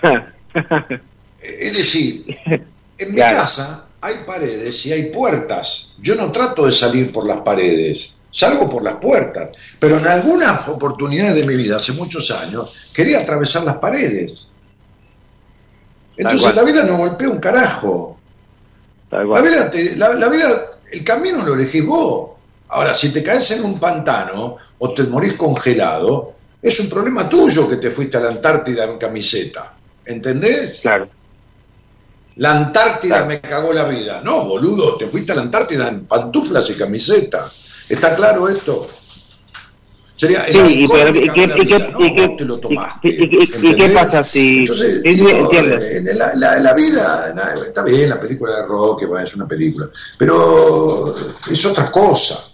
[1.40, 2.36] Es decir,
[2.98, 3.36] en mi Claro.
[3.36, 5.94] casa hay paredes y hay puertas.
[6.00, 9.50] Yo no trato de salir por las paredes, salgo por las puertas.
[9.78, 14.50] Pero en algunas oportunidades de mi vida, hace muchos años, quería atravesar las paredes.
[16.16, 18.18] Entonces la vida no golpea un carajo.
[19.12, 20.48] La vida, te- la, la vida,
[20.92, 22.30] el camino lo elegís vos.
[22.70, 27.68] Ahora, si te caes en un pantano o te morís congelado, es un problema tuyo
[27.68, 29.74] que te fuiste a la Antártida en camiseta.
[30.04, 30.80] ¿Entendés?
[30.82, 31.08] Claro.
[32.36, 33.26] La Antártida Claro.
[33.26, 34.20] me cagó la vida.
[34.24, 37.46] No, boludo, te fuiste a la Antártida en pantuflas y camiseta.
[37.88, 38.86] ¿Está claro esto?
[40.16, 41.78] Sería Sí, y, pero, y, qué, y, qué.
[41.78, 43.08] No, y, qué, te lo tomaste.
[43.08, 44.60] y- qué pasa si...
[44.60, 47.34] Entonces, digo, en la, la- la vida,
[47.64, 49.88] está bien, la película de rock, bueno, es una película,
[50.18, 51.14] pero
[51.48, 52.47] es otra cosa,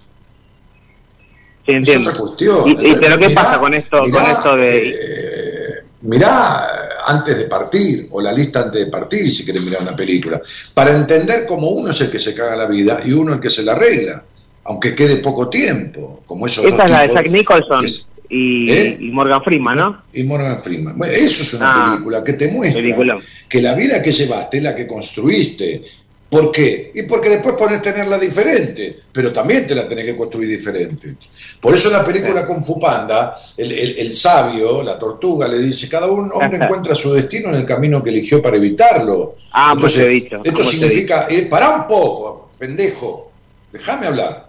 [1.66, 2.68] Sí, es otra cuestión.
[2.68, 4.88] Y- pero ¿qué Mirá- pasa con esto, mirá, con esto de...
[4.90, 6.60] eh, mirá
[7.06, 10.40] antes de partir, o la lista antes de partir, si querés mirar una película,
[10.74, 13.50] para entender cómo uno es el que se caga la vida y uno el que
[13.50, 14.22] se la arregla,
[14.64, 18.96] aunque quede poco tiempo, como esos Esa es la de Jack Nicholson es- y, ¿Eh?
[19.00, 20.02] y Morgan Freeman, ¿no?
[20.14, 20.96] y Morgan Freeman.
[20.96, 23.18] Bueno, eso es una Ah, película que te muestra Película.
[23.48, 25.84] que la vida que llevaste es la que construiste.
[26.30, 26.90] ¿Por qué?
[26.94, 31.16] Y porque después podés tenerla diferente, pero también te la tenés que construir diferente.
[31.60, 35.58] Por eso en la película Kung Fu Panda, el, el- el sabio, la tortuga, le
[35.60, 39.36] dice, cada un hombre encuentra su destino en el camino que eligió para evitarlo.
[39.52, 40.36] Ah, pues Entonces, he dicho.
[40.42, 40.86] esto pues he dicho.
[40.86, 43.30] significa, eh, pará un poco, pendejo,
[43.72, 44.48] déjame hablar.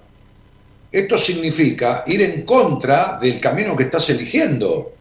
[0.92, 4.94] Esto significa ir en contra del camino que estás eligiendo.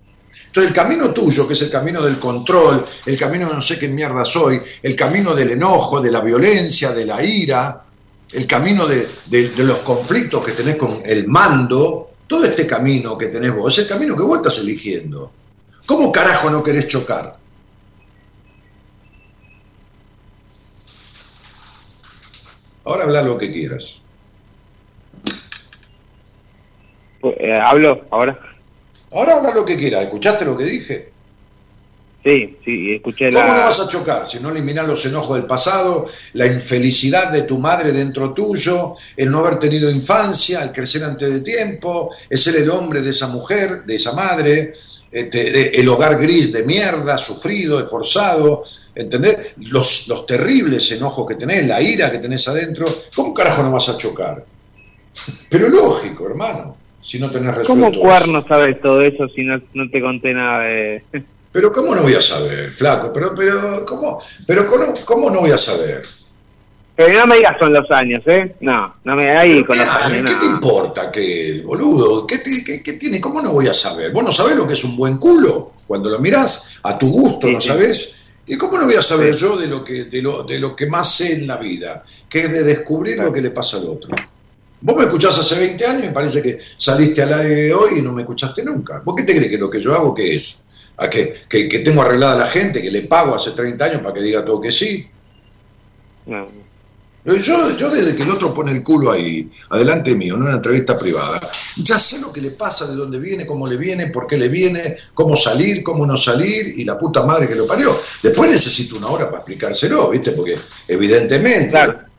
[0.55, 3.76] Entonces el camino tuyo, que es el camino del control, el camino de no sé
[3.76, 7.82] qué mierda soy, el camino del enojo, de la violencia, de la ira,
[8.32, 9.05] el camino de,
[9.56, 13.89] los conflictos que tenés con el mando, todo este camino que tenés vos, es el
[13.89, 15.32] camino que vos estás eligiendo.
[15.86, 17.36] ¿Cómo carajo no querés chocar?
[22.85, 24.05] Ahora habla lo que quieras.
[27.24, 28.53] Eh, ¿Hablo ahora?
[29.14, 30.04] Ahora habla lo que quieras.
[30.04, 31.12] ¿Escuchaste lo que dije?
[32.24, 33.60] Sí, sí, escuché ¿Cómo no la...
[33.64, 37.92] vas a chocar si no eliminas los enojos del pasado, la infelicidad de tu madre
[37.92, 42.70] dentro tuyo, el no haber tenido infancia, el crecer antes de tiempo, el ser el
[42.70, 44.72] hombre de esa mujer, de esa madre,
[45.12, 48.64] este, de- el hogar gris de mierda, sufrido, esforzado,
[48.94, 49.52] ¿entendés?
[49.58, 53.90] Los, los terribles enojos que tenés, la ira que tenés adentro, ¿cómo carajo no vas
[53.90, 54.42] a chocar?
[55.50, 56.73] Pero lógico, hermano,
[57.05, 58.01] si no tenés resuelto ¿Cómo eso.
[58.01, 61.05] cuerno sabes todo eso si no, no te conté nada de...
[61.52, 63.12] Pero ¿cómo no voy a saber, flaco?
[63.12, 66.02] Pero, pero, ¿cómo, pero ¿cómo, cómo no voy a saber?
[66.97, 68.56] Pero no me digas son los años, ¿eh?
[68.60, 70.55] No, no me ahí con ¿qué, los años, ¿Qué te no.
[70.56, 72.26] importa qué es, boludo?
[72.26, 73.20] ¿Qué, te- qué- qué tiene?
[73.20, 74.10] ¿Cómo no voy a saber?
[74.10, 75.72] ¿Vos no sabés lo que es un buen culo?
[75.86, 77.68] Cuando lo mirás, a tu gusto, Sí, ¿no sí.
[77.68, 78.24] sabés?
[78.47, 79.40] ¿Y cómo no voy a saber Sí.
[79.40, 82.02] yo de lo, que, de, lo, de lo que más sé en la vida?
[82.28, 84.10] Que es de descubrir lo que le pasa al otro.
[84.85, 88.12] Vos me escuchás hace 20 años y parece que saliste al aire hoy y no
[88.12, 89.01] me escuchaste nunca.
[89.02, 90.66] ¿Vos qué te crees que lo que yo hago qué es?
[90.98, 94.02] ¿A que, que, que tengo arreglada a la gente, que le pago hace 30 años
[94.02, 95.09] para que diga todo que sí?
[96.27, 96.47] No.
[97.24, 100.98] Yo, yo desde que el otro pone el culo ahí, adelante mío, en una entrevista
[100.98, 101.40] privada,
[101.78, 104.48] ya sé lo que le pasa, de dónde viene, cómo le viene, por qué le
[104.51, 107.89] viene, cómo salir, cómo no salir, y la puta madre que lo parió.
[108.23, 110.32] Después necesito una hora para explicárselo, ¿viste?
[110.32, 110.56] Porque
[110.86, 111.70] evidentemente...
[111.70, 112.13] Claro.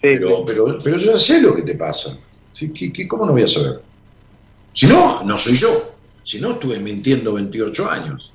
[0.00, 2.16] Pero, pero, pero yo ya sé lo que te pasa.
[2.54, 2.72] ¿Sí?
[2.72, 3.82] ¿Qué- qué- ¿Cómo no voy a saber?
[4.74, 5.68] Si no, no soy yo.
[6.24, 8.32] Si no, estuve mintiendo 28 años.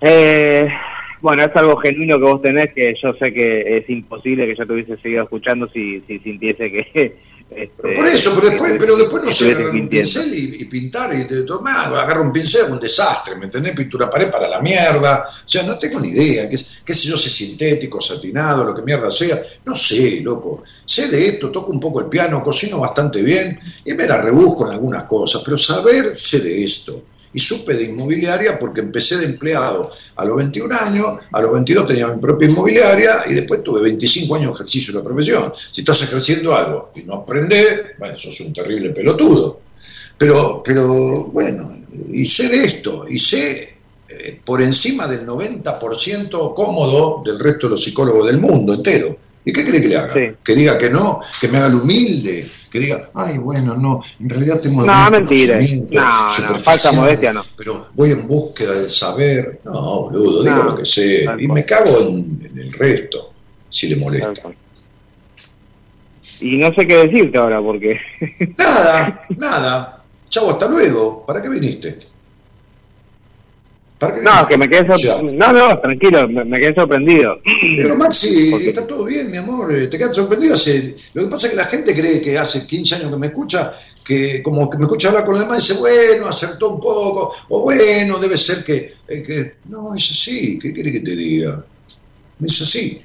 [0.00, 0.68] Eh,
[1.20, 4.66] bueno, es algo genuino que vos tenés que yo sé que es imposible que yo
[4.66, 7.16] te hubiese seguido escuchando si, si sintiese que...
[7.50, 10.64] este, Pero por eso, pero después, pero después no sé, agarrar un pincel y, y
[10.66, 13.74] pintar y te tomar, agarrar un pincel es un desastre, ¿me entendés?
[13.74, 17.16] Pintura pared para la mierda, o sea, no tengo ni idea, qué, qué sé yo,
[17.16, 21.72] si es sintético, satinado, lo que mierda sea, no sé, loco, sé de esto, toco
[21.72, 25.58] un poco el piano, cocino bastante bien y me la rebusco en algunas cosas, pero
[25.58, 27.02] saber sé de esto.
[27.32, 31.86] Y supe de inmobiliaria porque empecé de empleado a los 21 años, a los 22
[31.86, 35.52] tenía mi propia inmobiliaria y después tuve 25 años de ejercicio de la profesión.
[35.72, 39.60] Si estás ejerciendo algo y no aprendés, bueno, sos un terrible pelotudo.
[40.18, 41.74] Pero, pero bueno,
[42.12, 43.74] y sé de esto, y sé
[44.08, 49.16] eh, por encima del 90% cómodo del resto de los psicólogos del mundo entero.
[49.44, 50.12] ¿Y qué cree que le haga?
[50.12, 50.36] Sí.
[50.44, 54.28] Que diga que no, que me haga el humilde, que diga, ay, bueno, no, en
[54.28, 55.58] realidad tengo No, mentira.
[55.90, 57.42] No, no, falsa modestia no.
[57.56, 59.60] Pero voy en búsqueda del saber.
[59.64, 61.26] No, boludo, digo No, lo que sé.
[61.38, 63.32] Y me cago en, en el resto,
[63.70, 64.50] si le molesta.
[66.40, 67.98] Y no sé qué decirte ahora porque
[68.56, 70.04] Nada, nada.
[70.28, 71.24] Chavo, hasta luego.
[71.26, 71.98] ¿Para qué viniste?
[74.00, 75.32] ¿Para qué no, que me quedé sorprendido.
[75.34, 77.38] No, no, tranquilo, me, me quedé sorprendido.
[77.76, 80.54] Pero Maxi, Porque- está todo bien, mi amor, eh, te quedas sorprendido.
[80.54, 80.96] Hace...
[81.12, 83.74] Lo que pasa es que la gente cree que hace 15 años que me escucha,
[84.02, 87.60] que como que me escucha hablar con los demás, dice, bueno, acertó un poco, o
[87.60, 88.94] bueno, debe ser que...
[89.06, 89.52] eh, que...
[89.68, 91.62] No, es así, ¿qué quiere que te diga?
[92.42, 93.02] Es así.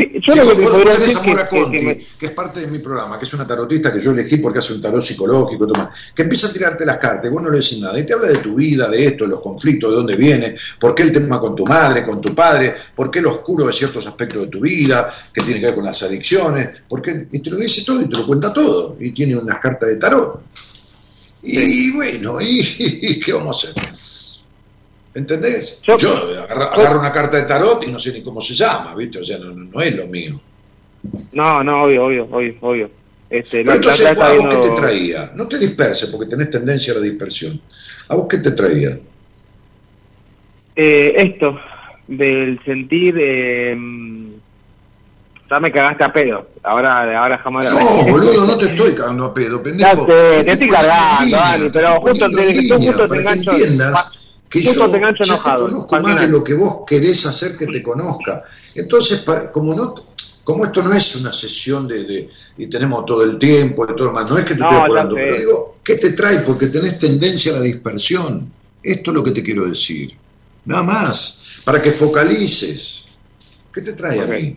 [0.00, 2.78] Sí, yo lo que podría decir que, Conti, que me- que es parte de mi
[2.78, 5.88] programa, que es una tarotista que yo elegí porque hace un tarot psicológico, y más,
[6.14, 8.28] que empieza a tirarte las cartas, y vos no le decís nada, y te habla
[8.28, 11.40] de tu vida, de esto, de los conflictos, de dónde viene, por qué el tema
[11.40, 14.60] con tu madre, con tu padre, por qué lo oscuro de ciertos aspectos de tu
[14.60, 18.00] vida, que tiene que ver con las adicciones, por qué- y te lo dice todo
[18.02, 20.42] y te lo cuenta todo, y tiene unas cartas de tarot.
[21.42, 23.92] Y bueno, y, qué vamos a hacer?
[25.14, 25.80] ¿Entendés?
[25.82, 26.14] Yo- Yo,
[26.48, 29.18] agarro, yo- una carta de tarot y no sé ni cómo se llama, ¿viste?
[29.18, 30.40] O sea, no, no- es lo mío.
[31.32, 32.90] No, no, obvio, obvio, obvio, obvio.
[33.28, 35.32] Este, Pero la- entonces, la- la- ¿a vos qué te traía?
[35.34, 37.60] No te disperses porque tenés tendencia a la dispersión.
[38.08, 38.98] ¿A vos qué te traía?
[40.76, 41.58] Eh, esto,
[42.06, 43.14] del sentir...
[43.18, 43.76] Eh,
[45.50, 46.48] ya me cagaste a pedo.
[46.62, 50.06] Ahora, ahora jamás No, boludo, no te estoy cagando a pedo, pendejo.
[50.06, 53.52] Ya sé, te estoy cargando, Dani, pero te justo te- justo te engancho-
[54.50, 57.24] que yo te ya enojado, te conozco ¿para qué más de lo que vos querés
[57.24, 58.42] hacer que te conozca.
[58.74, 59.94] Entonces, para- como no...
[60.42, 62.28] Como esto no es una sesión de, de-
[62.58, 64.80] y tenemos todo el tiempo y todo lo más, no es que te No, estoy
[64.82, 66.40] apurando, pero digo, ¿qué te trae?
[66.40, 68.50] Porque tenés tendencia a la dispersión.
[68.82, 70.16] Esto es lo que te quiero decir.
[70.64, 73.18] Nada más, para que focalices.
[73.72, 74.56] ¿Qué te trae a mí?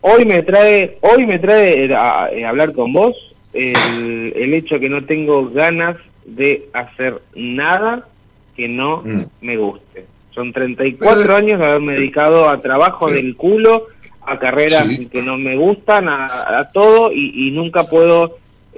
[0.00, 3.14] Hoy me trae, hoy me trae eh, a- eh, hablar con vos
[3.52, 8.08] el, el hecho que no tengo ganas de hacer nada
[8.56, 9.22] que no Mm.
[9.42, 10.06] me guste.
[10.34, 13.88] Son 34 Pero- años de haberme dedicado a trabajo del culo,
[14.26, 15.08] a carreras Sí.
[15.08, 16.26] que no me gustan, a,
[16.58, 18.30] a todo, y, y nunca puedo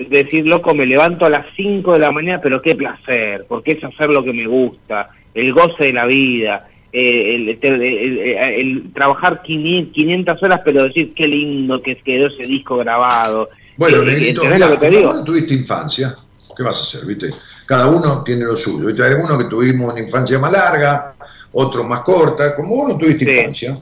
[0.08, 3.84] decir, loco, me levanto a las 5 de la mañana, pero qué placer, porque es
[3.84, 8.92] hacer lo que me gusta, el goce de la vida, eh, el, el- el- el-
[8.94, 13.50] trabajar 500 500 horas, pero decir qué lindo que quedó ese disco grabado.
[13.76, 16.14] Bueno, Eh, negrito, no tuviste infancia,
[16.56, 17.30] ¿qué vas a hacer, viste?
[17.72, 19.02] Cada uno tiene lo suyo, ¿viste?
[19.02, 21.14] Hay algunos que tuvimos una infancia más larga,
[21.52, 23.30] otros más corta, como vos no tuviste Sí.
[23.30, 23.78] infancia.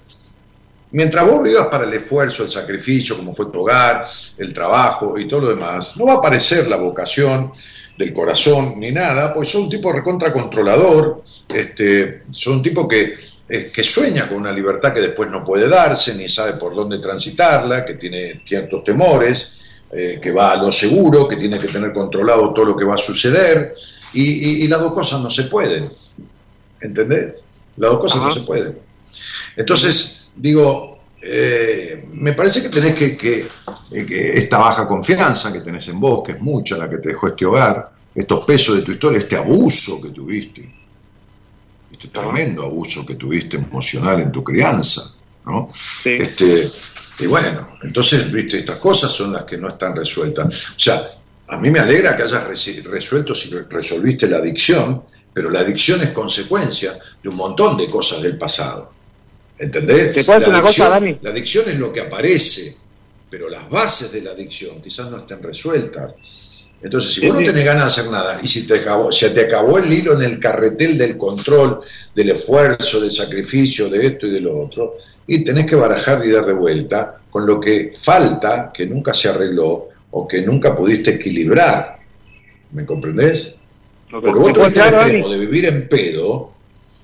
[0.93, 4.07] Mientras vos vivas para el esfuerzo, el sacrificio, como fue tu hogar,
[4.39, 7.53] el trabajo y todo lo demás, no va a aparecer la vocación
[7.99, 13.15] del corazón ni nada, pues sos un tipo recontra controlador, este, sos un tipo que,
[13.49, 17.01] eh, que sueña con una libertad que después no puede darse, ni sabe por dónde
[17.01, 19.60] transitarla, que tiene ciertos temores,
[19.93, 22.95] eh, que va a lo seguro, que tiene que tener controlado todo lo que va
[22.95, 23.75] a suceder,
[24.13, 25.89] y, y- y las dos cosas no se pueden,
[26.81, 27.45] ¿entendés?
[27.77, 28.79] Las dos cosas no se pueden.
[29.57, 33.47] Entonces, digo, eh, me parece que tenés que, que,
[33.93, 37.09] eh, que esta baja confianza que tenés en vos, que es mucha la que te
[37.11, 40.73] dejó este hogar, estos pesos de tu historia, este abuso que tuviste,
[41.93, 45.03] este tremendo abuso que tuviste emocional en tu crianza,
[45.47, 45.69] ¿no?
[45.75, 46.11] Sí.
[46.19, 46.69] Este,
[47.21, 50.71] y bueno, entonces, viste, estas cosas son las que no están resueltas.
[50.77, 51.09] O sea,
[51.49, 52.45] a mí me alegra que hayas
[52.85, 57.89] resuelto si re- resolviste la adicción, pero la adicción es consecuencia de un montón de
[57.89, 58.93] cosas del pasado.
[59.59, 60.15] ¿Entendés?
[60.15, 61.19] ¿Te La una cosa, Dani?
[61.23, 62.77] La adicción es lo que aparece,
[63.29, 66.15] pero las bases de la adicción quizás no estén resueltas.
[66.83, 67.45] Entonces, si Sí, vos no sí.
[67.45, 70.23] tenés ganas de hacer nada y si te acabó, se te acabó el hilo en
[70.23, 71.81] el carretel del control,
[72.15, 74.97] del esfuerzo, del sacrificio, de esto y de lo otro,
[75.27, 79.29] y tenés que barajar y dar de vuelta con lo que falta, que nunca se
[79.29, 81.99] arregló o que nunca pudiste equilibrar.
[82.71, 83.61] ¿Me comprendés?
[84.11, 86.53] Porque vos ¿Te puedo tuviste el extremo de vivir en pedo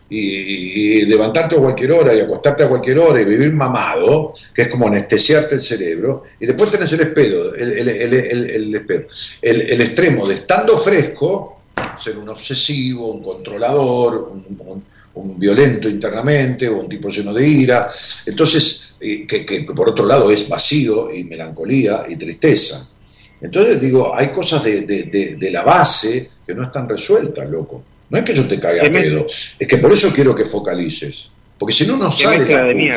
[0.09, 4.69] y, levantarte a cualquier hora y acostarte a cualquier hora y vivir mamado, que es
[4.69, 8.85] como anestesiarte el cerebro, y después tenés el espedo, el, el, el,
[9.43, 11.61] el- extremo de estando fresco,
[12.03, 17.91] ser un obsesivo, un controlador, un, violento internamente, o un tipo lleno de ira,
[18.27, 22.87] entonces, eh, que, que por otro lado es vacío y melancolía y tristeza.
[23.41, 27.83] Entonces digo, hay cosas de- de- de la base que no están resueltas, loco.
[28.09, 29.27] No es que yo te caiga a pedo,
[29.59, 31.33] es que por eso quiero que focalices.
[31.59, 32.91] Porque si no, no sale la de.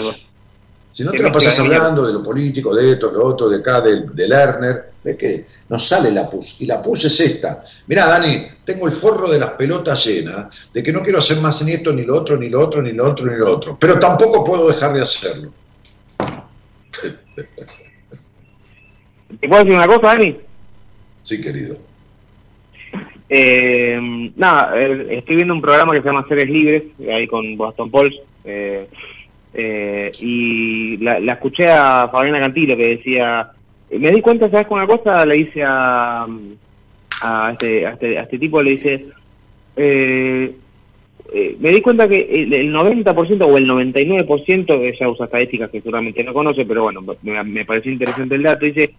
[0.92, 3.58] Si no te la pasas de hablando de lo político, de esto, lo otro, de
[3.58, 6.60] acá, del de Lerner, es que no sale la pus.
[6.60, 7.64] Y la pus es esta.
[7.88, 11.62] Mirá, Dani, tengo el forro de las pelotas llena de que no quiero hacer más
[11.62, 13.78] ni esto, ni lo otro, ni lo otro, ni lo otro, ni lo otro.
[13.80, 15.54] Pero tampoco puedo dejar de hacerlo.
[19.40, 20.38] ¿Te puedo decir una cosa, Dani?
[21.24, 21.89] Sí, querido.
[23.30, 28.16] Eh, nada, estoy viendo un programa que se llama Seres Libres, ahí con Boston Pauls,
[28.44, 28.88] eh,
[29.54, 33.52] eh, y la, la escuché a Fabiana Cantilo que decía,
[33.92, 35.26] me di cuenta, ¿sabes con una cosa?
[35.26, 36.26] Le dice a,
[37.22, 39.06] a, este, a, este, a este tipo, le dice,
[39.76, 40.56] eh,
[41.32, 45.70] eh, me di cuenta que el, el 90% o el 99%, que ella usa estadísticas
[45.70, 48.90] que seguramente no conoce, pero bueno, me, me pareció interesante el dato, dice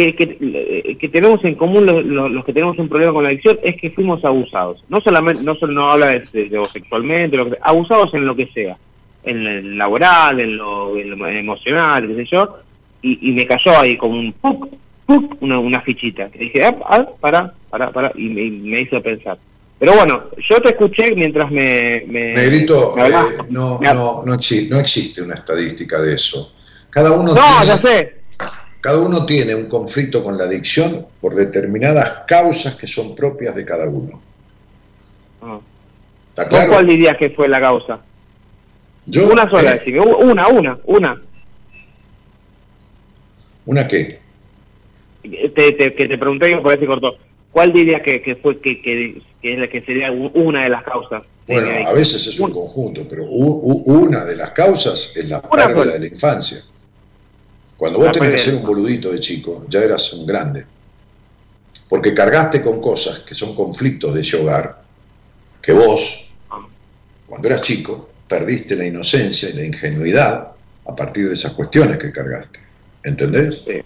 [0.00, 3.24] que, que, eh, que tenemos en común los, los, los que tenemos un problema con
[3.24, 4.82] la adicción es que fuimos abusados.
[4.88, 8.34] No solamente, no solo no habla de, de, de sexualmente, lo que, abusados en lo
[8.34, 8.76] que sea,
[9.24, 12.58] en el laboral, en lo, en lo emocional, qué sé yo,
[13.02, 14.68] y, y me cayó ahí como un ¡puc!
[15.06, 15.36] ¡puc!
[15.42, 16.28] Una, una fichita.
[16.30, 19.38] Que dije, ah, ah, para, para, para, y me, me hizo pensar.
[19.78, 22.04] Pero bueno, yo te escuché mientras me...
[22.06, 23.12] me Negrito, me eh,
[23.48, 26.52] no, no, no, exi- no existe una estadística de eso.
[26.90, 28.19] Cada uno, No, tiene, ya sé.
[28.80, 33.64] Cada uno tiene un conflicto con la adicción por determinadas causas que son propias de
[33.64, 34.20] cada uno.
[35.42, 35.58] Ah.
[36.30, 36.72] ¿Está ¿Vos claro?
[36.72, 38.00] cuál dirías que fue la causa?
[39.06, 40.00] Yo, Una sola, eh, decime.
[40.00, 41.20] Una, una, una.
[43.66, 44.18] ¿Una qué?
[45.22, 47.16] Te, te- que te pregunté y me parece corto.
[47.52, 50.84] ¿Cuál dirías que, que fue que, que, que es la que sería una de las
[50.84, 51.22] causas?
[51.48, 55.28] Bueno, mi a veces es un conjunto, pero u- u- una de las causas es
[55.28, 55.92] la Una pérdida sola.
[55.94, 56.58] de la infancia.
[57.80, 60.66] Cuando vos tenés que ser un boludito de chico, ya eras un grande.
[61.88, 64.82] Porque cargaste con cosas que son conflictos de ese hogar,
[65.62, 66.30] que vos,
[67.26, 70.52] cuando eras chico, perdiste la inocencia y la ingenuidad
[70.86, 72.60] a partir de esas cuestiones que cargaste.
[73.02, 73.62] ¿Entendés?
[73.62, 73.80] Sí,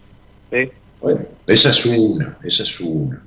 [0.51, 0.73] sí.
[1.01, 3.23] Bueno, esa es una, esa es una.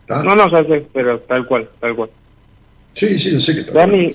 [0.00, 0.24] ¿Está?
[0.24, 2.10] No, no, ya sé, pero tal cual, tal cual.
[2.92, 4.12] Sí, sí, yo sé que bien.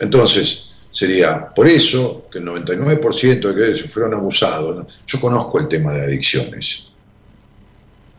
[0.00, 4.86] Entonces, sería por eso que el 99% de que fueron abusados, ¿no?
[5.06, 6.90] yo conozco el tema de adicciones,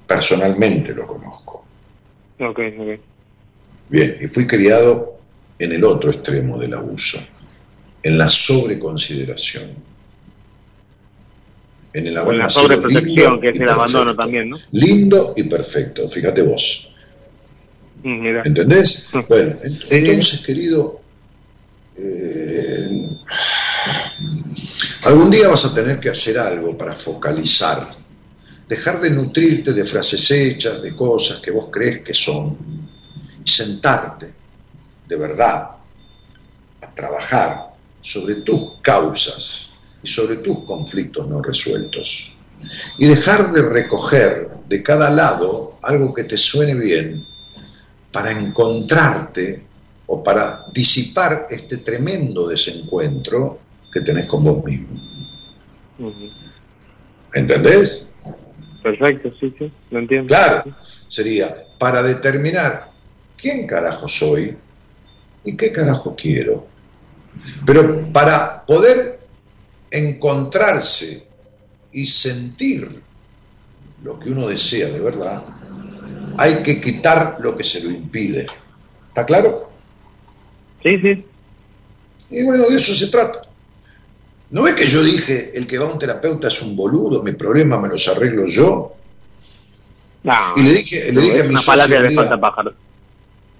[0.08, 1.66] personalmente lo conozco.
[2.40, 3.00] ok, ok.
[3.90, 5.18] Bien, y fui criado
[5.58, 7.20] en el otro extremo del abuso,
[8.04, 9.90] en la sobreconsideración.
[11.92, 14.22] En el O haber en la sobreprotección, que es el abandono perfecto.
[14.22, 14.58] también, ¿no?
[14.72, 16.92] Lindo y perfecto, fíjate vos.
[18.04, 18.42] Mm, Mira.
[18.46, 19.10] ¿Entendés?
[19.12, 19.20] Mm.
[19.28, 19.56] Bueno,
[19.90, 21.02] entonces, querido,
[22.02, 23.10] eh,
[25.04, 27.96] algún día vas a tener que hacer algo para focalizar,
[28.68, 32.58] dejar de nutrirte de frases hechas, de cosas que vos crees que son,
[33.44, 34.34] y sentarte
[35.08, 35.72] de verdad
[36.82, 42.38] a trabajar sobre tus causas y sobre tus conflictos no resueltos.
[42.98, 47.26] Y dejar de recoger de cada lado algo que te suene bien
[48.12, 49.69] para encontrarte
[50.12, 53.60] o para disipar este tremendo desencuentro
[53.94, 55.00] que tenés con vos mismo.
[57.34, 58.16] ¿Entendés?
[58.82, 60.28] Perfecto, sí, sí, lo entiendo.
[60.28, 60.76] Claro,
[61.08, 62.90] sería para determinar
[63.38, 64.58] quién carajo soy
[65.44, 66.66] y qué carajo quiero.
[67.64, 69.20] Pero para poder
[69.92, 71.28] encontrarse
[71.92, 73.04] y sentir
[74.02, 75.44] lo que uno desea de verdad,
[76.38, 78.48] hay que quitar lo que se lo impide.
[79.10, 79.69] ¿Está claro?
[80.84, 81.26] Sí, sí.
[82.30, 83.42] Y bueno, de eso se trata.
[84.52, 87.34] ¿No ves que yo dije, el que va a un terapeuta es un boludo, mi
[87.34, 88.96] problema me los arreglo yo?
[90.24, 92.74] No, Y le dije, le dije a mi una de falta pájaro.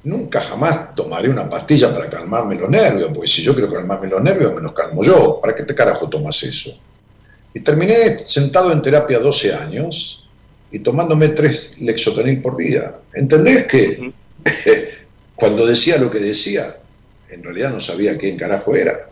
[0.04, 4.22] nunca jamás tomaré una pastilla para calmarme los nervios, porque si yo quiero calmarme los
[4.22, 5.40] nervios, me los calmo yo.
[5.42, 6.72] ¿Para qué te carajo tomas eso?
[7.54, 10.28] Y terminé sentado en terapia 12 años
[10.72, 12.96] y tomándome tres lexotanil por día.
[13.14, 14.14] ¿Entendés que
[15.36, 16.79] cuando decía lo que decía,
[17.32, 19.10] en realidad no sabía quién carajo era?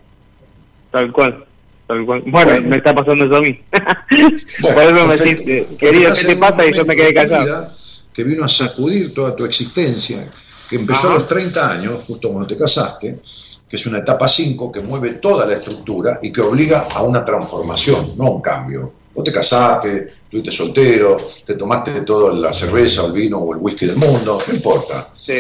[0.92, 1.46] Tal cual.
[1.88, 2.22] Tal cual.
[2.26, 2.70] Bueno, Bueno.
[2.70, 3.60] me está pasando eso a mí.
[4.62, 6.66] Bueno, Por eso me decís, querido, ¿qué te pasa?
[6.66, 7.68] Y yo me quedé callado.
[8.14, 10.28] Que vino a sacudir toda tu existencia,
[10.70, 11.16] que empezó Ajá.
[11.16, 13.20] a los 30 años, justo cuando te casaste,
[13.70, 17.24] que es una etapa 5 que mueve toda la estructura y que obliga a una
[17.24, 18.92] transformación, no a un cambio.
[19.14, 23.86] Vos te casaste, estuviste soltero, te tomaste toda la cerveza, el vino o el whisky
[23.86, 25.10] del mundo, no importa.
[25.20, 25.34] Sí.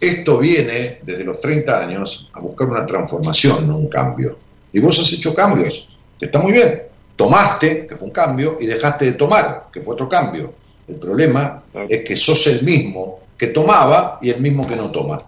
[0.00, 4.38] Esto viene desde los 30 años a buscar una transformación, no un cambio.
[4.72, 5.88] Y vos has hecho cambios,
[6.18, 6.82] que está muy bien.
[7.16, 10.54] Tomaste, que fue un cambio, y dejaste de tomar, que fue otro cambio.
[10.86, 15.22] El problema es que sos el mismo que tomaba y el mismo que no toma.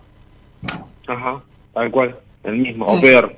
[1.07, 1.43] Ajá,
[1.75, 2.19] tal cual.
[2.45, 3.01] El mismo, o Mm.
[3.01, 3.37] peor.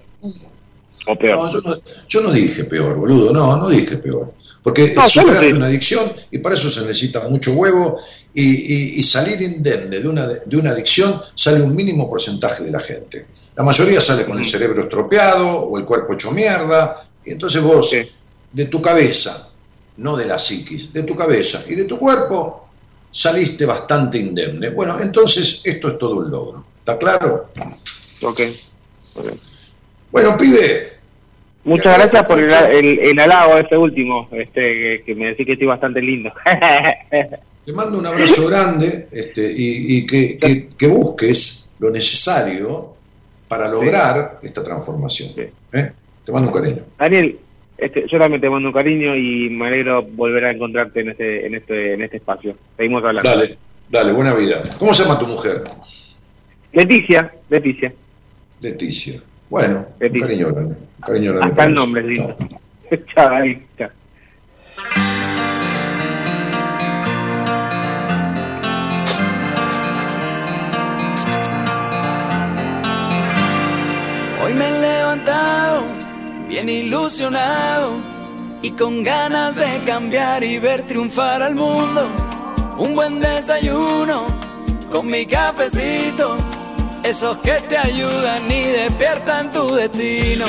[1.09, 1.37] O peor.
[1.37, 1.75] No, yo, no,
[2.09, 4.35] yo no dije peor, boludo, no, no dije peor.
[4.63, 7.99] Porque No, superaste una adicción y para eso se necesita mucho huevo
[8.35, 12.71] y, y- y salir indemne de una, de una adicción sale un mínimo porcentaje de
[12.71, 13.27] la gente.
[13.57, 14.49] La mayoría sale con el Mm.
[14.49, 18.03] cerebro estropeado o el cuerpo hecho mierda y entonces vos Sí.
[18.53, 19.49] de tu cabeza,
[19.99, 22.69] no de la psiquis, de tu cabeza y de tu cuerpo,
[23.11, 24.71] saliste bastante indemne.
[24.71, 26.65] Bueno, entonces esto es todo un logro.
[26.79, 27.51] ¿Está claro?
[28.23, 28.41] Ok.
[29.17, 29.27] ok.
[30.11, 30.89] Bueno, pibe,
[31.65, 35.53] Muchas gracias por el, el, el halago este último, este que, que me decís que
[35.53, 36.33] estoy bastante lindo.
[37.65, 42.95] te mando un abrazo grande este, y, y que, que- que busques lo necesario
[43.49, 45.31] para lograr esta transformación.
[45.35, 45.43] Sí.
[45.73, 45.93] ¿eh?
[46.25, 46.83] Te mando un cariño.
[46.99, 47.39] Daniel,
[47.79, 51.47] este, yo también te mando un cariño y me alegro volver a encontrarte en este,
[51.47, 52.57] en este, en este espacio.
[52.77, 53.29] Seguimos hablando.
[53.29, 53.57] Dale,
[53.91, 54.63] dale, buena vida.
[54.79, 55.63] ¿Cómo se llama tu mujer?
[56.73, 57.93] Leticia, Leticia.
[58.61, 59.21] Leticia.
[59.51, 60.27] Bueno, un Leticia.
[60.27, 60.75] cariño grande.
[60.75, 62.37] Un cariño grande Hasta el nombre lindo.
[62.39, 62.99] Chao.
[63.15, 63.63] Chao, Dani.
[76.49, 77.93] Bien ilusionado
[78.61, 82.03] y con ganas de cambiar y ver triunfar al mundo.
[82.78, 84.27] Un buen desayuno
[84.90, 86.36] con mi cafecito,
[87.03, 90.47] esos que te ayudan y despiertan tu destino.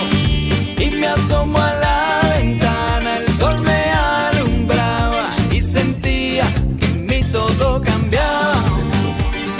[0.77, 6.45] Y me asomo a la ventana, el sol me alumbraba y sentía
[6.79, 8.55] que en mí todo cambiaba.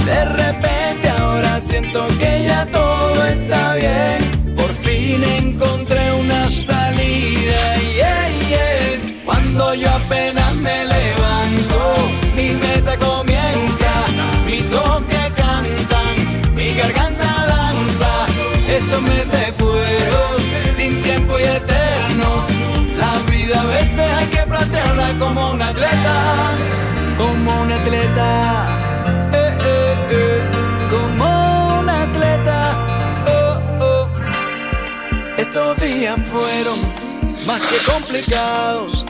[0.06, 4.23] De repente ahora siento que ya todo está bien.
[5.14, 7.78] Fin encontré una salida.
[7.96, 9.24] yeah, yeah.
[9.24, 11.78] Cuando yo apenas me levanto,
[12.36, 13.92] mi meta comienza.
[14.48, 18.26] Mis ojos que cantan, mi garganta danza.
[18.68, 20.34] Estos meses fueron
[20.76, 22.46] sin tiempo y eternos.
[22.98, 26.16] La vida a veces hay que plantearla como un atleta,
[27.20, 28.83] como un atleta
[35.74, 36.80] Estos días fueron
[37.48, 39.06] más que complicados,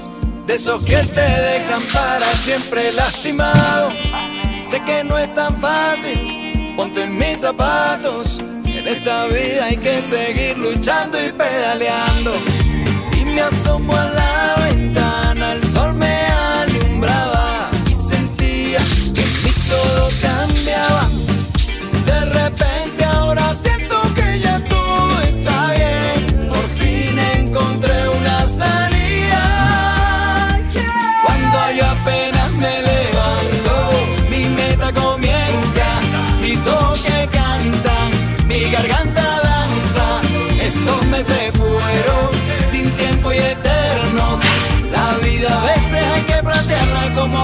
[0.48, 3.90] de esos que te dejan para siempre lastimado.
[4.56, 8.38] Sé que no es tan fácil, ponte en mis zapatos.
[8.66, 12.32] En esta vida hay que seguir luchando y pedaleando.
[13.20, 18.80] Y me asomo a la ventana, el sol me alumbraba y sentía
[19.14, 21.10] que en mí todo cambiaba.
[22.06, 22.83] De repente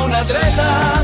[0.10, 1.04] un atleta.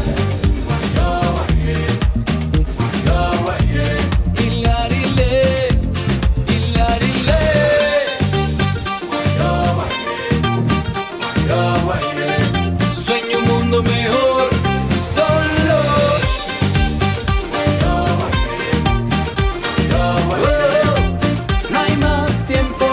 [13.05, 14.49] Sueño un mundo mejor
[15.15, 15.79] solo.
[21.69, 22.85] No hay más tiempo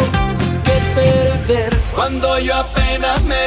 [0.65, 1.77] que perder.
[1.95, 3.42] Cuando yo apenas me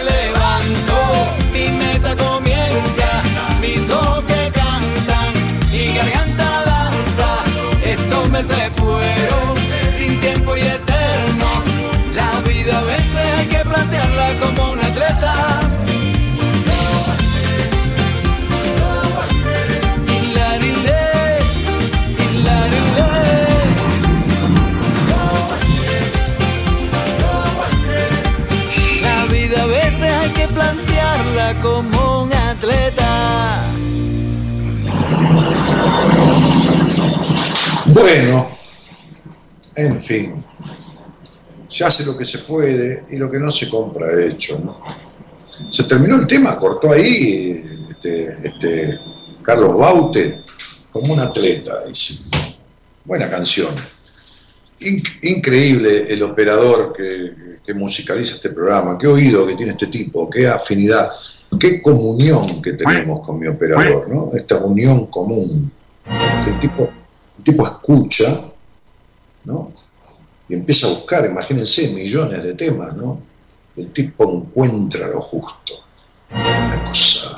[8.36, 8.85] Estos
[38.06, 38.48] Bueno,
[39.74, 40.46] en fin,
[41.68, 44.60] se hace lo que se puede y lo que no se compra hecho.
[44.64, 44.78] ¿no?
[45.72, 49.00] Se terminó el tema, cortó ahí este, este,
[49.42, 50.44] Carlos Baute
[50.92, 51.80] como un atleta.
[51.88, 52.26] dice.
[53.06, 53.74] Buena canción.
[54.82, 60.48] Inc- increíble el operador que, musicaliza este programa, qué oído que tiene este tipo, qué
[60.48, 61.10] afinidad,
[61.60, 64.30] qué comunión que tenemos con mi operador, ¿no?
[64.36, 65.72] Esta unión común.
[66.06, 66.88] El tipo,
[67.46, 68.52] tipo escucha,
[69.46, 69.72] ¿no?
[70.50, 73.22] Y empieza a buscar, imagínense, millones de temas, ¿no?
[73.78, 75.74] El tipo encuentra lo justo.
[76.32, 77.38] Una cosa,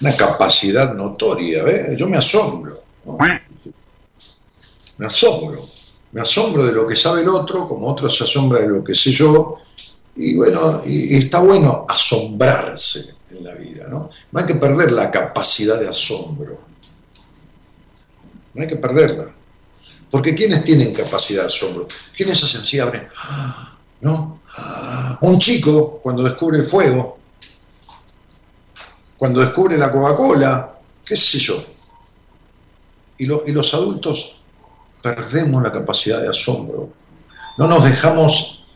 [0.00, 1.96] una capacidad notoria, ¿ves?
[1.96, 3.18] Yo me asombro, ¿no?
[4.98, 5.68] Me asombro.
[6.12, 8.94] Me asombro de lo que sabe el otro, como otro se asombra de lo que
[8.94, 9.58] sé yo.
[10.16, 14.08] Y bueno, está bueno asombrarse en la vida, ¿no?
[14.30, 16.60] No hay que perder la capacidad de asombro.
[18.54, 19.26] No hay que perderla.
[20.10, 21.88] Porque ¿quiénes tienen capacidad de asombro?
[22.16, 23.08] ¿Quiénes hacen así, abren?
[24.00, 24.40] ¿No?
[25.22, 27.18] Un chico cuando descubre el fuego,
[29.18, 31.62] cuando descubre la Coca-Cola, qué sé yo.
[33.18, 34.36] Y, y los adultos
[35.02, 36.92] perdemos la capacidad de asombro.
[37.58, 38.66] No nos dejamos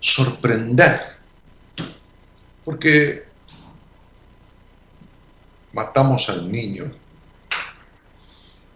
[0.00, 1.00] sorprender.
[2.64, 3.26] Porque
[5.72, 6.84] matamos al niño.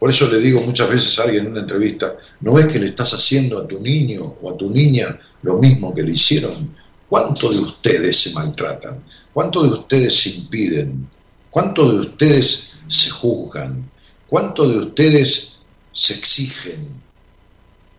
[0.03, 2.89] Por eso le digo muchas veces a alguien en una entrevista, ¿no ves que le
[2.89, 6.75] estás haciendo a tu niño o a tu niña lo mismo que le hicieron?
[7.09, 9.01] ¿Cuánto de ustedes se maltratan?
[9.33, 11.09] ¿Cuánto de ustedes se impiden?
[11.49, 13.89] ¿Cuánto de ustedes se juzgan?
[14.27, 15.61] ¿Cuánto de ustedes
[15.93, 17.01] se exigen?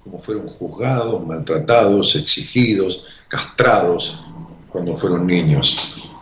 [0.04, 4.26] Como fueron juzgados, maltratados, exigidos, castrados
[4.68, 6.13] cuando fueron niños.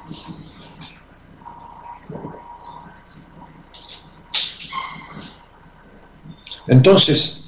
[6.67, 7.43] Entonces,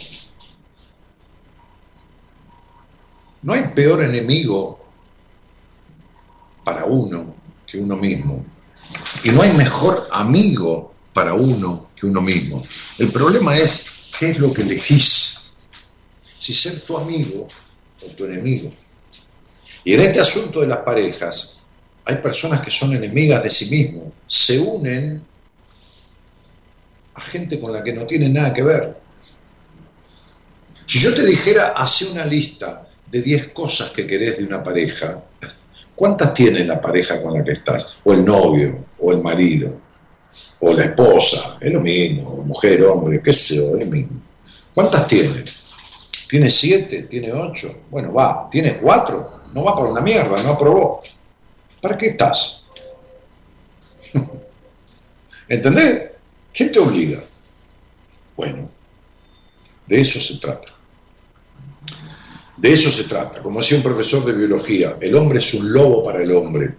[3.42, 4.80] no hay peor enemigo
[6.64, 7.36] para uno
[7.68, 8.46] que uno mismo.
[9.24, 12.64] Y no hay mejor amigo para uno que uno mismo.
[12.98, 15.54] El problema es qué es lo que elegís.
[16.40, 17.48] Si ser tu amigo
[18.02, 18.70] o tu enemigo.
[19.86, 21.62] Y en este asunto de las parejas,
[22.06, 25.24] hay personas que son enemigas de sí mismos, se unen
[27.16, 29.03] a gente con la que no tienen nada que ver.
[30.94, 35.24] Si yo te dijera, hace una lista de 10 cosas que querés de una pareja,
[35.96, 37.98] ¿cuántas tiene la pareja con la que estás?
[38.04, 39.82] O el novio, o el marido,
[40.60, 44.22] o la esposa, es lo mismo, mujer, hombre, qué sé yo, es lo mismo.
[44.76, 45.44] ¿Cuántas tiene?
[46.30, 47.08] ¿Tiene siete?
[47.10, 47.86] ¿Tiene ocho?
[47.90, 48.48] Bueno, va.
[48.52, 49.42] ¿Tiene cuatro?
[49.52, 51.02] No va para una mierda, no aprobó.
[51.82, 52.70] ¿Para qué estás?
[55.50, 56.18] ¿Entendés?
[56.54, 57.24] ¿Quién te obliga?
[58.38, 58.70] Bueno,
[59.88, 60.73] de eso se trata.
[62.58, 63.42] De eso se trata.
[63.42, 66.76] Como decía un profesor de biología, el hombre es un lobo para el hombre.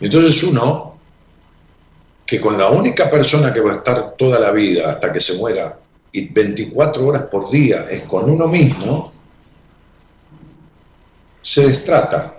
[0.00, 0.98] Entonces uno,
[2.26, 5.38] que con la única persona que va a estar toda la vida hasta que se
[5.38, 5.78] muera
[6.12, 9.12] y 24 horas por día es con uno mismo,
[11.40, 12.36] se destrata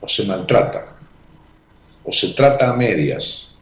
[0.00, 0.96] o se maltrata
[2.04, 3.57] o se trata a medias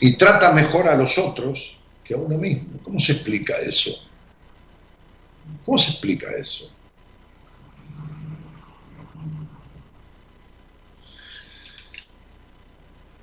[0.00, 2.80] y trata mejor a los otros que a uno mismo.
[2.82, 4.06] ¿Cómo se explica eso?
[5.64, 6.72] ¿Cómo se explica eso?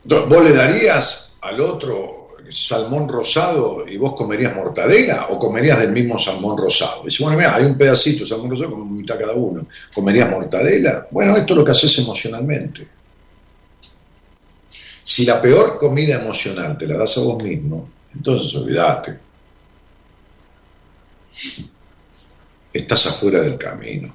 [0.06, 6.18] ¿Vos le darías al otro salmón rosado y vos comerías mortadela o comerías del mismo
[6.18, 7.04] salmón rosado?
[7.04, 9.68] Dice, bueno, mira, hay un pedacito de salmón rosado, como mitad cada uno.
[9.94, 11.08] ¿Comerías mortadela?
[11.12, 12.88] Bueno, esto es lo que haces emocionalmente.
[15.08, 19.18] Si la peor comida emocional te la das a vos mismo, entonces olvídate.
[22.74, 24.14] Estás afuera del camino.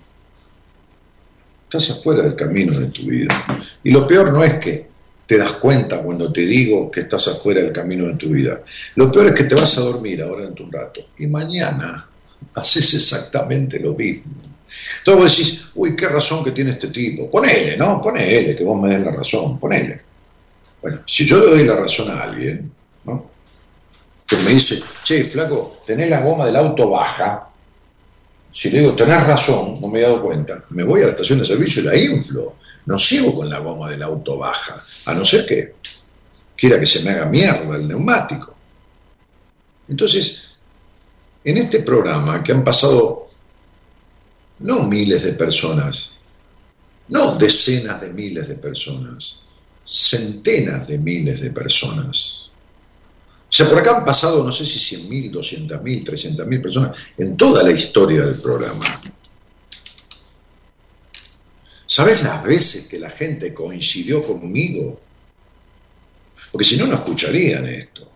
[1.65, 3.35] Estás afuera del camino de tu vida.
[3.83, 4.87] Y lo peor no es que
[5.27, 8.63] te das cuenta cuando te digo que estás afuera del camino de tu vida.
[8.97, 11.07] Lo peor es que te vas a dormir ahora en tu rato.
[11.17, 12.07] Y mañana
[12.53, 14.35] haces exactamente lo mismo.
[14.99, 17.31] Entonces vos decís, uy, qué razón que tiene este tipo.
[17.31, 18.03] Ponele, ¿no?
[18.03, 19.59] Ponele, que vos me des la razón.
[19.59, 20.12] Ponele.
[20.83, 22.73] Bueno, si yo le doy la razón a alguien,
[23.05, 23.31] ¿no?
[24.27, 27.49] que me dice, che, flaco, tenés la goma del auto baja,
[28.53, 31.39] si le digo, tenés razón, no me he dado cuenta, me voy a la estación
[31.39, 32.57] de servicio y la inflo.
[32.85, 35.77] No sigo con la goma del auto baja, a no ser que
[36.57, 38.55] quiera que se me haga mierda el neumático.
[39.89, 40.57] Entonces,
[41.45, 43.29] en este programa que han pasado
[44.59, 46.19] no miles de personas,
[47.09, 49.43] no decenas de miles de personas,
[49.93, 52.51] centenas de miles de personas.
[53.43, 57.63] O sea, por acá han pasado, no sé si 100.000, 200.000, 300.000 personas en toda
[57.63, 58.85] la historia del programa.
[61.85, 64.99] ¿Sabes las veces que la gente coincidió conmigo?
[66.51, 68.09] Porque si no, no escucharían esto.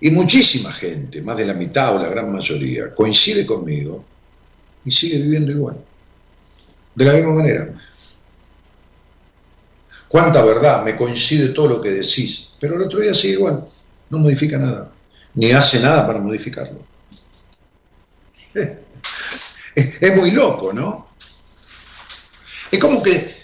[0.00, 4.06] Y muchísima gente, más de la mitad o la gran mayoría, coincide conmigo
[4.86, 5.76] y sigue viviendo igual
[6.98, 7.68] de la misma manera.
[10.08, 13.64] Cuánta verdad, me coincide todo lo que decís, pero el otro día sigue igual,
[14.10, 14.90] no modifica nada,
[15.34, 16.84] ni hace nada para modificarlo.
[19.74, 21.10] Es muy loco, ¿no?
[22.68, 23.36] Es como que,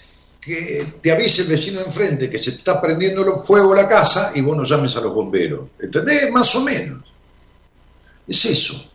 [1.01, 4.41] te avise el vecino de enfrente que se te está prendiendo fuego la casa y
[4.41, 5.69] vos no llames a los bomberos.
[5.79, 6.29] ¿Entendés?
[6.31, 7.15] Más o menos.
[8.27, 8.94] Es eso.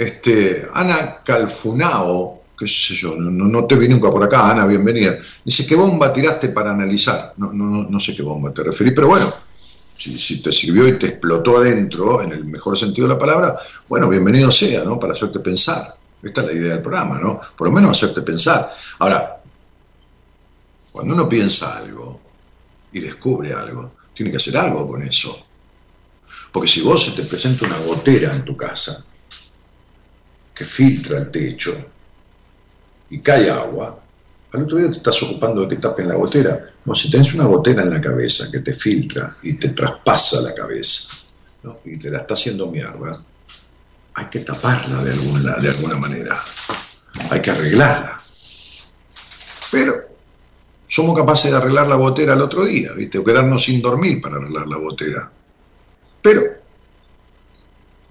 [0.00, 5.18] Este, Ana Calfunao, qué sé yo, no, te vi nunca por acá, Ana, bienvenida.
[5.44, 7.34] Dice, ¿qué bomba tiraste para analizar?
[7.36, 9.30] No, no, no sé qué bomba te referí, pero bueno,
[9.98, 13.58] si, si, te sirvió y te explotó adentro, en el mejor sentido de la palabra,
[13.90, 14.98] bueno, bienvenido sea, ¿no?
[14.98, 15.94] Para hacerte pensar.
[16.22, 17.38] Esta es la idea del programa, ¿no?
[17.54, 18.70] Por lo menos hacerte pensar.
[19.00, 19.38] Ahora,
[20.92, 22.18] cuando uno piensa algo
[22.90, 25.46] y descubre algo, tiene que hacer algo con eso.
[26.50, 29.04] Porque si vos se te presenta una gotera en tu casa
[30.60, 31.72] que filtra el techo
[33.08, 33.98] y cae agua,
[34.52, 36.72] al otro día te estás ocupando de que tapen la gotera.
[36.84, 40.52] No, si tenés una gotera en la cabeza que te filtra y te traspasa la
[40.52, 41.16] cabeza
[41.62, 41.78] ¿no?
[41.86, 43.24] y te la está haciendo mierda,
[44.12, 46.44] hay que taparla de alguna, de alguna manera.
[47.30, 48.20] Hay que arreglarla.
[49.72, 49.94] Pero
[50.88, 53.16] somos capaces de arreglar la gotera el otro día, ¿viste?
[53.16, 55.32] O quedarnos sin dormir para arreglar la gotera.
[56.20, 56.59] Pero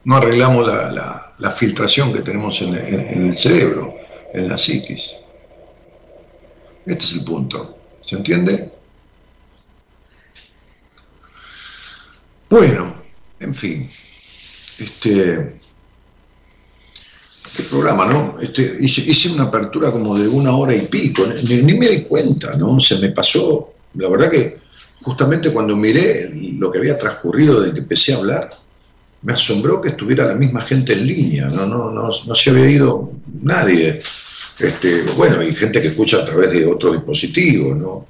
[0.05, 3.95] no arreglamos la, la, la filtración que tenemos en, en, el cerebro,
[4.33, 5.15] en la psiquis.
[6.85, 7.77] Este es el punto.
[8.01, 8.71] ¿Se entiende?
[12.49, 12.95] Bueno,
[13.39, 13.89] en fin.
[14.79, 15.59] Este.
[17.55, 18.39] Qué programa, ¿no?
[18.39, 22.03] Este, hice, hice, una apertura como de una hora y pico, ni, ni, me di
[22.03, 22.79] cuenta, ¿no?
[22.79, 24.59] Se me pasó, la verdad que
[25.01, 28.49] justamente cuando miré lo que había transcurrido desde que empecé a hablar,
[29.21, 32.69] me asombró que estuviera la misma gente en línea, no, no, no, no se había
[32.69, 34.01] ido nadie.
[34.59, 38.07] Este, bueno, hay gente que escucha a través de otros dispositivos, ¿no?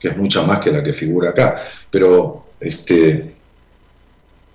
[0.00, 1.56] que es mucha más que la que figura acá,
[1.90, 3.34] pero este,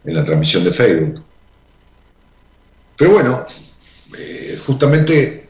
[0.05, 1.23] en la transmisión de Facebook.
[2.97, 3.45] Pero bueno,
[4.17, 5.49] eh, justamente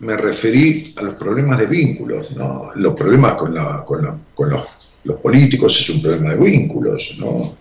[0.00, 2.70] me referí a los problemas de vínculos, ¿no?
[2.74, 4.66] Los problemas con, la, con, con los,
[5.04, 7.56] los, políticos es un problema de vínculos, ¿no?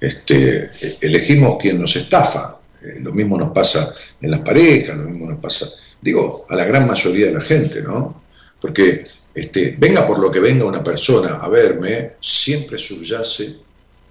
[0.00, 0.70] Este,
[1.00, 5.38] elegimos quién nos estafa, eh, lo mismo nos pasa en las parejas, lo mismo nos
[5.38, 5.66] pasa,
[6.00, 8.22] digo, a la gran mayoría de la gente, ¿no?
[8.60, 9.04] Porque
[9.34, 13.56] este, venga por lo que venga una persona a verme, siempre subyace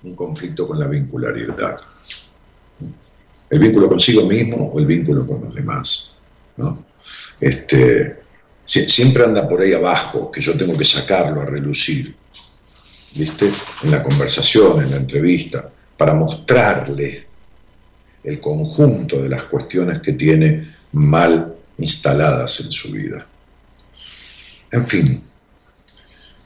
[0.03, 1.79] un conflicto con la vincularidad.
[3.49, 6.21] El vínculo consigo mismo o el vínculo con los demás.
[6.57, 6.85] ¿no?
[7.39, 8.19] Este,
[8.65, 12.15] siempre anda por ahí abajo, que yo tengo que sacarlo a relucir,
[13.15, 13.51] ¿viste?
[13.83, 15.69] En la conversación, en la entrevista,
[15.99, 17.25] para mostrarle
[18.23, 23.27] el conjunto de las cuestiones que tiene mal instaladas en su vida.
[24.71, 25.21] En fin.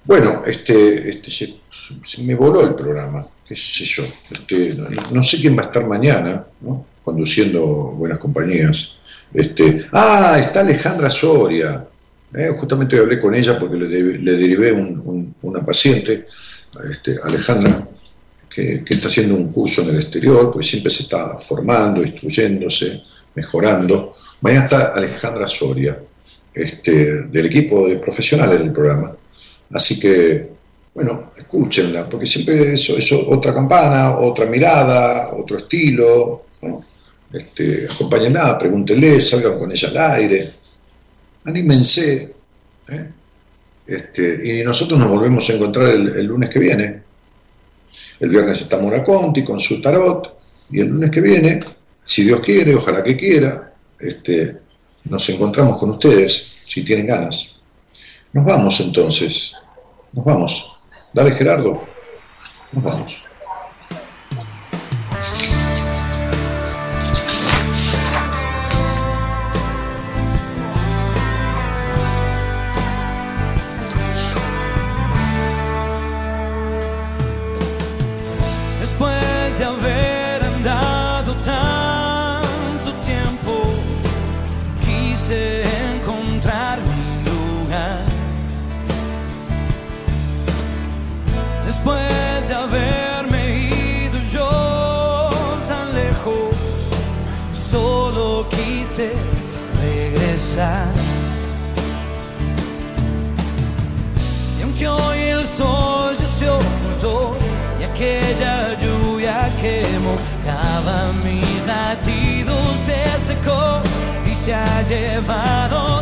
[0.06, 4.04] Bueno, este, este se, me voló el programa, qué sé yo.
[4.32, 4.76] Este,
[5.12, 6.88] no, sé quién va a estar mañana, ¿no?
[7.04, 9.02] conduciendo buenas compañías.
[9.32, 11.86] Este, ah, está Alejandra Soria.
[12.34, 16.26] Eh, justamente hablé con ella porque le, de, le derivé un, un, una paciente,
[16.90, 17.88] este, Alejandra,
[18.54, 23.02] que, está haciendo un curso en el exterior, pues siempre se está formando, instruyéndose,
[23.36, 24.16] mejorando.
[24.42, 25.98] Mañana está Alejandra Soria
[26.54, 29.16] este, del equipo de profesionales del programa.
[29.72, 30.50] Así que,
[30.94, 36.46] bueno, escúchenla, porque siempre eso es otra campana, otra mirada, otro estilo.
[36.62, 36.84] ¿no?
[37.32, 40.52] Este, acompáñenla, pregúntenle, salgan con ella al aire,
[41.46, 42.36] anímense.
[42.90, 43.10] ¿eh?
[43.86, 47.03] Este, y nosotros nos volvemos a encontrar el, lunes que viene.
[48.20, 50.38] El viernes está Mora Conti con su tarot,
[50.70, 51.60] y el lunes que viene,
[52.04, 54.58] si Dios quiere, ojalá que quiera, este,
[55.06, 57.66] nos encontramos con ustedes, si tienen ganas.
[58.32, 59.56] Nos vamos entonces,
[60.14, 60.80] nos vamos.
[61.14, 61.84] Dale Gerardo,
[62.72, 63.24] nos vamos.
[100.64, 100.88] Regresar.
[104.60, 107.36] Y aunque hoy el sol ya se ocultó
[107.80, 113.82] y aquella lluvia que mojaba mis latidos se secó
[114.30, 115.93] y se ha llevado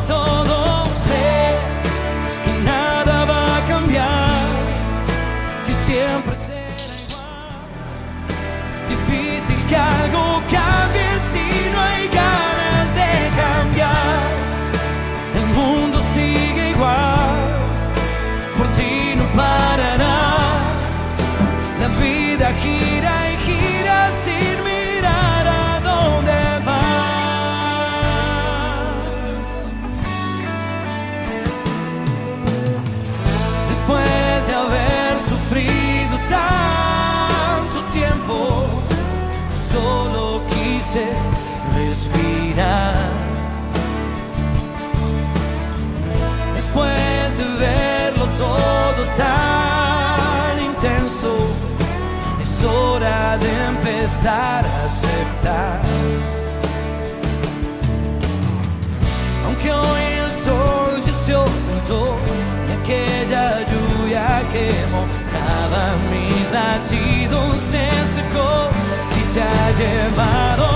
[54.26, 55.82] a aceptar.
[59.46, 62.18] Aunque hoy el sol ya se ocultó
[62.68, 68.70] y aquella lluvia quemó, cada mis latidos se secó
[69.18, 70.71] y se ha llevado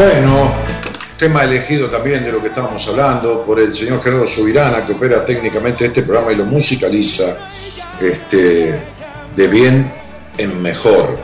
[0.00, 0.50] Bueno,
[1.18, 5.26] tema elegido también de lo que estábamos hablando por el señor Gerardo Subirana, que opera
[5.26, 7.36] técnicamente este programa y lo musicaliza
[8.00, 8.80] este,
[9.36, 9.92] de bien
[10.38, 11.18] en mejor.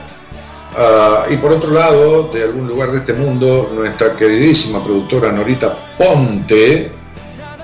[0.77, 5.97] Ah, y por otro lado, de algún lugar de este mundo, nuestra queridísima productora Norita
[5.97, 6.93] Ponte,